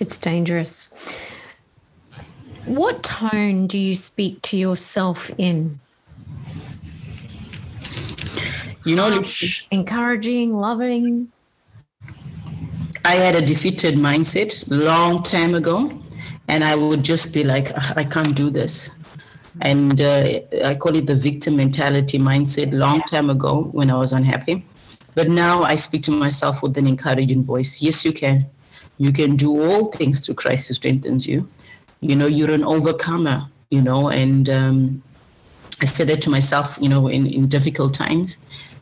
It's 0.00 0.16
dangerous. 0.16 0.94
What 2.64 3.02
tone 3.02 3.66
do 3.66 3.76
you 3.76 3.94
speak 3.94 4.40
to 4.42 4.56
yourself 4.56 5.30
in? 5.36 5.78
You 8.84 8.96
know 8.96 9.10
Harsh, 9.10 9.66
encouraging 9.70 10.56
loving? 10.56 11.30
I 13.04 13.14
had 13.14 13.36
a 13.36 13.44
defeated 13.44 13.94
mindset 13.96 14.64
long 14.68 15.22
time 15.22 15.54
ago 15.54 16.02
and 16.48 16.64
i 16.64 16.74
would 16.74 17.02
just 17.02 17.32
be 17.32 17.44
like 17.44 17.72
i 17.96 18.04
can't 18.04 18.34
do 18.34 18.50
this 18.50 18.90
and 19.62 20.00
uh, 20.00 20.40
I 20.64 20.74
call 20.74 20.96
it 20.96 21.06
the 21.06 21.14
victim 21.14 21.56
mentality 21.56 22.18
mindset 22.18 22.72
long 22.72 23.00
time 23.02 23.30
ago 23.30 23.62
when 23.72 23.90
I 23.90 23.96
was 23.96 24.12
unhappy. 24.12 24.66
But 25.14 25.28
now 25.28 25.62
I 25.62 25.76
speak 25.76 26.02
to 26.04 26.10
myself 26.10 26.62
with 26.62 26.76
an 26.78 26.86
encouraging 26.86 27.44
voice. 27.44 27.80
Yes, 27.80 28.04
you 28.04 28.12
can. 28.12 28.46
You 28.98 29.12
can 29.12 29.36
do 29.36 29.62
all 29.62 29.86
things 29.92 30.24
through 30.24 30.34
Christ 30.34 30.68
who 30.68 30.74
strengthens 30.74 31.26
you. 31.26 31.48
You 32.00 32.16
know, 32.16 32.26
you're 32.26 32.50
an 32.50 32.64
overcomer, 32.64 33.48
you 33.70 33.80
know, 33.80 34.08
and 34.08 34.50
um, 34.50 35.02
I 35.80 35.84
said 35.84 36.08
that 36.08 36.22
to 36.22 36.30
myself, 36.30 36.76
you 36.80 36.88
know, 36.88 37.06
in, 37.06 37.26
in 37.26 37.46
difficult 37.46 37.94
times. 37.94 38.38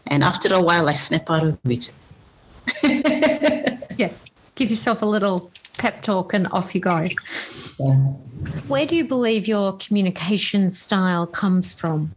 And 0.06 0.24
after 0.24 0.52
a 0.54 0.62
while, 0.62 0.88
I 0.88 0.94
snap 0.94 1.28
out 1.30 1.44
of 1.44 1.58
it. 1.64 1.92
yeah. 3.98 4.12
Give 4.54 4.70
yourself 4.70 5.02
a 5.02 5.06
little 5.06 5.50
pep 5.80 6.02
talk 6.02 6.34
and 6.34 6.46
off 6.52 6.74
you 6.74 6.80
go. 6.80 7.08
Yeah. 7.78 7.94
Where 8.68 8.86
do 8.86 8.94
you 8.94 9.04
believe 9.04 9.48
your 9.48 9.76
communication 9.78 10.70
style 10.70 11.26
comes 11.26 11.72
from? 11.72 12.12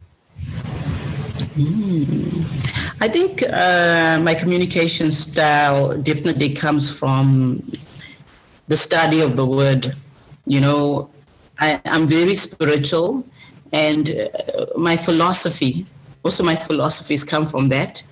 Mm. 1.55 2.43
I 2.99 3.07
think 3.07 3.41
uh, 3.43 4.19
my 4.21 4.35
communication 4.35 5.11
style 5.11 5.97
definitely 5.97 6.53
comes 6.53 6.89
from 6.89 7.63
the 8.67 8.75
study 8.75 9.21
of 9.21 9.37
the 9.37 9.45
word. 9.45 9.95
You 10.45 10.59
know, 10.59 11.09
I, 11.59 11.79
am 11.85 12.05
very 12.05 12.35
spiritual, 12.35 13.25
and 13.71 14.11
uh, 14.11 14.65
my 14.75 14.97
philosophy, 14.97 15.85
also 16.23 16.43
my 16.43 16.55
philosophies 16.55 17.23
come 17.23 17.45
from 17.45 17.69
that, 17.69 18.03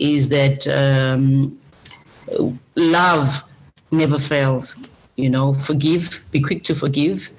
is 0.00 0.28
that 0.30 0.66
um, 0.66 1.56
love 2.74 3.44
never 3.90 4.18
fails. 4.18 4.76
You 5.16 5.28
know, 5.28 5.52
forgive, 5.52 6.22
be 6.30 6.40
quick 6.40 6.62
to 6.64 6.74
forgive. 6.74 7.30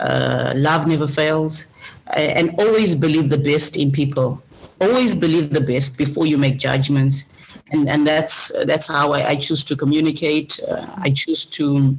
Uh, 0.00 0.52
love 0.56 0.86
never 0.86 1.06
fails, 1.06 1.66
and 2.14 2.50
always 2.58 2.94
believe 2.94 3.28
the 3.28 3.38
best 3.38 3.76
in 3.76 3.92
people. 3.92 4.42
Always 4.80 5.14
believe 5.14 5.50
the 5.50 5.60
best 5.60 5.98
before 5.98 6.26
you 6.26 6.38
make 6.38 6.56
judgments, 6.56 7.24
and 7.70 7.88
and 7.88 8.06
that's 8.06 8.50
that's 8.64 8.88
how 8.88 9.12
I, 9.12 9.28
I 9.28 9.36
choose 9.36 9.62
to 9.64 9.76
communicate. 9.76 10.58
Uh, 10.68 10.86
I 10.96 11.10
choose 11.10 11.44
to. 11.46 11.96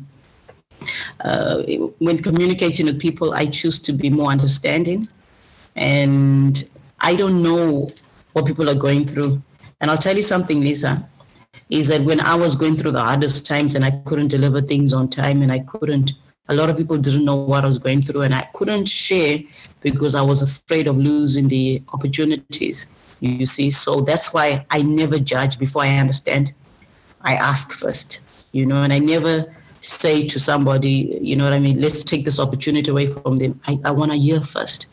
Uh, 1.24 1.62
when 2.00 2.24
communicating 2.24 2.88
with 2.88 3.00
people, 3.00 3.34
I 3.34 3.46
choose 3.46 3.78
to 3.80 3.94
be 3.94 4.10
more 4.10 4.32
understanding, 4.32 5.08
and 5.76 6.68
I 7.00 7.16
don't 7.16 7.44
know 7.44 7.88
what 8.34 8.48
people 8.48 8.68
are 8.68 8.76
going 8.76 9.06
through. 9.06 9.42
And 9.80 9.92
I'll 9.92 9.98
tell 9.98 10.16
you 10.16 10.24
something, 10.24 10.60
Lisa 10.60 11.08
is 11.70 11.88
that 11.88 12.04
when 12.04 12.20
I 12.20 12.36
was 12.36 12.56
going 12.56 12.76
through 12.76 12.92
the 12.92 13.02
hardest 13.02 13.46
times 13.46 13.76
and 13.76 13.84
I 13.84 13.92
couldn't 14.06 14.28
deliver 14.28 14.62
things 14.62 14.94
on 14.94 15.10
time 15.10 15.42
and 15.42 15.52
I 15.52 15.60
couldn't, 15.60 16.14
a 16.50 16.54
lot 16.54 16.70
of 16.70 16.78
people 16.78 16.98
didn't 16.98 17.26
know 17.26 17.36
what 17.36 17.64
I 17.64 17.68
was 17.68 17.80
going 17.80 18.02
through 18.02 18.22
and 18.22 18.36
I 18.36 18.42
couldn't 18.54 18.86
share 18.88 19.40
because 19.82 20.16
I 20.16 20.22
was 20.22 20.42
afraid 20.42 20.88
of 20.88 20.98
losing 20.98 21.48
the 21.48 21.82
opportunities, 21.94 22.88
you 23.20 23.46
see. 23.46 23.72
So 23.72 24.02
that's 24.02 24.34
why 24.34 24.66
I 24.70 24.82
never 24.82 25.18
judge 25.18 25.58
before 25.58 25.84
I 25.84 25.98
understand. 25.98 26.54
I 27.22 27.36
ask 27.36 27.72
first, 27.72 28.20
you 28.52 28.66
know, 28.66 28.84
and 28.84 28.92
I 28.92 29.00
never 29.00 29.54
say 29.80 30.28
to 30.28 30.40
somebody, 30.40 31.18
you 31.22 31.36
know 31.36 31.46
what 31.46 31.54
I 31.54 31.60
mean, 31.60 31.82
let's 31.82 32.04
take 32.04 32.26
this 32.26 32.40
opportunity 32.40 32.92
away 32.92 33.08
from 33.08 33.38
them. 33.38 33.60
I, 33.68 33.80
I 33.86 33.92
want 33.92 34.12
to 34.12 34.18
hear 34.18 34.42
first. 34.42 34.88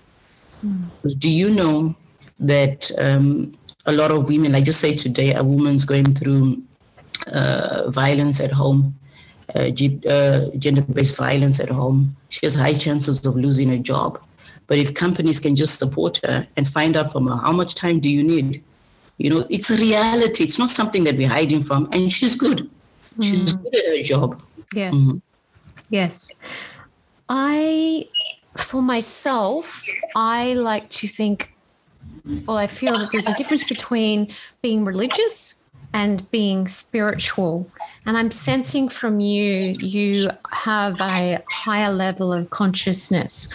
Mm. 0.64 1.18
Do 1.18 1.28
you 1.28 1.50
know 1.50 1.94
that 2.38 2.90
um, 2.98 3.57
a 3.88 3.92
lot 3.92 4.10
of 4.10 4.28
women, 4.28 4.54
I 4.54 4.60
just 4.60 4.80
say 4.80 4.94
today, 4.94 5.34
a 5.34 5.42
woman's 5.42 5.84
going 5.84 6.14
through 6.14 6.62
uh, 7.32 7.90
violence 7.90 8.38
at 8.38 8.52
home, 8.52 8.94
uh, 9.54 9.70
uh, 10.16 10.50
gender-based 10.64 11.16
violence 11.16 11.58
at 11.58 11.70
home. 11.70 12.14
She 12.28 12.44
has 12.44 12.54
high 12.54 12.74
chances 12.74 13.24
of 13.24 13.34
losing 13.34 13.70
a 13.70 13.78
job. 13.78 14.22
But 14.66 14.76
if 14.78 14.92
companies 14.92 15.40
can 15.40 15.56
just 15.56 15.78
support 15.78 16.20
her 16.26 16.46
and 16.56 16.68
find 16.68 16.96
out 16.98 17.10
from 17.10 17.26
her 17.28 17.36
how 17.36 17.52
much 17.52 17.74
time 17.74 17.98
do 17.98 18.10
you 18.10 18.22
need, 18.22 18.62
you 19.16 19.30
know, 19.30 19.46
it's 19.48 19.70
a 19.70 19.76
reality. 19.76 20.44
It's 20.44 20.58
not 20.58 20.68
something 20.68 21.04
that 21.04 21.16
we're 21.16 21.34
hiding 21.38 21.62
from. 21.62 21.88
And 21.92 22.12
she's 22.12 22.34
good. 22.34 22.58
Mm-hmm. 22.58 23.22
She's 23.22 23.56
good 23.56 23.74
at 23.74 23.86
her 23.86 24.02
job. 24.02 24.42
Yes. 24.74 24.96
Mm-hmm. 24.96 25.18
Yes. 25.88 26.30
I, 27.30 28.06
for 28.54 28.82
myself, 28.82 29.82
I 30.14 30.52
like 30.52 30.90
to 30.90 31.08
think, 31.08 31.54
well, 32.46 32.56
I 32.56 32.66
feel 32.66 32.98
that 32.98 33.10
there's 33.12 33.28
a 33.28 33.34
difference 33.34 33.64
between 33.64 34.32
being 34.62 34.84
religious 34.84 35.62
and 35.92 36.28
being 36.30 36.68
spiritual. 36.68 37.68
And 38.06 38.16
I'm 38.16 38.30
sensing 38.30 38.88
from 38.88 39.20
you, 39.20 39.76
you 39.78 40.30
have 40.50 41.00
a 41.00 41.42
higher 41.50 41.92
level 41.92 42.32
of 42.32 42.50
consciousness. 42.50 43.48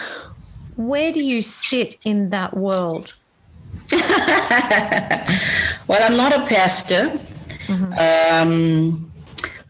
Where 0.76 1.12
do 1.12 1.22
you 1.22 1.40
sit 1.42 1.96
in 2.04 2.30
that 2.30 2.56
world? 2.56 3.14
well, 3.92 4.02
I'm 5.88 6.16
not 6.16 6.36
a 6.36 6.44
pastor. 6.46 7.18
Mm-hmm. 7.66 7.92
Um, 7.98 9.12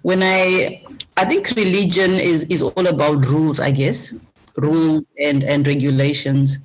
when 0.02 0.22
I, 0.22 0.82
I 1.16 1.24
think 1.24 1.50
religion 1.50 2.12
is, 2.12 2.44
is 2.44 2.62
all 2.62 2.86
about 2.86 3.26
rules, 3.26 3.60
I 3.60 3.70
guess, 3.70 4.14
rules 4.56 5.04
and, 5.20 5.44
and 5.44 5.66
regulations. 5.66 6.58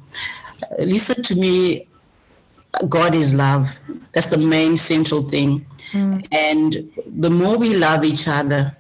listen 0.80 1.22
to 1.24 1.36
me, 1.36 1.88
God 2.88 3.16
is 3.16 3.34
love. 3.34 3.80
That's 4.14 4.30
the 4.30 4.38
main 4.38 4.78
central 4.78 5.24
thing. 5.24 5.66
Mm. 5.92 6.28
And 6.32 6.92
the 7.06 7.30
more 7.30 7.58
we 7.58 7.76
love 7.76 8.04
each 8.04 8.28
other, 8.28 8.76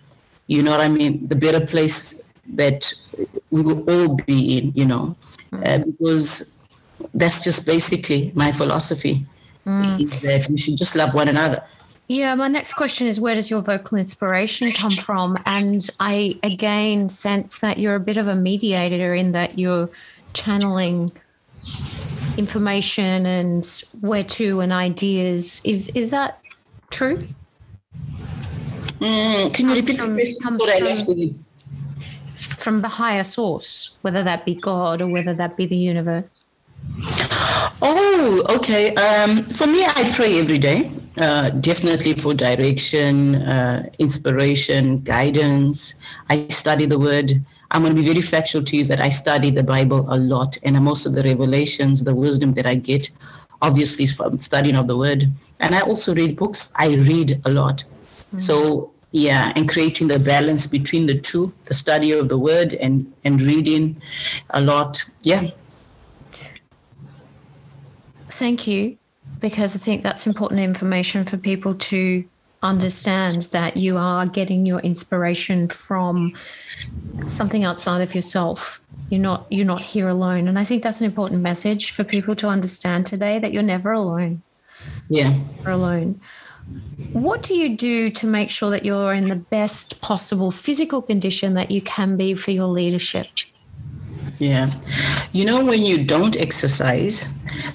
you 0.48 0.64
know 0.64 0.72
what 0.72 0.82
I 0.82 0.88
mean, 0.88 1.28
the 1.28 1.36
better 1.36 1.66
place 1.66 2.24
that 2.54 2.92
we 3.52 3.62
will 3.62 3.90
all 3.90 4.16
be 4.16 4.58
in, 4.58 4.72
you 4.76 4.86
know, 4.86 5.16
mm. 5.52 5.68
uh, 5.68 5.86
because 5.86 6.58
that's 7.14 7.44
just 7.44 7.66
basically 7.66 8.32
my 8.36 8.52
philosophy 8.52 9.26
mm. 9.66 10.02
is 10.02 10.22
that 10.22 10.50
we 10.50 10.58
should 10.58 10.78
just 10.78 10.96
love 10.96 11.14
one 11.14 11.28
another. 11.28 11.64
Yeah, 12.08 12.34
my 12.34 12.48
next 12.48 12.74
question 12.74 13.06
is 13.06 13.20
where 13.20 13.36
does 13.36 13.52
your 13.52 13.62
vocal 13.62 13.98
inspiration 14.00 14.72
come 14.72 14.92
from? 14.92 15.38
And 15.46 15.88
I 16.00 16.40
again 16.42 17.10
sense 17.10 17.60
that 17.60 17.78
you're 17.78 17.96
a 17.96 18.00
bit 18.00 18.18
of 18.18 18.28
a 18.28 18.36
mediator 18.36 19.14
in 19.14 19.32
that 19.34 19.60
you're 19.60 19.90
channeling 20.34 21.12
information 22.40 23.26
and 23.26 23.84
where 24.02 24.24
to 24.24 24.62
and 24.62 24.72
ideas. 24.74 25.62
Is 25.64 25.92
is 25.94 26.10
that 26.10 26.40
True. 26.90 27.22
Mm, 29.00 29.54
can 29.54 29.70
you 29.70 29.76
repeat 29.76 29.98
from, 29.98 30.16
the 30.16 30.78
question? 30.80 31.46
From 32.36 32.82
the 32.82 32.88
higher 32.90 33.24
source, 33.24 33.96
whether 34.02 34.24
that 34.24 34.46
be 34.46 34.56
God 34.56 35.02
or 35.02 35.08
whether 35.08 35.34
that 35.34 35.56
be 35.56 35.66
the 35.66 35.78
universe. 35.78 36.48
Oh, 37.82 38.44
okay. 38.50 38.94
Um, 38.96 39.46
for 39.46 39.68
me, 39.68 39.86
I 39.86 40.12
pray 40.14 40.40
every 40.40 40.58
day. 40.58 40.92
Uh, 41.18 41.50
definitely 41.50 42.14
for 42.14 42.34
direction, 42.34 43.36
uh, 43.36 43.90
inspiration, 44.00 45.02
guidance. 45.02 45.96
I 46.30 46.48
study 46.50 46.86
the 46.86 47.00
Word. 47.00 47.44
I'm 47.72 47.84
going 47.84 47.96
to 47.96 48.02
be 48.02 48.08
very 48.08 48.22
factual 48.22 48.64
to 48.64 48.78
you 48.78 48.84
that 48.86 49.00
I 49.00 49.10
study 49.10 49.52
the 49.52 49.64
Bible 49.64 50.06
a 50.10 50.18
lot, 50.18 50.58
and 50.64 50.80
most 50.84 51.06
of 51.06 51.14
the 51.14 51.24
revelations, 51.24 52.04
the 52.04 52.16
wisdom 52.16 52.54
that 52.56 52.66
I 52.66 52.76
get 52.76 53.10
obviously 53.62 54.06
from 54.06 54.40
studying 54.40 54.76
of 54.76 54.88
the 54.88 54.98
word. 54.98 55.30
And 55.60 55.76
I 55.76 55.82
also 55.82 56.16
read 56.16 56.38
books. 56.38 56.72
I 56.78 56.96
read 56.96 57.42
a 57.46 57.50
lot. 57.50 57.84
Mm-hmm. 57.84 58.38
So 58.38 58.92
yeah, 59.12 59.52
and 59.56 59.68
creating 59.68 60.08
the 60.08 60.20
balance 60.20 60.68
between 60.68 61.08
the 61.08 61.20
two, 61.20 61.54
the 61.66 61.74
study 61.74 62.12
of 62.12 62.30
the 62.30 62.38
word 62.38 62.74
and 62.74 63.12
and 63.24 63.42
reading 63.42 64.02
a 64.52 64.62
lot. 64.62 65.04
Yeah. 65.22 65.48
thank 68.32 68.68
you, 68.68 68.98
because 69.42 69.76
I 69.76 69.80
think 69.80 70.04
that's 70.04 70.26
important 70.26 70.62
information 70.62 71.26
for 71.26 71.38
people 71.38 71.76
to 71.76 72.24
understand 72.62 73.44
that 73.52 73.78
you 73.78 73.98
are 73.98 74.26
getting 74.26 74.66
your 74.66 74.80
inspiration 74.80 75.68
from 75.70 76.34
something 77.26 77.64
outside 77.64 78.02
of 78.02 78.14
yourself. 78.14 78.82
You're 79.10 79.22
not 79.22 79.48
you're 79.50 79.66
not 79.66 79.82
here 79.82 80.08
alone. 80.08 80.48
And 80.48 80.60
I 80.60 80.66
think 80.66 80.84
that's 80.84 81.00
an 81.00 81.06
important 81.06 81.42
message 81.42 81.92
for 81.92 82.04
people 82.04 82.36
to 82.38 82.48
understand 82.48 83.06
today 83.06 83.40
that 83.40 83.54
you're 83.54 83.64
never 83.64 83.92
alone. 83.92 84.42
Yeah. 85.08 85.38
Never 85.58 85.72
alone. 85.72 86.22
What 87.14 87.42
do 87.42 87.56
you 87.56 87.76
do 87.76 88.10
to 88.12 88.28
make 88.28 88.50
sure 88.50 88.70
that 88.70 88.86
you're 88.86 89.14
in 89.14 89.30
the 89.30 89.36
best 89.36 90.00
possible 90.02 90.52
physical 90.52 91.02
condition 91.02 91.56
that 91.56 91.72
you 91.72 91.82
can 91.82 92.18
be 92.18 92.36
for 92.36 92.52
your 92.52 92.68
leadership? 92.68 93.28
Yeah. 94.38 94.72
You 95.34 95.46
know, 95.46 95.66
when 95.66 95.82
you 95.82 96.04
don't 96.04 96.38
exercise, 96.38 97.26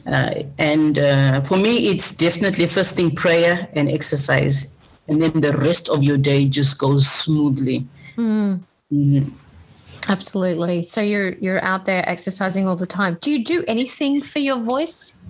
uh, 0.06 0.44
and 0.58 0.98
uh, 0.98 1.40
for 1.42 1.56
me, 1.58 1.88
it's 1.88 2.12
definitely 2.12 2.66
first 2.66 2.94
thing 2.94 3.14
prayer 3.14 3.68
and 3.74 3.90
exercise, 3.90 4.73
and 5.08 5.20
then 5.20 5.40
the 5.40 5.52
rest 5.52 5.88
of 5.88 6.02
your 6.02 6.16
day 6.16 6.46
just 6.46 6.78
goes 6.78 7.06
smoothly. 7.06 7.86
Mm. 8.16 8.60
Mm-hmm. 8.92 9.28
Absolutely. 10.08 10.82
So 10.82 11.00
you're 11.00 11.32
you're 11.34 11.64
out 11.64 11.86
there 11.86 12.06
exercising 12.08 12.66
all 12.68 12.76
the 12.76 12.86
time. 12.86 13.18
Do 13.20 13.30
you 13.30 13.44
do 13.44 13.64
anything 13.66 14.22
for 14.22 14.38
your 14.38 14.60
voice? 14.60 15.20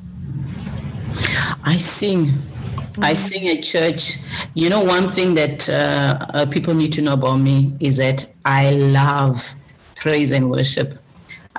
I 1.64 1.76
sing. 1.76 2.26
Mm. 2.26 3.04
I 3.04 3.14
sing 3.14 3.48
at 3.48 3.62
church. 3.62 4.18
You 4.54 4.68
know, 4.68 4.82
one 4.82 5.08
thing 5.08 5.34
that 5.34 5.68
uh, 5.68 6.26
uh, 6.34 6.46
people 6.46 6.74
need 6.74 6.92
to 6.94 7.02
know 7.02 7.12
about 7.12 7.36
me 7.36 7.76
is 7.80 7.96
that 7.98 8.26
I 8.44 8.72
love 8.72 9.54
praise 9.96 10.32
and 10.32 10.50
worship. 10.50 10.98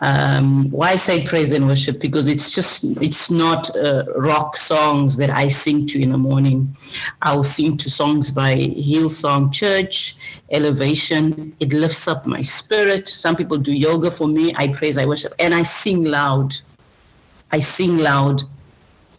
Um, 0.01 0.69
why 0.71 0.91
I 0.91 0.95
say 0.97 1.25
praise 1.25 1.51
and 1.51 1.67
worship? 1.67 1.99
Because 1.99 2.27
it's 2.27 2.51
just 2.51 2.83
it's 3.01 3.31
not 3.31 3.73
uh, 3.77 4.03
rock 4.17 4.57
songs 4.57 5.15
that 5.17 5.29
I 5.29 5.47
sing 5.47 5.85
to 5.87 6.01
in 6.01 6.09
the 6.09 6.17
morning. 6.17 6.75
I'll 7.21 7.43
sing 7.43 7.77
to 7.77 7.89
songs 7.89 8.29
by 8.29 8.55
Hillsong 8.55 9.53
Church, 9.53 10.17
Elevation. 10.51 11.55
It 11.59 11.71
lifts 11.71 12.07
up 12.07 12.25
my 12.25 12.41
spirit. 12.41 13.07
Some 13.07 13.35
people 13.35 13.57
do 13.57 13.71
yoga 13.71 14.11
for 14.11 14.27
me. 14.27 14.53
I 14.57 14.67
praise, 14.67 14.97
I 14.97 15.05
worship, 15.05 15.33
and 15.39 15.53
I 15.53 15.63
sing 15.63 16.03
loud. 16.03 16.55
I 17.51 17.59
sing 17.59 17.97
loud 17.97 18.43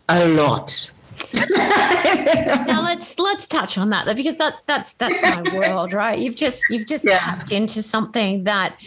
a 0.09 0.29
lot. 0.29 0.91
now 1.33 2.83
let's 2.83 3.19
let's 3.19 3.47
touch 3.47 3.79
on 3.79 3.91
that 3.91 4.05
because 4.15 4.37
that 4.37 4.57
that's 4.67 4.93
that's 4.95 5.23
my 5.23 5.59
world, 5.59 5.95
right? 5.95 6.19
You've 6.19 6.37
just 6.37 6.63
you've 6.69 6.87
just 6.87 7.05
yeah. 7.05 7.19
tapped 7.19 7.51
into 7.51 7.81
something 7.81 8.45
that 8.45 8.79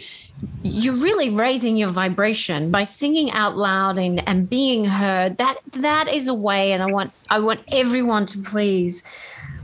you're 0.62 0.94
really 0.94 1.30
raising 1.30 1.76
your 1.76 1.88
vibration 1.88 2.70
by 2.70 2.84
singing 2.84 3.30
out 3.32 3.56
loud 3.56 3.98
and, 3.98 4.26
and 4.28 4.48
being 4.48 4.84
heard. 4.84 5.38
That 5.38 5.58
that 5.72 6.08
is 6.12 6.28
a 6.28 6.34
way 6.34 6.72
and 6.72 6.82
i 6.82 6.86
want 6.86 7.12
i 7.30 7.38
want 7.38 7.60
everyone 7.68 8.26
to 8.26 8.38
please 8.38 9.02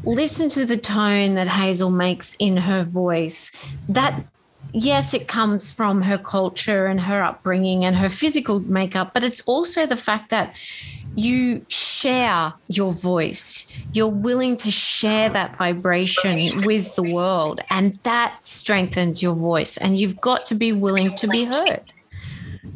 listen 0.05 0.49
to 0.51 0.65
the 0.65 0.77
tone 0.77 1.35
that 1.35 1.49
hazel 1.49 1.91
makes 1.91 2.35
in 2.37 2.57
her 2.57 2.83
voice. 2.83 3.53
That 3.89 4.25
yes 4.73 5.15
it 5.15 5.29
comes 5.29 5.73
from 5.73 6.03
her 6.03 6.19
culture 6.19 6.87
and 6.87 7.01
her 7.01 7.23
upbringing 7.23 7.85
and 7.85 7.97
her 7.97 8.09
physical 8.09 8.61
makeup 8.61 9.15
but 9.15 9.25
it's 9.25 9.41
also 9.43 9.87
the 9.87 9.97
fact 9.97 10.29
that 10.29 10.55
you 11.17 11.65
share 11.69 12.53
your 12.69 12.93
voice. 12.93 13.67
You're 13.93 14.09
willing 14.09 14.57
to 14.59 14.71
share 14.71 15.31
that 15.31 15.57
vibration 15.57 16.63
with 16.65 16.95
the 16.95 17.03
world, 17.03 17.61
and 17.71 17.99
that 18.05 18.37
strengthens 18.43 19.23
your 19.23 19.35
voice. 19.35 19.77
And 19.79 19.99
you've 19.99 20.21
got 20.21 20.45
to 20.47 20.55
be 20.55 20.73
willing 20.73 21.15
to 21.17 21.27
be 21.27 21.45
heard. 21.45 21.93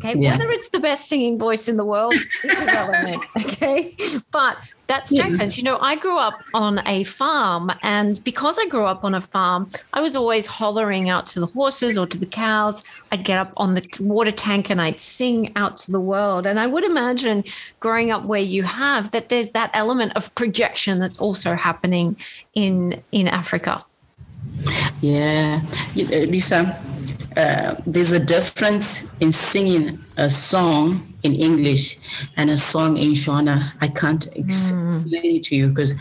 Okay. 0.02 0.14
Yeah. 0.16 0.38
Whether 0.38 0.50
it's 0.50 0.70
the 0.70 0.80
best 0.80 1.08
singing 1.08 1.38
voice 1.38 1.68
in 1.68 1.76
the 1.76 1.84
world 1.84 2.14
is 2.14 2.26
irrelevant. 2.44 3.22
Okay. 3.36 3.94
But 4.30 4.56
that 4.86 5.08
strengthens. 5.08 5.58
You 5.58 5.64
know, 5.64 5.78
I 5.80 5.96
grew 5.96 6.16
up 6.16 6.40
on 6.54 6.80
a 6.86 7.04
farm, 7.04 7.70
and 7.82 8.22
because 8.24 8.58
I 8.58 8.66
grew 8.66 8.84
up 8.84 9.04
on 9.04 9.14
a 9.14 9.20
farm, 9.20 9.68
I 9.92 10.00
was 10.00 10.16
always 10.16 10.46
hollering 10.46 11.08
out 11.10 11.26
to 11.28 11.40
the 11.40 11.46
horses 11.46 11.98
or 11.98 12.06
to 12.06 12.18
the 12.18 12.26
cows. 12.26 12.82
I'd 13.12 13.24
get 13.24 13.38
up 13.38 13.52
on 13.58 13.74
the 13.74 13.86
water 14.00 14.32
tank 14.32 14.70
and 14.70 14.80
I'd 14.80 14.98
sing 14.98 15.52
out 15.56 15.76
to 15.78 15.92
the 15.92 16.00
world. 16.00 16.46
And 16.46 16.58
I 16.58 16.66
would 16.66 16.84
imagine 16.84 17.44
growing 17.80 18.10
up 18.10 18.24
where 18.24 18.40
you 18.40 18.62
have 18.62 19.10
that 19.10 19.28
there's 19.28 19.50
that 19.50 19.70
element 19.74 20.12
of 20.16 20.34
projection 20.34 20.98
that's 20.98 21.18
also 21.18 21.54
happening 21.54 22.16
in 22.54 23.02
in 23.12 23.28
Africa. 23.28 23.84
Yeah, 25.00 25.60
uh, 25.96 26.02
Lisa, 26.26 26.82
uh, 27.40 27.74
there's 27.86 28.12
a 28.12 28.18
difference 28.34 29.10
in 29.20 29.32
singing 29.32 30.04
a 30.16 30.28
song 30.28 31.10
in 31.22 31.34
English 31.34 31.98
and 32.36 32.50
a 32.50 32.56
song 32.56 32.96
in 32.96 33.12
Shona. 33.12 33.72
I 33.80 33.88
can't 33.88 34.26
explain 34.36 35.04
mm. 35.04 35.36
it 35.36 35.42
to 35.44 35.56
you 35.56 35.68
because 35.68 35.94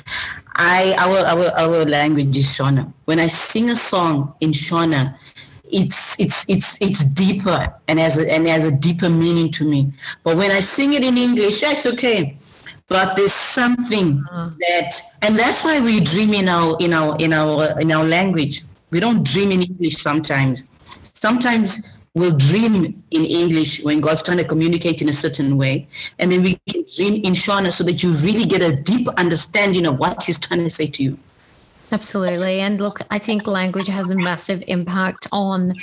I 0.55 0.95
our, 0.97 1.19
our 1.33 1.47
our 1.57 1.85
language 1.85 2.35
is 2.37 2.47
Shona. 2.47 2.91
When 3.05 3.19
I 3.19 3.27
sing 3.27 3.69
a 3.69 3.75
song 3.75 4.33
in 4.41 4.51
Shona, 4.51 5.15
it's 5.71 6.19
it's 6.19 6.49
it's 6.49 6.81
it's 6.81 7.03
deeper 7.03 7.73
and 7.87 7.99
has 7.99 8.17
a, 8.17 8.31
and 8.31 8.47
has 8.47 8.65
a 8.65 8.71
deeper 8.71 9.09
meaning 9.09 9.51
to 9.51 9.63
me. 9.69 9.93
But 10.23 10.37
when 10.37 10.51
I 10.51 10.59
sing 10.59 10.93
it 10.93 11.03
in 11.03 11.17
English, 11.17 11.61
that's 11.61 11.85
okay. 11.85 12.37
But 12.87 13.15
there's 13.15 13.33
something 13.33 14.23
mm. 14.23 14.57
that, 14.67 14.91
and 15.21 15.37
that's 15.37 15.63
why 15.63 15.79
we 15.79 15.99
dream 15.99 16.33
in 16.33 16.49
our 16.49 16.75
in 16.79 16.93
our 16.93 17.15
in 17.17 17.33
our 17.33 17.79
in 17.79 17.91
our 17.91 18.03
language. 18.03 18.63
We 18.91 18.99
don't 18.99 19.23
dream 19.23 19.51
in 19.51 19.61
English 19.61 19.97
sometimes. 19.97 20.63
Sometimes 21.19 21.85
we'll 22.13 22.37
dream 22.37 23.03
in 23.11 23.25
English 23.25 23.83
when 23.83 23.99
God's 23.99 24.23
trying 24.23 24.37
to 24.37 24.45
communicate 24.45 25.01
in 25.01 25.09
a 25.09 25.13
certain 25.13 25.57
way. 25.57 25.85
And 26.17 26.31
then 26.31 26.43
we 26.43 26.57
can 26.69 26.85
dream 26.95 27.15
in 27.25 27.33
Shona 27.33 27.73
so 27.73 27.83
that 27.83 28.01
you 28.01 28.13
really 28.13 28.45
get 28.45 28.61
a 28.61 28.73
deep 28.73 29.05
understanding 29.17 29.85
of 29.85 29.99
what 29.99 30.23
he's 30.23 30.39
trying 30.39 30.63
to 30.63 30.69
say 30.69 30.87
to 30.87 31.03
you. 31.03 31.19
Absolutely. 31.91 32.61
And 32.61 32.79
look, 32.79 33.01
I 33.11 33.19
think 33.19 33.47
language 33.47 33.87
has 33.87 34.09
a 34.11 34.15
massive 34.15 34.63
impact 34.67 35.27
on 35.33 35.73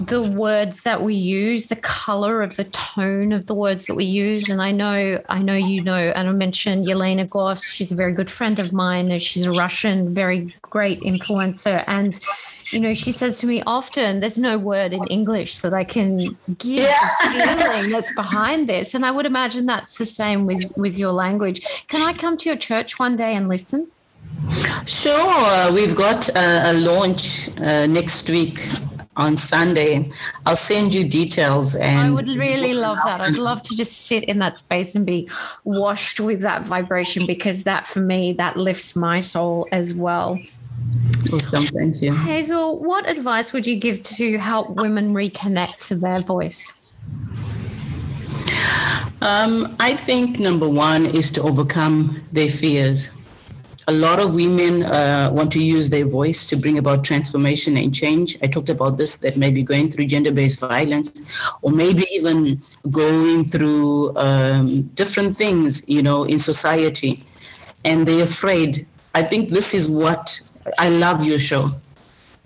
the 0.00 0.20
words 0.36 0.80
that 0.80 1.04
we 1.04 1.14
use, 1.14 1.68
the 1.68 1.76
color 1.76 2.42
of 2.42 2.56
the 2.56 2.64
tone 2.64 3.30
of 3.30 3.46
the 3.46 3.54
words 3.54 3.86
that 3.86 3.94
we 3.94 4.04
use. 4.04 4.50
And 4.50 4.60
I 4.60 4.72
know, 4.72 5.22
I 5.28 5.42
know 5.42 5.54
you 5.54 5.80
know, 5.80 5.94
and 6.16 6.28
I 6.28 6.32
mentioned 6.32 6.88
Yelena 6.88 7.30
Goss. 7.30 7.64
She's 7.70 7.92
a 7.92 7.94
very 7.94 8.12
good 8.12 8.28
friend 8.28 8.58
of 8.58 8.72
mine. 8.72 9.16
She's 9.20 9.44
a 9.44 9.52
Russian, 9.52 10.12
very 10.12 10.52
great 10.62 11.02
influencer. 11.02 11.84
And 11.86 12.18
you 12.74 12.80
know, 12.80 12.92
she 12.92 13.12
says 13.12 13.38
to 13.38 13.46
me 13.46 13.62
often, 13.66 14.18
there's 14.18 14.36
no 14.36 14.58
word 14.58 14.92
in 14.92 15.04
English 15.04 15.58
that 15.58 15.72
I 15.72 15.84
can 15.84 16.36
give 16.58 16.88
yeah. 16.88 17.08
the 17.22 17.70
feeling 17.72 17.90
that's 17.92 18.12
behind 18.14 18.68
this. 18.68 18.94
And 18.94 19.06
I 19.06 19.12
would 19.12 19.26
imagine 19.26 19.66
that's 19.66 19.96
the 19.96 20.04
same 20.04 20.44
with, 20.44 20.76
with 20.76 20.98
your 20.98 21.12
language. 21.12 21.64
Can 21.86 22.02
I 22.02 22.12
come 22.12 22.36
to 22.38 22.48
your 22.48 22.58
church 22.58 22.98
one 22.98 23.14
day 23.14 23.36
and 23.36 23.48
listen? 23.48 23.86
Sure. 24.86 25.72
We've 25.72 25.94
got 25.94 26.28
a, 26.30 26.72
a 26.72 26.74
launch 26.74 27.48
uh, 27.60 27.86
next 27.86 28.28
week 28.28 28.60
on 29.16 29.36
Sunday. 29.36 30.10
I'll 30.44 30.56
send 30.56 30.94
you 30.94 31.08
details. 31.08 31.76
And 31.76 32.00
I 32.00 32.10
would 32.10 32.28
really 32.28 32.74
love 32.74 32.98
that. 33.04 33.20
I'd 33.20 33.36
love 33.36 33.62
to 33.62 33.76
just 33.76 34.06
sit 34.06 34.24
in 34.24 34.40
that 34.40 34.58
space 34.58 34.96
and 34.96 35.06
be 35.06 35.30
washed 35.62 36.18
with 36.18 36.40
that 36.40 36.66
vibration 36.66 37.24
because 37.24 37.62
that, 37.62 37.86
for 37.86 38.00
me, 38.00 38.32
that 38.32 38.56
lifts 38.56 38.96
my 38.96 39.20
soul 39.20 39.68
as 39.70 39.94
well. 39.94 40.40
Awesome. 41.32 41.66
Thank 41.68 42.02
you. 42.02 42.14
Hazel, 42.14 42.78
what 42.80 43.08
advice 43.08 43.52
would 43.52 43.66
you 43.66 43.76
give 43.76 44.02
to 44.02 44.38
help 44.38 44.70
women 44.70 45.14
reconnect 45.14 45.78
to 45.88 45.94
their 45.96 46.20
voice? 46.20 46.78
Um, 49.20 49.74
I 49.80 49.96
think 49.96 50.38
number 50.38 50.68
one 50.68 51.06
is 51.06 51.30
to 51.32 51.42
overcome 51.42 52.22
their 52.32 52.50
fears. 52.50 53.08
A 53.86 53.92
lot 53.92 54.18
of 54.18 54.34
women 54.34 54.82
uh, 54.84 55.30
want 55.32 55.52
to 55.52 55.62
use 55.62 55.90
their 55.90 56.06
voice 56.06 56.46
to 56.48 56.56
bring 56.56 56.78
about 56.78 57.04
transformation 57.04 57.76
and 57.76 57.94
change. 57.94 58.38
I 58.42 58.46
talked 58.46 58.70
about 58.70 58.96
this 58.96 59.16
that 59.16 59.36
maybe 59.36 59.62
going 59.62 59.90
through 59.90 60.06
gender 60.06 60.32
based 60.32 60.60
violence 60.60 61.20
or 61.62 61.70
maybe 61.70 62.06
even 62.12 62.62
going 62.90 63.46
through 63.46 64.16
um, 64.16 64.82
different 64.94 65.36
things, 65.36 65.86
you 65.86 66.02
know, 66.02 66.24
in 66.24 66.38
society. 66.38 67.24
And 67.84 68.08
they're 68.08 68.24
afraid. 68.24 68.86
I 69.14 69.22
think 69.22 69.50
this 69.50 69.74
is 69.74 69.88
what 69.88 70.40
I 70.78 70.88
love 70.88 71.24
your 71.24 71.38
show 71.38 71.70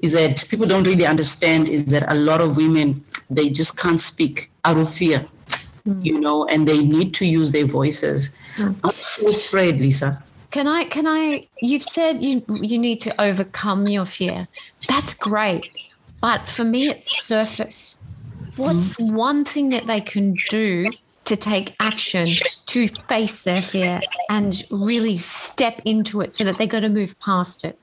is 0.01 0.13
that 0.13 0.45
people 0.49 0.67
don't 0.67 0.85
really 0.85 1.07
understand 1.07 1.69
is 1.69 1.87
that 1.87 2.11
a 2.11 2.15
lot 2.15 2.41
of 2.41 2.57
women 2.57 3.05
they 3.31 3.49
just 3.49 3.77
can't 3.77 4.01
speak 4.01 4.51
out 4.65 4.77
of 4.77 4.93
fear 4.93 5.27
mm. 5.87 6.05
you 6.05 6.19
know 6.19 6.47
and 6.47 6.67
they 6.67 6.83
need 6.83 7.13
to 7.15 7.27
use 7.27 7.53
their 7.53 7.67
voices 7.67 8.31
mm. 8.57 8.75
i'm 8.85 9.01
so 9.01 9.29
afraid 9.31 9.81
lisa 9.81 10.23
can 10.51 10.67
i 10.67 10.85
can 10.85 11.07
i 11.07 11.47
you've 11.61 11.83
said 11.83 12.23
you 12.23 12.43
you 12.49 12.79
need 12.79 13.01
to 13.01 13.21
overcome 13.21 13.87
your 13.89 14.05
fear 14.05 14.47
that's 14.89 15.15
great 15.15 15.67
but 16.21 16.47
for 16.47 16.65
me 16.65 16.89
it's 16.89 17.25
surface 17.25 18.03
what's 18.57 18.97
mm. 18.97 19.13
one 19.13 19.45
thing 19.45 19.71
that 19.71 19.87
they 19.87 20.01
can 20.01 20.35
do 20.49 20.91
to 21.25 21.37
take 21.37 21.75
action 21.79 22.31
to 22.65 22.89
face 22.89 23.43
their 23.43 23.61
fear 23.61 24.01
and 24.31 24.63
really 24.71 25.15
step 25.17 25.79
into 25.85 26.23
it 26.23 26.35
so 26.35 26.43
that 26.43 26.57
they 26.57 26.67
got 26.67 26.81
to 26.81 26.89
move 26.89 27.19
past 27.21 27.67
it 27.67 27.79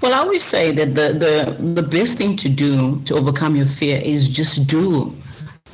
well, 0.00 0.14
I 0.14 0.18
always 0.18 0.42
say 0.42 0.72
that 0.72 0.94
the, 0.94 1.12
the, 1.12 1.56
the 1.74 1.82
best 1.82 2.18
thing 2.18 2.36
to 2.36 2.48
do 2.48 3.00
to 3.02 3.14
overcome 3.14 3.56
your 3.56 3.66
fear 3.66 4.00
is 4.02 4.28
just 4.28 4.66
do. 4.66 5.14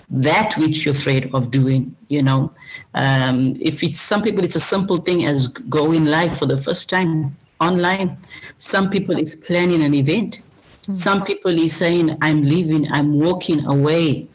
that 0.09 0.57
which 0.57 0.85
you're 0.85 0.95
afraid 0.95 1.31
of 1.35 1.51
doing. 1.51 1.95
You 2.09 2.23
know, 2.23 2.53
um, 2.95 3.57
if 3.61 3.83
it's 3.83 4.01
some 4.01 4.23
people, 4.23 4.45
it's 4.45 4.57
a 4.57 4.61
simple 4.61 4.99
thing 4.99 5.25
as 5.25 5.49
going 5.49 6.05
live 6.05 6.37
for 6.37 6.47
the 6.47 6.59
first 6.59 6.89
time 6.89 7.37
online. 7.61 8.17
Some 8.59 8.91
people 8.91 9.17
it's 9.17 9.35
planning 9.35 9.83
an 9.83 9.95
event. 9.95 10.41
Mm-hmm. 10.83 10.95
Some 10.95 11.25
people 11.25 11.59
is 11.59 11.75
saying, 11.75 12.17
"I'm 12.23 12.43
leaving. 12.43 12.91
I'm 12.93 13.19
walking 13.19 13.65
away." 13.67 14.29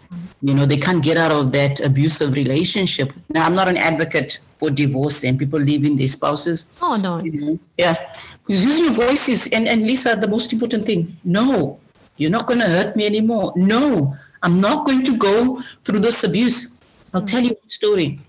You 0.43 0.55
know, 0.55 0.65
they 0.65 0.77
can't 0.77 1.03
get 1.03 1.17
out 1.17 1.31
of 1.31 1.51
that 1.51 1.79
abusive 1.81 2.33
relationship. 2.33 3.13
Now, 3.29 3.45
I'm 3.45 3.53
not 3.53 3.67
an 3.67 3.77
advocate 3.77 4.39
for 4.57 4.71
divorce 4.71 5.23
and 5.23 5.37
people 5.37 5.59
leaving 5.59 5.95
their 5.97 6.07
spouses. 6.07 6.65
Oh 6.81 6.95
no. 6.95 7.19
You 7.23 7.31
know, 7.31 7.59
yeah, 7.77 8.15
using 8.47 8.85
your 8.85 8.93
voices 8.93 9.47
and 9.47 9.67
and 9.67 9.85
Lisa, 9.85 10.15
the 10.15 10.27
most 10.27 10.53
important 10.53 10.85
thing. 10.85 11.15
No, 11.23 11.79
you're 12.17 12.31
not 12.31 12.47
going 12.47 12.59
to 12.59 12.67
hurt 12.67 12.95
me 12.95 13.05
anymore. 13.05 13.53
No, 13.55 14.15
I'm 14.43 14.59
not 14.59 14.85
going 14.85 15.03
to 15.03 15.17
go 15.17 15.61
through 15.83 15.99
this 15.99 16.23
abuse. 16.23 16.77
I'll 17.13 17.25
tell 17.25 17.41
you 17.41 17.51
a 17.51 17.69
story. 17.69 18.19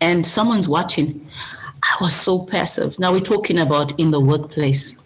And 0.00 0.24
someone's 0.24 0.68
watching. 0.68 1.28
I 1.82 1.96
was 2.00 2.14
so 2.14 2.44
passive. 2.44 2.98
Now 2.98 3.12
we're 3.12 3.20
talking 3.20 3.58
about 3.58 3.98
in 3.98 4.10
the 4.10 4.20
workplace. 4.20 4.96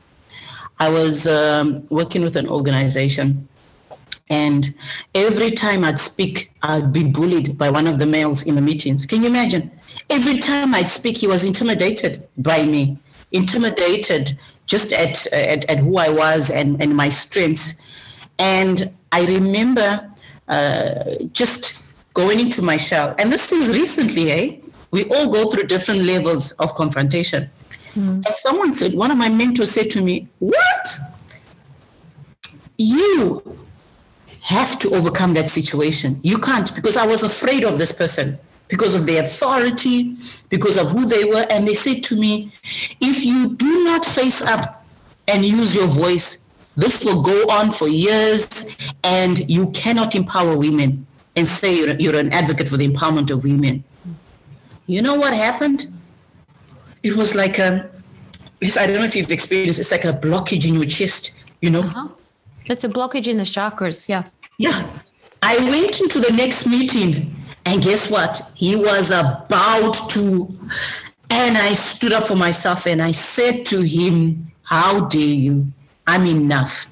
I 0.80 0.88
was 0.88 1.26
um, 1.26 1.86
working 1.90 2.22
with 2.22 2.36
an 2.36 2.48
organization, 2.48 3.46
and 4.30 4.74
every 5.14 5.52
time 5.52 5.84
I'd 5.84 6.00
speak, 6.00 6.50
I'd 6.62 6.92
be 6.92 7.04
bullied 7.04 7.56
by 7.56 7.70
one 7.70 7.86
of 7.86 7.98
the 7.98 8.06
males 8.06 8.42
in 8.42 8.54
the 8.54 8.60
meetings. 8.60 9.06
Can 9.06 9.22
you 9.22 9.28
imagine? 9.28 9.70
Every 10.10 10.38
time 10.38 10.74
I'd 10.74 10.90
speak, 10.90 11.18
he 11.18 11.26
was 11.26 11.44
intimidated 11.44 12.26
by 12.38 12.64
me, 12.64 12.98
intimidated 13.32 14.38
just 14.66 14.92
at, 14.92 15.26
at, 15.32 15.64
at 15.68 15.78
who 15.78 15.98
I 15.98 16.08
was 16.08 16.50
and, 16.50 16.80
and 16.80 16.96
my 16.96 17.08
strengths. 17.08 17.80
And 18.38 18.92
I 19.10 19.26
remember 19.26 20.10
uh, 20.48 21.04
just 21.32 21.84
going 22.14 22.40
into 22.40 22.62
my 22.62 22.76
shell. 22.76 23.14
And 23.18 23.32
this 23.32 23.52
is 23.52 23.68
recently, 23.68 24.30
eh? 24.30 24.56
We 24.90 25.04
all 25.04 25.30
go 25.30 25.50
through 25.50 25.64
different 25.64 26.02
levels 26.02 26.52
of 26.52 26.74
confrontation. 26.74 27.50
Mm. 27.94 28.26
And 28.26 28.34
someone 28.34 28.72
said, 28.72 28.94
one 28.94 29.10
of 29.10 29.18
my 29.18 29.28
mentors 29.28 29.70
said 29.70 29.90
to 29.90 30.02
me, 30.02 30.28
What? 30.38 30.98
You 32.78 33.58
have 34.42 34.78
to 34.80 34.94
overcome 34.94 35.34
that 35.34 35.48
situation. 35.48 36.20
You 36.22 36.38
can't, 36.38 36.74
because 36.74 36.96
I 36.96 37.06
was 37.06 37.22
afraid 37.22 37.64
of 37.64 37.78
this 37.78 37.92
person, 37.92 38.38
because 38.72 38.94
of 38.94 39.04
their 39.04 39.22
authority, 39.22 40.16
because 40.48 40.78
of 40.78 40.90
who 40.90 41.04
they 41.04 41.24
were. 41.24 41.44
And 41.50 41.68
they 41.68 41.74
said 41.74 42.02
to 42.04 42.16
me, 42.18 42.50
If 43.02 43.22
you 43.22 43.54
do 43.54 43.84
not 43.84 44.02
face 44.02 44.40
up 44.40 44.86
and 45.28 45.44
use 45.44 45.74
your 45.74 45.86
voice, 45.86 46.48
this 46.74 47.04
will 47.04 47.20
go 47.20 47.44
on 47.50 47.70
for 47.70 47.86
years, 47.86 48.74
and 49.04 49.50
you 49.50 49.68
cannot 49.72 50.14
empower 50.14 50.56
women 50.56 51.06
and 51.36 51.46
say 51.46 51.76
you're, 51.76 51.94
you're 51.96 52.18
an 52.18 52.32
advocate 52.32 52.66
for 52.66 52.78
the 52.78 52.88
empowerment 52.88 53.30
of 53.30 53.44
women. 53.44 53.84
You 54.86 55.02
know 55.02 55.16
what 55.16 55.34
happened? 55.34 55.92
It 57.02 57.14
was 57.14 57.34
like 57.34 57.58
a, 57.58 57.90
I 58.62 58.86
don't 58.86 59.00
know 59.00 59.04
if 59.04 59.14
you've 59.14 59.30
experienced, 59.30 59.80
it's 59.80 59.90
like 59.90 60.06
a 60.06 60.14
blockage 60.14 60.66
in 60.66 60.74
your 60.76 60.86
chest, 60.86 61.34
you 61.60 61.68
know? 61.68 61.82
Uh-huh. 61.82 62.08
It's 62.70 62.84
a 62.84 62.88
blockage 62.88 63.28
in 63.28 63.36
the 63.36 63.42
chakras, 63.42 64.08
yeah. 64.08 64.24
Yeah. 64.56 64.88
I 65.42 65.58
went 65.58 66.00
into 66.00 66.20
the 66.20 66.32
next 66.32 66.66
meeting, 66.66 67.34
and 67.64 67.82
guess 67.82 68.10
what? 68.10 68.40
He 68.54 68.76
was 68.76 69.10
about 69.10 70.10
to, 70.10 70.58
and 71.30 71.56
I 71.56 71.74
stood 71.74 72.12
up 72.12 72.24
for 72.24 72.36
myself 72.36 72.86
and 72.86 73.00
I 73.00 73.12
said 73.12 73.64
to 73.66 73.82
him, 73.82 74.52
How 74.62 75.06
dare 75.06 75.20
you? 75.20 75.72
I'm 76.06 76.26
enough. 76.26 76.90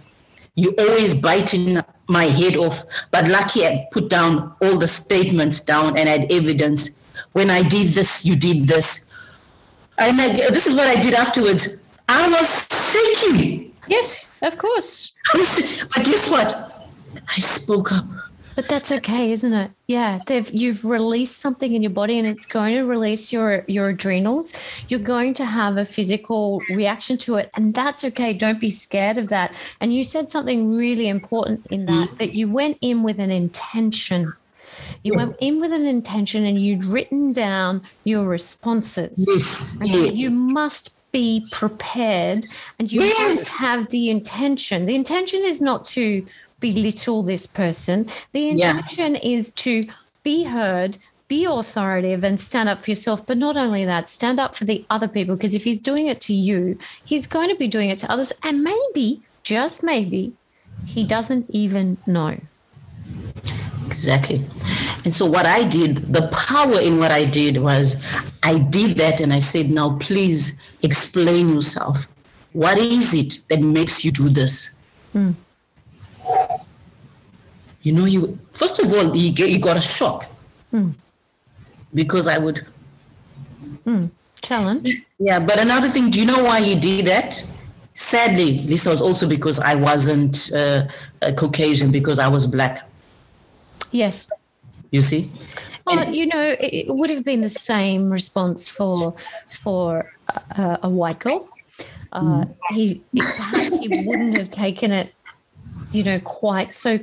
You 0.54 0.74
always 0.78 1.14
biting 1.14 1.80
my 2.08 2.24
head 2.24 2.56
off. 2.56 2.84
But 3.10 3.28
lucky 3.28 3.66
I 3.66 3.88
put 3.90 4.08
down 4.08 4.54
all 4.62 4.76
the 4.78 4.86
statements 4.86 5.60
down 5.60 5.96
and 5.98 6.08
had 6.08 6.30
evidence. 6.30 6.90
When 7.32 7.50
I 7.50 7.62
did 7.62 7.88
this, 7.88 8.24
you 8.24 8.36
did 8.36 8.66
this. 8.66 9.12
And 9.98 10.20
I, 10.20 10.50
this 10.50 10.66
is 10.66 10.74
what 10.74 10.86
I 10.86 11.00
did 11.00 11.14
afterwards. 11.14 11.80
I 12.08 12.28
was 12.28 12.66
shaking. 12.92 13.74
Yes, 13.86 14.36
of 14.42 14.56
course. 14.58 15.12
but 15.32 16.04
guess 16.04 16.30
what? 16.30 16.88
I 17.28 17.40
spoke 17.40 17.92
up. 17.92 18.04
But 18.57 18.68
that's 18.68 18.92
okay, 18.92 19.32
isn't 19.32 19.53
it? 19.53 19.70
Yeah, 19.86 20.18
they've 20.26 20.51
you've 20.53 20.84
released 20.84 21.38
something 21.38 21.72
in 21.72 21.82
your 21.82 21.92
body, 21.92 22.18
and 22.18 22.26
it's 22.26 22.46
going 22.46 22.74
to 22.74 22.82
release 22.82 23.32
your 23.32 23.64
your 23.68 23.90
adrenals. 23.90 24.53
You're 24.88 25.01
going 25.01 25.34
to 25.34 25.44
have 25.44 25.76
a 25.76 25.84
physical 25.84 26.61
reaction 26.70 27.16
to 27.18 27.36
it, 27.36 27.51
and 27.55 27.74
that's 27.74 28.05
okay. 28.05 28.32
Don't 28.32 28.61
be 28.61 28.70
scared 28.70 29.18
of 29.18 29.28
that. 29.28 29.55
And 29.80 29.94
you 29.94 30.05
said 30.05 30.30
something 30.30 30.76
really 30.76 31.09
important 31.09 31.66
in 31.70 31.86
that 31.86 32.11
mm. 32.11 32.18
that 32.18 32.34
you 32.34 32.51
went 32.51 32.78
in 32.80 33.03
with 33.03 33.18
an 33.18 33.30
intention. 33.30 34.26
You 35.03 35.14
went 35.14 35.36
in 35.40 35.61
with 35.61 35.72
an 35.72 35.86
intention, 35.86 36.44
and 36.44 36.59
you'd 36.59 36.84
written 36.84 37.32
down 37.32 37.82
your 38.05 38.26
responses. 38.26 39.24
Yes, 39.26 39.78
yes. 39.82 40.16
You 40.16 40.30
must 40.30 40.94
be 41.12 41.44
prepared 41.51 42.46
and 42.78 42.92
you 42.92 43.03
yes. 43.03 43.34
must 43.34 43.48
have 43.51 43.90
the 43.90 44.11
intention. 44.11 44.86
The 44.86 44.94
intention 44.94 45.42
is 45.42 45.61
not 45.61 45.84
to 45.86 46.24
belittle 46.61 47.22
this 47.22 47.46
person. 47.46 48.06
The 48.32 48.50
intention 48.50 49.14
yeah. 49.14 49.20
is 49.22 49.52
to 49.52 49.84
be 50.22 50.44
heard, 50.44 50.98
be 51.28 51.44
authoritative, 51.44 52.24
and 52.24 52.40
stand 52.40 52.68
up 52.68 52.82
for 52.82 52.90
yourself. 52.90 53.26
But 53.26 53.38
not 53.38 53.56
only 53.56 53.84
that, 53.84 54.08
stand 54.08 54.38
up 54.38 54.54
for 54.54 54.64
the 54.64 54.84
other 54.90 55.08
people. 55.08 55.36
Because 55.36 55.54
if 55.54 55.64
he's 55.64 55.78
doing 55.78 56.06
it 56.06 56.20
to 56.22 56.34
you, 56.34 56.78
he's 57.04 57.26
going 57.26 57.48
to 57.48 57.56
be 57.56 57.68
doing 57.68 57.90
it 57.90 57.98
to 58.00 58.12
others. 58.12 58.32
And 58.42 58.62
maybe, 58.62 59.22
just 59.42 59.82
maybe, 59.82 60.32
he 60.86 61.04
doesn't 61.04 61.46
even 61.50 61.96
know. 62.06 62.38
Exactly. 63.86 64.44
And 65.04 65.14
so, 65.14 65.26
what 65.26 65.46
I 65.46 65.66
did, 65.66 66.12
the 66.12 66.28
power 66.28 66.80
in 66.80 66.98
what 66.98 67.11
I 67.11 67.24
did 67.24 67.58
was 67.58 67.96
I 68.42 68.58
did 68.58 68.96
that 68.98 69.20
and 69.20 69.32
I 69.32 69.40
said, 69.40 69.70
now 69.70 69.96
please 69.98 70.61
explain 70.82 71.54
yourself. 71.54 72.08
What 72.52 72.78
is 72.78 73.14
it 73.14 73.40
that 73.48 73.61
makes 73.61 74.04
you 74.04 74.11
do 74.11 74.28
this? 74.28 74.70
Mm 75.14 75.34
you 77.82 77.92
know, 77.92 78.04
you 78.04 78.38
first 78.52 78.78
of 78.78 78.92
all, 78.92 79.16
you, 79.16 79.32
get, 79.32 79.50
you 79.50 79.58
got 79.58 79.76
a 79.76 79.80
shock 79.80 80.26
mm. 80.72 80.92
because 81.94 82.26
I 82.26 82.38
would 82.38 82.66
mm. 83.86 84.10
challenge. 84.42 84.90
Yeah, 85.18 85.38
but 85.38 85.60
another 85.60 85.88
thing, 85.88 86.10
do 86.10 86.18
you 86.18 86.26
know 86.26 86.42
why 86.44 86.60
he 86.60 86.74
did 86.74 87.06
that? 87.06 87.44
Sadly, 87.94 88.58
this 88.66 88.86
was 88.86 89.00
also 89.00 89.28
because 89.28 89.58
I 89.58 89.74
wasn't 89.74 90.50
uh, 90.54 90.86
a 91.22 91.32
Caucasian, 91.32 91.90
because 91.90 92.18
I 92.18 92.28
was 92.28 92.46
black. 92.46 92.88
Yes. 93.90 94.30
You 94.90 95.00
see. 95.00 95.30
Well, 95.86 96.08
you 96.08 96.26
know, 96.26 96.56
it 96.60 96.86
would 96.88 97.10
have 97.10 97.24
been 97.24 97.40
the 97.40 97.50
same 97.50 98.10
response 98.10 98.68
for 98.68 99.14
for 99.60 100.12
a, 100.50 100.78
a 100.84 100.88
white 100.88 101.18
girl. 101.18 101.48
Uh, 102.12 102.44
mm. 102.44 102.54
He 102.70 103.02
perhaps 103.18 103.80
he 103.80 103.88
wouldn't 104.06 104.38
have 104.38 104.50
taken 104.50 104.92
it, 104.92 105.12
you 105.92 106.04
know, 106.04 106.20
quite 106.20 106.74
so 106.74 106.98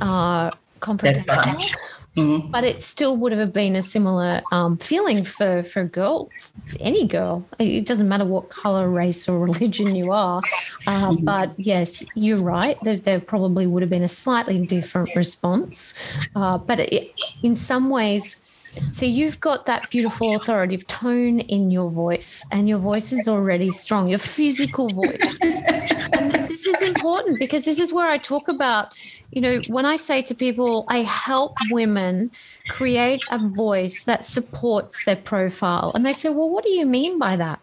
uh, 0.00 0.50
confrontational. 0.80 1.70
Mm-hmm. 2.16 2.50
But 2.52 2.62
it 2.62 2.84
still 2.84 3.16
would 3.16 3.32
have 3.32 3.52
been 3.52 3.74
a 3.74 3.82
similar 3.82 4.40
um, 4.52 4.76
feeling 4.76 5.24
for 5.24 5.64
for 5.64 5.80
a 5.80 5.84
girl, 5.84 6.30
any 6.78 7.08
girl. 7.08 7.44
It 7.58 7.86
doesn't 7.86 8.08
matter 8.08 8.24
what 8.24 8.50
color, 8.50 8.88
race, 8.88 9.28
or 9.28 9.38
religion 9.48 9.96
you 9.96 10.12
are. 10.12 10.40
Uh, 10.86 11.10
mm-hmm. 11.10 11.24
But 11.24 11.58
yes, 11.58 12.04
you're 12.14 12.40
right. 12.40 12.78
There, 12.84 12.98
there, 12.98 13.18
probably 13.18 13.66
would 13.66 13.82
have 13.82 13.90
been 13.90 14.04
a 14.04 14.08
slightly 14.08 14.64
different 14.64 15.10
response. 15.16 15.94
Uh, 16.36 16.56
but 16.58 16.78
it, 16.80 17.10
in 17.42 17.56
some 17.56 17.90
ways, 17.90 18.48
so 18.90 19.06
you've 19.06 19.40
got 19.40 19.66
that 19.66 19.90
beautiful 19.90 20.36
authoritative 20.36 20.86
tone 20.86 21.40
in 21.40 21.72
your 21.72 21.90
voice, 21.90 22.44
and 22.52 22.68
your 22.68 22.78
voice 22.78 23.12
is 23.12 23.26
already 23.26 23.70
strong. 23.70 24.06
Your 24.06 24.20
physical 24.20 24.88
voice. 24.88 25.38
and 25.42 26.32
this 26.64 26.80
is 26.80 26.88
important 26.88 27.38
because 27.38 27.64
this 27.64 27.78
is 27.78 27.92
where 27.92 28.08
I 28.08 28.18
talk 28.18 28.48
about 28.48 28.98
you 29.34 29.40
know, 29.40 29.62
when 29.66 29.84
I 29.84 29.96
say 29.96 30.22
to 30.22 30.34
people, 30.34 30.84
I 30.88 30.98
help 30.98 31.56
women 31.70 32.30
create 32.68 33.24
a 33.32 33.38
voice 33.38 34.04
that 34.04 34.24
supports 34.24 35.04
their 35.04 35.16
profile. 35.16 35.90
And 35.94 36.06
they 36.06 36.12
say, 36.12 36.28
Well, 36.28 36.50
what 36.50 36.62
do 36.62 36.70
you 36.70 36.86
mean 36.86 37.18
by 37.18 37.34
that? 37.36 37.60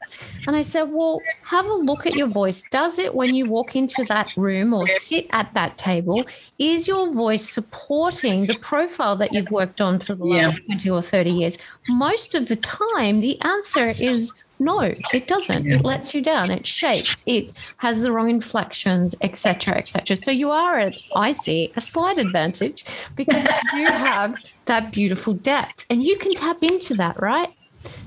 And 0.48 0.56
I 0.56 0.64
said, 0.64 0.92
Well, 0.92 1.22
have 1.44 1.66
a 1.66 1.74
look 1.74 2.06
at 2.06 2.16
your 2.16 2.28
voice. 2.28 2.64
Does 2.72 3.00
it, 3.00 3.16
when 3.16 3.34
you 3.34 3.46
walk 3.46 3.76
into 3.76 4.04
that 4.10 4.36
room 4.36 4.74
or 4.74 4.86
sit 4.86 5.28
at 5.32 5.54
that 5.54 5.78
table, 5.78 6.26
is 6.60 6.90
your 6.90 7.14
voice 7.14 7.50
supporting 7.50 8.48
the 8.48 8.60
profile 8.60 9.16
that 9.16 9.32
you've 9.32 9.52
worked 9.52 9.80
on 9.80 10.00
for 10.00 10.14
the 10.14 10.26
last 10.26 10.60
yeah. 10.68 10.76
20 10.76 10.90
or 10.90 11.02
30 11.02 11.30
years? 11.30 11.58
Most 11.88 12.36
of 12.36 12.50
the 12.50 12.58
time, 12.58 13.22
the 13.22 13.40
answer 13.42 13.88
is 13.88 14.44
no, 14.62 14.94
it 15.12 15.26
doesn't. 15.26 15.66
It 15.66 15.84
lets 15.84 16.14
you 16.14 16.22
down. 16.22 16.52
It 16.52 16.68
shakes. 16.68 17.24
It 17.26 17.56
has 17.78 18.04
the 18.04 18.12
wrong 18.12 18.30
inflections, 18.30 19.16
etc., 19.22 19.76
etc. 19.76 20.16
So 20.16 20.30
you 20.30 20.52
are 20.52 20.78
at, 20.78 20.96
I 21.16 21.32
see, 21.32 21.74
a 21.76 21.82
slight 21.82 22.20
advantage 22.20 22.86
because 23.16 23.44
you 23.74 23.88
have 23.88 24.36
that 24.66 24.92
beautiful 24.94 25.34
depth, 25.34 25.88
and 25.90 26.04
you 26.04 26.16
can 26.16 26.36
tap 26.36 26.62
into 26.62 26.94
that, 26.94 27.20
right? 27.20 27.50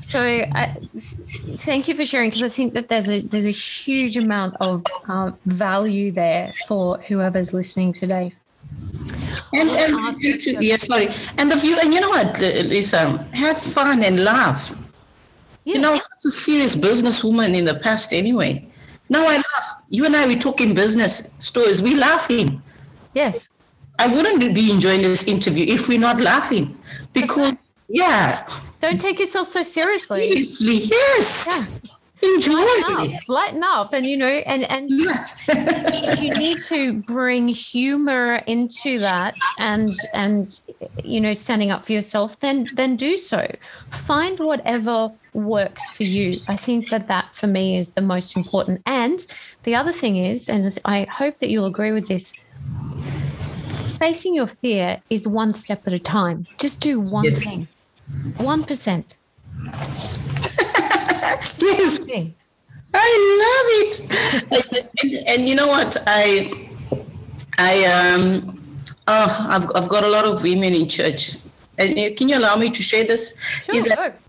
So 0.01 0.21
uh, 0.23 0.73
thank 1.57 1.89
you 1.89 1.97
for 1.97 2.05
sharing 2.05 2.31
because 2.31 2.45
I 2.45 2.49
think 2.49 2.75
that 2.75 2.87
there's 2.89 3.09
a 3.09 3.21
there's 3.21 3.49
a 3.49 3.51
huge 3.51 4.17
amount 4.17 4.55
of 4.61 4.85
uh, 5.09 5.33
value 5.47 6.13
there 6.13 6.53
for 6.69 6.99
whoever's 6.99 7.53
listening 7.53 7.93
today. 7.93 8.33
And, 9.53 9.71
and 9.71 10.23
yeah, 10.63 10.79
sorry. 10.79 11.09
And 11.37 11.51
the 11.51 11.57
view, 11.57 11.77
and 11.83 11.93
you 11.93 12.01
know 12.01 12.11
what, 12.11 12.39
Lisa, 12.41 13.29
have 13.33 13.59
fun 13.59 14.05
and 14.05 14.23
laugh. 14.23 14.73
Yes. 15.65 15.77
You 15.77 15.83
know, 15.83 15.97
such 15.97 16.25
a 16.27 16.31
serious 16.31 16.77
businesswoman 16.77 17.57
in 17.57 17.65
the 17.65 17.77
past 17.77 18.13
anyway. 18.13 18.67
Now 19.09 19.27
I 19.27 19.37
laugh. 19.37 19.83
You 19.91 20.07
and 20.07 20.17
I, 20.17 20.27
we 20.27 20.37
talking 20.37 20.75
business 20.75 21.31
stories. 21.39 21.83
We 21.83 21.95
laughing. 21.95 22.63
Yes. 23.15 23.57
I 23.99 24.09
wouldn't 24.09 24.55
be 24.55 24.71
enjoying 24.71 25.03
this 25.03 25.27
interview 25.27 25.67
if 25.73 25.89
we're 25.89 26.01
not 26.01 26.21
laughing. 26.21 26.77
Because, 27.13 27.55
yeah. 27.89 28.49
Don't 28.81 29.01
take 29.01 29.21
yourself 29.21 29.49
so 29.49 29.63
seriously. 29.63 30.29
Seriously, 30.29 30.77
yes. 30.91 31.81
Yeah 31.85 31.94
enjoy 32.25 32.53
lighten 32.53 33.15
up, 33.15 33.29
lighten 33.29 33.63
up 33.63 33.93
and 33.93 34.07
you 34.07 34.17
know 34.17 34.27
and 34.27 34.65
and 34.71 34.91
if 34.93 36.21
you 36.21 36.31
need 36.35 36.63
to 36.63 37.01
bring 37.03 37.49
humor 37.49 38.37
into 38.47 38.99
that 38.99 39.35
and 39.59 39.91
and 40.13 40.61
you 41.03 41.21
know 41.21 41.33
standing 41.33 41.71
up 41.71 41.87
for 41.87 41.93
yourself 41.93 42.41
then 42.41 42.69
then 42.75 42.97
do 42.97 43.17
so. 43.17 43.47
Find 43.91 44.39
whatever 44.39 45.13
works 45.33 45.91
for 45.91 46.05
you. 46.05 46.41
I 46.49 46.57
think 46.57 46.91
that 46.91 47.09
that 47.09 47.35
for 47.35 47.47
me 47.47 47.77
is 47.77 47.95
the 47.95 48.03
most 48.03 48.37
important. 48.37 48.83
And 48.87 49.25
the 49.65 49.75
other 49.75 49.93
thing 49.93 50.17
is 50.17 50.49
and 50.49 50.79
i 50.85 51.07
hope 51.11 51.39
that 51.39 51.51
you'll 51.51 51.67
agree 51.67 51.93
with 51.93 52.09
this 52.09 52.35
facing 53.99 54.35
your 54.35 54.47
fear 54.47 55.01
is 55.09 55.27
one 55.27 55.53
step 55.53 55.87
at 55.87 55.93
a 55.93 55.99
time. 55.99 56.47
Just 56.59 56.81
do 56.81 57.01
one 57.01 57.25
yes. 57.25 57.43
thing. 57.43 57.69
1% 58.37 60.34
yes. 61.59 62.07
I 62.97 63.09
love 63.45 63.69
it. 63.81 65.03
and, 65.03 65.29
and, 65.29 65.49
you 65.49 65.55
know 65.55 65.67
what? 65.67 65.97
I, 66.07 66.69
I, 67.59 67.85
um, 67.87 68.87
oh, 69.09 69.47
I've, 69.49 69.71
I've 69.75 69.89
got 69.89 70.05
a 70.05 70.09
lot 70.09 70.27
of 70.27 70.43
women 70.43 70.75
in 70.75 70.89
church. 70.89 71.37
And 71.79 72.17
can 72.17 72.29
you 72.29 72.39
allow 72.39 72.57
me 72.57 72.71
to 72.71 72.83
share 72.83 73.05
this? 73.05 73.37
Sure, 73.63 73.75
Is 73.75 73.87
that, 73.87 74.21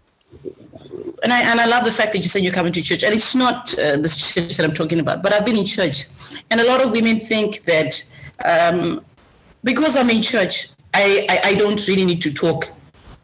and 1.23 1.33
I 1.33 1.41
and 1.41 1.59
I 1.59 1.65
love 1.65 1.85
the 1.85 1.91
fact 1.91 2.13
that 2.13 2.19
you 2.19 2.27
said 2.27 2.43
you're 2.43 2.53
coming 2.53 2.73
to 2.73 2.81
church, 2.81 3.03
and 3.03 3.13
it's 3.13 3.35
not 3.35 3.77
uh, 3.77 3.97
this 3.97 4.33
church 4.33 4.57
that 4.57 4.63
I'm 4.63 4.73
talking 4.73 4.99
about, 4.99 5.23
but 5.23 5.33
I've 5.33 5.45
been 5.45 5.57
in 5.57 5.65
church, 5.65 6.05
and 6.49 6.59
a 6.59 6.67
lot 6.67 6.81
of 6.81 6.91
women 6.91 7.19
think 7.19 7.63
that 7.63 8.01
um, 8.43 9.03
because 9.63 9.97
I'm 9.97 10.09
in 10.09 10.21
church, 10.21 10.69
I, 10.93 11.25
I, 11.29 11.49
I 11.49 11.55
don't 11.55 11.85
really 11.87 12.05
need 12.05 12.21
to 12.21 12.33
talk. 12.33 12.69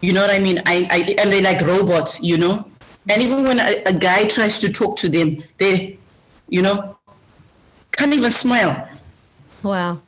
You 0.01 0.13
know 0.13 0.21
what 0.21 0.31
I 0.31 0.39
mean? 0.39 0.61
I, 0.65 0.87
I 0.89 1.15
and 1.19 1.31
they 1.31 1.41
like 1.41 1.61
robots, 1.61 2.19
you 2.21 2.37
know. 2.37 2.70
And 3.09 3.21
even 3.21 3.43
when 3.43 3.59
a, 3.59 3.83
a 3.85 3.93
guy 3.93 4.25
tries 4.25 4.59
to 4.59 4.71
talk 4.71 4.95
to 4.97 5.09
them, 5.09 5.43
they, 5.57 5.97
you 6.49 6.61
know, 6.61 6.97
can't 7.91 8.13
even 8.13 8.31
smile. 8.31 8.87
Wow. 9.63 10.01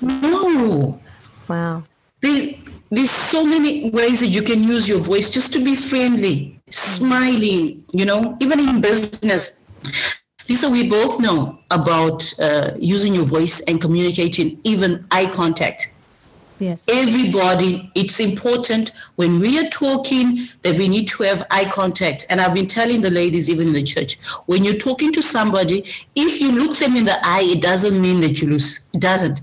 No. 0.00 1.00
Wow. 1.48 1.82
There's, 2.20 2.54
there's 2.90 3.10
so 3.10 3.44
many 3.44 3.90
ways 3.90 4.20
that 4.20 4.28
you 4.28 4.42
can 4.42 4.62
use 4.62 4.88
your 4.88 5.00
voice 5.00 5.30
just 5.30 5.52
to 5.54 5.64
be 5.64 5.74
friendly, 5.74 6.60
smiling, 6.70 7.84
you 7.92 8.04
know, 8.04 8.36
even 8.40 8.60
in 8.60 8.80
business. 8.80 9.60
Lisa, 10.48 10.68
we 10.68 10.88
both 10.88 11.20
know 11.20 11.58
about 11.70 12.32
uh, 12.40 12.72
using 12.78 13.14
your 13.14 13.24
voice 13.24 13.60
and 13.60 13.80
communicating, 13.80 14.60
even 14.64 15.06
eye 15.10 15.26
contact. 15.26 15.91
Yes. 16.62 16.86
Everybody, 16.88 17.90
it's 17.96 18.20
important 18.20 18.92
when 19.16 19.40
we 19.40 19.58
are 19.58 19.68
talking 19.70 20.48
that 20.62 20.78
we 20.78 20.86
need 20.86 21.08
to 21.08 21.24
have 21.24 21.44
eye 21.50 21.64
contact. 21.64 22.24
And 22.30 22.40
I've 22.40 22.54
been 22.54 22.68
telling 22.68 23.00
the 23.00 23.10
ladies, 23.10 23.50
even 23.50 23.68
in 23.68 23.72
the 23.72 23.82
church, 23.82 24.16
when 24.46 24.62
you're 24.62 24.76
talking 24.78 25.12
to 25.14 25.22
somebody, 25.22 25.84
if 26.14 26.40
you 26.40 26.52
look 26.52 26.76
them 26.76 26.94
in 26.94 27.04
the 27.04 27.18
eye, 27.26 27.42
it 27.42 27.62
doesn't 27.62 28.00
mean 28.00 28.20
that 28.20 28.40
you 28.40 28.48
lose. 28.48 28.78
It 28.94 29.00
doesn't. 29.00 29.40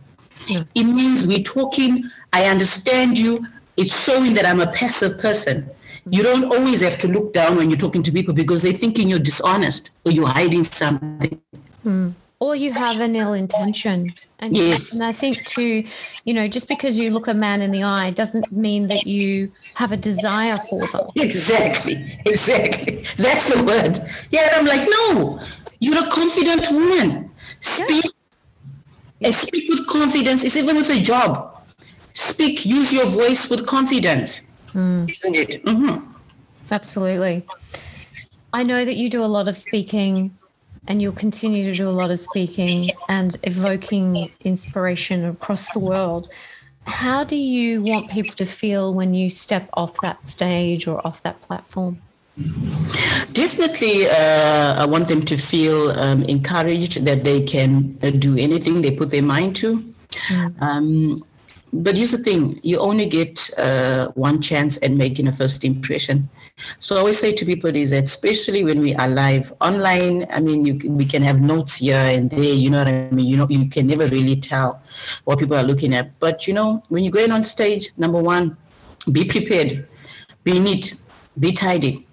Yeah. 0.48 0.64
It 0.76 0.86
means 0.86 1.28
we're 1.28 1.44
talking, 1.44 2.10
I 2.32 2.46
understand 2.46 3.18
you. 3.18 3.46
It's 3.76 4.02
showing 4.06 4.34
that 4.36 4.46
I'm 4.46 4.62
a 4.62 4.68
passive 4.68 5.20
person. 5.20 5.70
You 6.10 6.24
don't 6.24 6.46
always 6.46 6.80
have 6.80 6.98
to 7.00 7.10
look 7.10 7.34
down 7.34 7.58
when 7.58 7.70
you're 7.70 7.78
talking 7.78 8.04
to 8.04 8.14
people 8.14 8.34
because 8.34 8.62
they're 8.62 8.72
thinking 8.72 9.10
you're 9.10 9.20
dishonest 9.20 9.90
or 10.06 10.14
you're 10.14 10.30
hiding 10.30 10.64
something. 10.64 11.42
Mm 11.86 12.14
or 12.40 12.56
you 12.56 12.72
have 12.72 13.00
an 13.00 13.16
ill 13.16 13.34
intention. 13.34 14.14
And, 14.40 14.56
yes. 14.56 14.94
and 14.94 15.04
I 15.04 15.12
think 15.12 15.46
too, 15.46 15.84
you 16.24 16.34
know, 16.34 16.48
just 16.48 16.70
because 16.70 16.98
you 16.98 17.12
look 17.12 17.28
a 17.28 17.34
man 17.34 17.62
in 17.62 17.72
the 17.72 17.84
eye 17.84 18.12
doesn't 18.12 18.52
mean 18.52 18.88
that 18.88 19.06
you 19.06 19.52
have 19.74 19.92
a 19.92 19.98
desire 19.98 20.58
for 20.58 20.88
them. 20.88 21.10
Exactly, 21.18 21.96
exactly. 22.26 23.04
That's 23.18 23.54
the 23.54 23.64
word. 23.64 24.00
Yeah, 24.32 24.50
I'm 24.54 24.66
like, 24.66 24.88
no, 24.90 25.46
you're 25.80 26.06
a 26.06 26.10
confident 26.10 26.72
woman. 26.72 27.30
Speak 27.60 28.06
yes. 28.06 28.14
and 29.22 29.36
speak 29.36 29.70
with 29.70 29.86
confidence. 29.88 30.46
It's 30.46 30.56
even 30.56 30.78
with 30.78 30.90
a 30.90 31.02
job. 31.02 31.62
Speak, 32.14 32.66
use 32.66 32.94
your 32.94 33.06
voice 33.06 33.50
with 33.50 33.68
confidence. 33.68 34.48
Mm. 34.70 35.14
Isn't 35.14 35.36
it? 35.36 35.66
Mm-hmm. 35.66 36.12
Absolutely. 36.72 37.46
I 38.54 38.64
know 38.64 38.86
that 38.86 38.96
you 38.96 39.10
do 39.10 39.24
a 39.24 39.26
lot 39.26 39.48
of 39.48 39.58
speaking 39.58 40.38
and 40.90 41.02
you'll 41.02 41.14
continue 41.14 41.64
to 41.66 41.78
do 41.78 41.88
a 41.88 41.92
lot 41.92 42.10
of 42.10 42.20
speaking 42.20 42.92
and 43.08 43.38
evoking 43.44 44.32
inspiration 44.44 45.24
across 45.24 45.70
the 45.72 45.80
world. 45.80 46.30
How 46.86 47.24
do 47.24 47.36
you 47.36 47.84
want 47.84 48.10
people 48.10 48.36
to 48.36 48.46
feel 48.46 48.96
when 48.96 49.14
you 49.14 49.30
step 49.30 49.70
off 49.74 49.94
that 50.02 50.28
stage 50.28 50.88
or 50.88 51.06
off 51.06 51.22
that 51.22 51.40
platform? 51.44 52.02
Definitely, 53.34 54.10
uh, 54.10 54.82
I 54.82 54.86
want 54.86 55.08
them 55.08 55.24
to 55.26 55.38
feel 55.38 55.92
um, 55.92 56.24
encouraged 56.24 57.06
that 57.06 57.24
they 57.24 57.44
can 57.44 57.98
uh, 58.02 58.10
do 58.10 58.38
anything 58.38 58.82
they 58.82 58.92
put 58.92 59.12
their 59.12 59.22
mind 59.22 59.56
to. 59.58 59.84
Mm. 60.30 60.62
Um, 60.62 61.24
but 61.72 61.98
here's 61.98 62.12
the 62.12 62.18
thing 62.18 62.60
you 62.64 62.80
only 62.80 63.06
get 63.06 63.50
uh, 63.58 64.08
one 64.10 64.42
chance 64.42 64.80
at 64.82 64.92
making 64.92 65.28
a 65.28 65.34
first 65.34 65.64
impression. 65.64 66.30
So 66.80 66.96
I 66.96 67.00
always 67.00 67.20
say 67.20 67.32
to 67.34 67.46
people 67.46 67.74
is 67.76 67.92
that 67.92 68.04
especially 68.04 68.64
when 68.64 68.80
we 68.80 68.96
are 68.96 69.08
live 69.08 69.54
online, 69.62 70.26
I 70.32 70.40
mean, 70.40 70.66
you, 70.66 70.92
we 70.92 71.06
can 71.06 71.22
have 71.22 71.42
notes 71.42 71.78
here 71.78 71.96
and 71.96 72.30
there, 72.30 72.40
you 72.42 72.70
know 72.70 72.80
what 72.80 72.88
I 72.88 73.10
mean? 73.12 73.28
You 73.28 73.38
know, 73.38 73.48
you 73.50 73.70
can 73.70 73.88
never 73.88 74.08
really 74.08 74.36
tell 74.36 74.82
what 75.24 75.40
people 75.40 75.56
are 75.56 75.64
looking 75.64 75.94
at. 75.94 76.20
But, 76.20 76.48
you 76.48 76.54
know, 76.54 76.84
when 76.90 77.04
you're 77.04 77.12
going 77.12 77.32
on 77.32 77.44
stage, 77.44 77.92
number 77.98 78.22
one, 78.22 78.58
be 79.12 79.24
prepared, 79.24 79.88
be 80.44 80.60
neat, 80.60 80.96
be 81.40 81.52
tidy. 81.52 82.06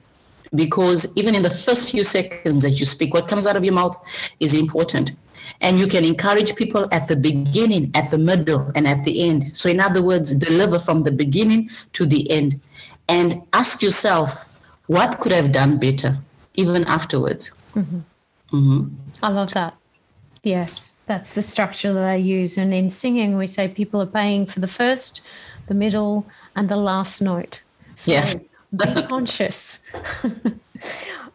Because 0.54 1.12
even 1.16 1.34
in 1.34 1.42
the 1.42 1.50
first 1.50 1.90
few 1.90 2.04
seconds 2.04 2.62
that 2.62 2.70
you 2.70 2.84
speak, 2.84 3.12
what 3.12 3.26
comes 3.26 3.46
out 3.46 3.56
of 3.56 3.64
your 3.64 3.74
mouth 3.74 3.96
is 4.38 4.54
important. 4.54 5.12
And 5.60 5.78
you 5.78 5.86
can 5.86 6.04
encourage 6.04 6.54
people 6.54 6.88
at 6.92 7.08
the 7.08 7.16
beginning, 7.16 7.90
at 7.94 8.10
the 8.10 8.18
middle, 8.18 8.70
and 8.74 8.86
at 8.86 9.04
the 9.04 9.22
end. 9.28 9.56
So, 9.56 9.68
in 9.68 9.80
other 9.80 10.02
words, 10.02 10.34
deliver 10.34 10.78
from 10.78 11.02
the 11.04 11.12
beginning 11.12 11.70
to 11.92 12.06
the 12.06 12.30
end 12.30 12.60
and 13.08 13.42
ask 13.52 13.82
yourself, 13.82 14.60
what 14.86 15.20
could 15.20 15.32
I 15.32 15.36
have 15.36 15.52
done 15.52 15.78
better, 15.78 16.18
even 16.54 16.84
afterwards? 16.84 17.50
Mm-hmm. 17.74 17.98
Mm-hmm. 18.52 18.94
I 19.22 19.28
love 19.30 19.52
that. 19.54 19.74
Yes, 20.42 20.92
that's 21.06 21.34
the 21.34 21.42
structure 21.42 21.92
that 21.92 22.04
I 22.04 22.14
use. 22.16 22.56
And 22.56 22.72
in 22.72 22.88
singing, 22.90 23.36
we 23.36 23.46
say 23.46 23.68
people 23.68 24.00
are 24.00 24.06
paying 24.06 24.46
for 24.46 24.60
the 24.60 24.68
first, 24.68 25.22
the 25.66 25.74
middle, 25.74 26.26
and 26.54 26.68
the 26.68 26.76
last 26.76 27.20
note. 27.20 27.62
So 27.96 28.12
yeah. 28.12 28.34
be 28.76 29.02
conscious. 29.08 29.82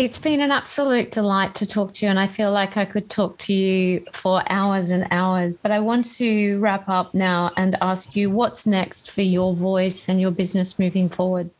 It's 0.00 0.18
been 0.18 0.40
an 0.40 0.50
absolute 0.50 1.10
delight 1.10 1.54
to 1.56 1.66
talk 1.66 1.92
to 1.92 2.06
you, 2.06 2.08
and 2.08 2.18
I 2.18 2.26
feel 2.26 2.52
like 2.52 2.78
I 2.78 2.86
could 2.86 3.10
talk 3.10 3.36
to 3.40 3.52
you 3.52 4.02
for 4.12 4.42
hours 4.50 4.88
and 4.90 5.06
hours. 5.10 5.58
But 5.58 5.72
I 5.72 5.80
want 5.80 6.06
to 6.14 6.58
wrap 6.58 6.88
up 6.88 7.12
now 7.12 7.50
and 7.58 7.76
ask 7.82 8.16
you 8.16 8.30
what's 8.30 8.66
next 8.66 9.10
for 9.10 9.20
your 9.20 9.54
voice 9.54 10.08
and 10.08 10.18
your 10.18 10.30
business 10.30 10.78
moving 10.78 11.10
forward. 11.10 11.50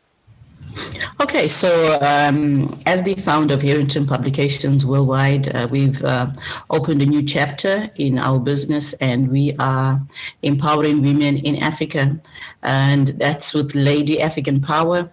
Okay, 1.21 1.49
so 1.49 1.99
um, 2.01 2.81
as 2.87 3.03
the 3.03 3.15
founder 3.17 3.53
of 3.53 3.61
Herrington 3.61 4.07
Publications 4.07 4.87
Worldwide, 4.87 5.55
uh, 5.55 5.69
we've 5.71 6.03
uh, 6.03 6.29
opened 6.71 7.03
a 7.03 7.07
new 7.07 7.23
chapter 7.23 7.91
in 7.97 8.19
our 8.19 8.39
business 8.39 8.95
and 9.03 9.31
we 9.31 9.55
are 9.59 10.01
empowering 10.41 11.03
women 11.03 11.37
in 11.37 11.57
Africa. 11.57 12.19
And 12.63 13.09
that's 13.09 13.53
with 13.53 13.75
Lady 13.75 14.19
African 14.23 14.63
Power. 14.63 15.13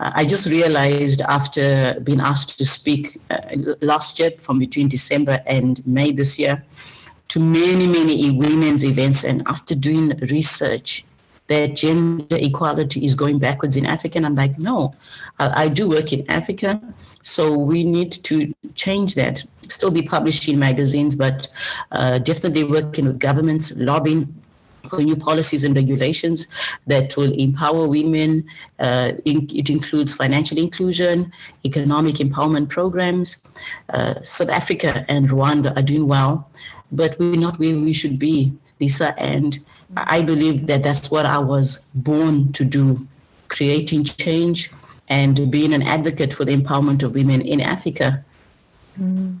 I 0.00 0.24
just 0.24 0.46
realized 0.46 1.22
after 1.22 1.98
being 2.04 2.20
asked 2.20 2.58
to 2.58 2.64
speak 2.64 3.20
uh, 3.30 3.40
last 3.80 4.18
year 4.18 4.30
from 4.38 4.58
between 4.58 4.88
December 4.88 5.40
and 5.46 5.84
May 5.86 6.12
this 6.12 6.38
year 6.38 6.64
to 7.28 7.40
many, 7.40 7.86
many 7.86 8.30
women's 8.30 8.84
events, 8.84 9.24
and 9.24 9.42
after 9.46 9.74
doing 9.74 10.16
research, 10.30 11.04
that 11.48 11.76
gender 11.76 12.36
equality 12.36 13.04
is 13.04 13.14
going 13.14 13.38
backwards 13.38 13.76
in 13.76 13.86
Africa. 13.86 14.18
And 14.18 14.26
I'm 14.26 14.34
like, 14.34 14.58
no, 14.58 14.94
I, 15.38 15.64
I 15.64 15.68
do 15.68 15.88
work 15.88 16.12
in 16.12 16.30
Africa, 16.30 16.80
so 17.22 17.56
we 17.56 17.84
need 17.84 18.12
to 18.24 18.54
change 18.74 19.14
that. 19.16 19.42
Still 19.68 19.90
be 19.90 20.02
publishing 20.02 20.58
magazines, 20.58 21.14
but 21.14 21.48
uh, 21.92 22.18
definitely 22.18 22.64
working 22.64 23.06
with 23.06 23.18
governments, 23.18 23.72
lobbying 23.76 24.34
for 24.86 25.00
new 25.02 25.16
policies 25.16 25.64
and 25.64 25.74
regulations 25.74 26.46
that 26.86 27.16
will 27.16 27.32
empower 27.32 27.88
women. 27.88 28.44
Uh, 28.78 29.12
in, 29.24 29.48
it 29.54 29.70
includes 29.70 30.12
financial 30.12 30.58
inclusion, 30.58 31.32
economic 31.64 32.16
empowerment 32.16 32.68
programs. 32.68 33.38
Uh, 33.90 34.14
South 34.22 34.50
Africa 34.50 35.04
and 35.08 35.28
Rwanda 35.28 35.76
are 35.76 35.82
doing 35.82 36.06
well, 36.06 36.50
but 36.92 37.18
we're 37.18 37.36
not 37.36 37.58
where 37.58 37.74
we 37.74 37.92
should 37.92 38.18
be. 38.18 38.52
Lisa. 38.80 39.18
And 39.18 39.58
I 39.96 40.22
believe 40.22 40.66
that 40.66 40.82
that's 40.82 41.10
what 41.10 41.26
I 41.26 41.38
was 41.38 41.80
born 41.94 42.52
to 42.52 42.64
do 42.64 43.06
creating 43.48 44.04
change 44.04 44.70
and 45.08 45.50
being 45.50 45.72
an 45.72 45.82
advocate 45.82 46.34
for 46.34 46.44
the 46.44 46.54
empowerment 46.54 47.02
of 47.02 47.14
women 47.14 47.40
in 47.40 47.60
Africa. 47.60 48.24
Mm. 49.00 49.40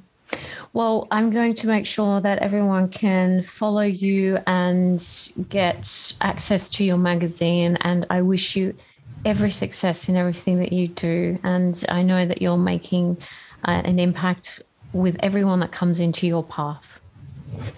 Well, 0.78 1.08
I'm 1.10 1.30
going 1.30 1.54
to 1.54 1.66
make 1.66 1.86
sure 1.86 2.20
that 2.20 2.38
everyone 2.38 2.88
can 2.88 3.42
follow 3.42 3.82
you 3.82 4.38
and 4.46 5.04
get 5.48 6.14
access 6.20 6.68
to 6.68 6.84
your 6.84 6.96
magazine. 6.96 7.76
And 7.80 8.06
I 8.10 8.22
wish 8.22 8.54
you 8.54 8.76
every 9.24 9.50
success 9.50 10.08
in 10.08 10.14
everything 10.14 10.60
that 10.60 10.72
you 10.72 10.86
do. 10.86 11.36
And 11.42 11.84
I 11.88 12.02
know 12.02 12.24
that 12.26 12.40
you're 12.40 12.56
making 12.56 13.16
uh, 13.64 13.82
an 13.84 13.98
impact 13.98 14.62
with 14.92 15.16
everyone 15.18 15.58
that 15.58 15.72
comes 15.72 15.98
into 15.98 16.28
your 16.28 16.44
path. 16.44 17.00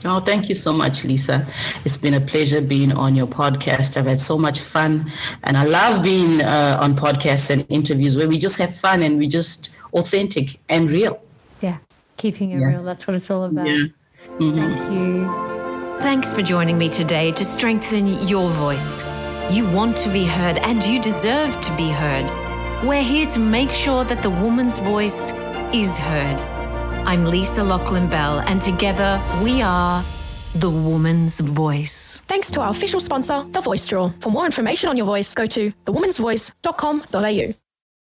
Oh, 0.04 0.20
thank 0.20 0.50
you 0.50 0.54
so 0.54 0.70
much, 0.70 1.02
Lisa. 1.02 1.46
It's 1.86 1.96
been 1.96 2.12
a 2.12 2.20
pleasure 2.20 2.60
being 2.60 2.92
on 2.92 3.16
your 3.16 3.28
podcast. 3.28 3.96
I've 3.96 4.04
had 4.04 4.20
so 4.20 4.36
much 4.36 4.60
fun, 4.60 5.10
and 5.44 5.56
I 5.56 5.64
love 5.64 6.02
being 6.02 6.42
uh, 6.42 6.76
on 6.82 6.96
podcasts 6.96 7.48
and 7.48 7.64
interviews 7.70 8.18
where 8.18 8.28
we 8.28 8.36
just 8.36 8.58
have 8.58 8.76
fun 8.76 9.02
and 9.02 9.16
we 9.16 9.26
just 9.26 9.70
authentic 9.94 10.60
and 10.68 10.90
real. 10.90 11.22
Yeah, 11.62 11.78
keeping 12.20 12.52
it 12.52 12.60
yeah. 12.60 12.66
real. 12.66 12.82
That's 12.84 13.06
what 13.06 13.14
it's 13.16 13.30
all 13.30 13.44
about. 13.44 13.66
Yeah. 13.66 13.84
Mm-hmm. 14.38 14.58
Thank 14.58 14.92
you. 14.92 16.00
Thanks 16.00 16.32
for 16.32 16.42
joining 16.42 16.78
me 16.78 16.88
today 16.88 17.32
to 17.32 17.44
strengthen 17.44 18.26
your 18.28 18.48
voice. 18.50 19.02
You 19.50 19.68
want 19.70 19.96
to 19.98 20.10
be 20.10 20.24
heard 20.24 20.58
and 20.58 20.84
you 20.84 21.00
deserve 21.00 21.60
to 21.60 21.76
be 21.76 21.88
heard. 21.88 22.26
We're 22.86 23.02
here 23.02 23.26
to 23.26 23.38
make 23.38 23.70
sure 23.70 24.04
that 24.04 24.22
the 24.22 24.30
woman's 24.30 24.78
voice 24.78 25.32
is 25.72 25.96
heard. 25.98 26.38
I'm 27.06 27.24
Lisa 27.24 27.64
Lachlan 27.64 28.08
Bell, 28.08 28.40
and 28.40 28.60
together 28.60 29.20
we 29.42 29.62
are 29.62 30.04
the 30.54 30.70
woman's 30.70 31.40
voice. 31.40 32.22
Thanks 32.26 32.50
to 32.52 32.60
our 32.60 32.70
official 32.70 33.00
sponsor, 33.00 33.44
The 33.50 33.60
Voice 33.60 33.82
Straw. 33.82 34.12
For 34.20 34.30
more 34.30 34.46
information 34.46 34.88
on 34.88 34.96
your 34.96 35.06
voice, 35.06 35.34
go 35.34 35.46
to 35.46 35.72
thewomansvoice.com.au. 35.86 37.59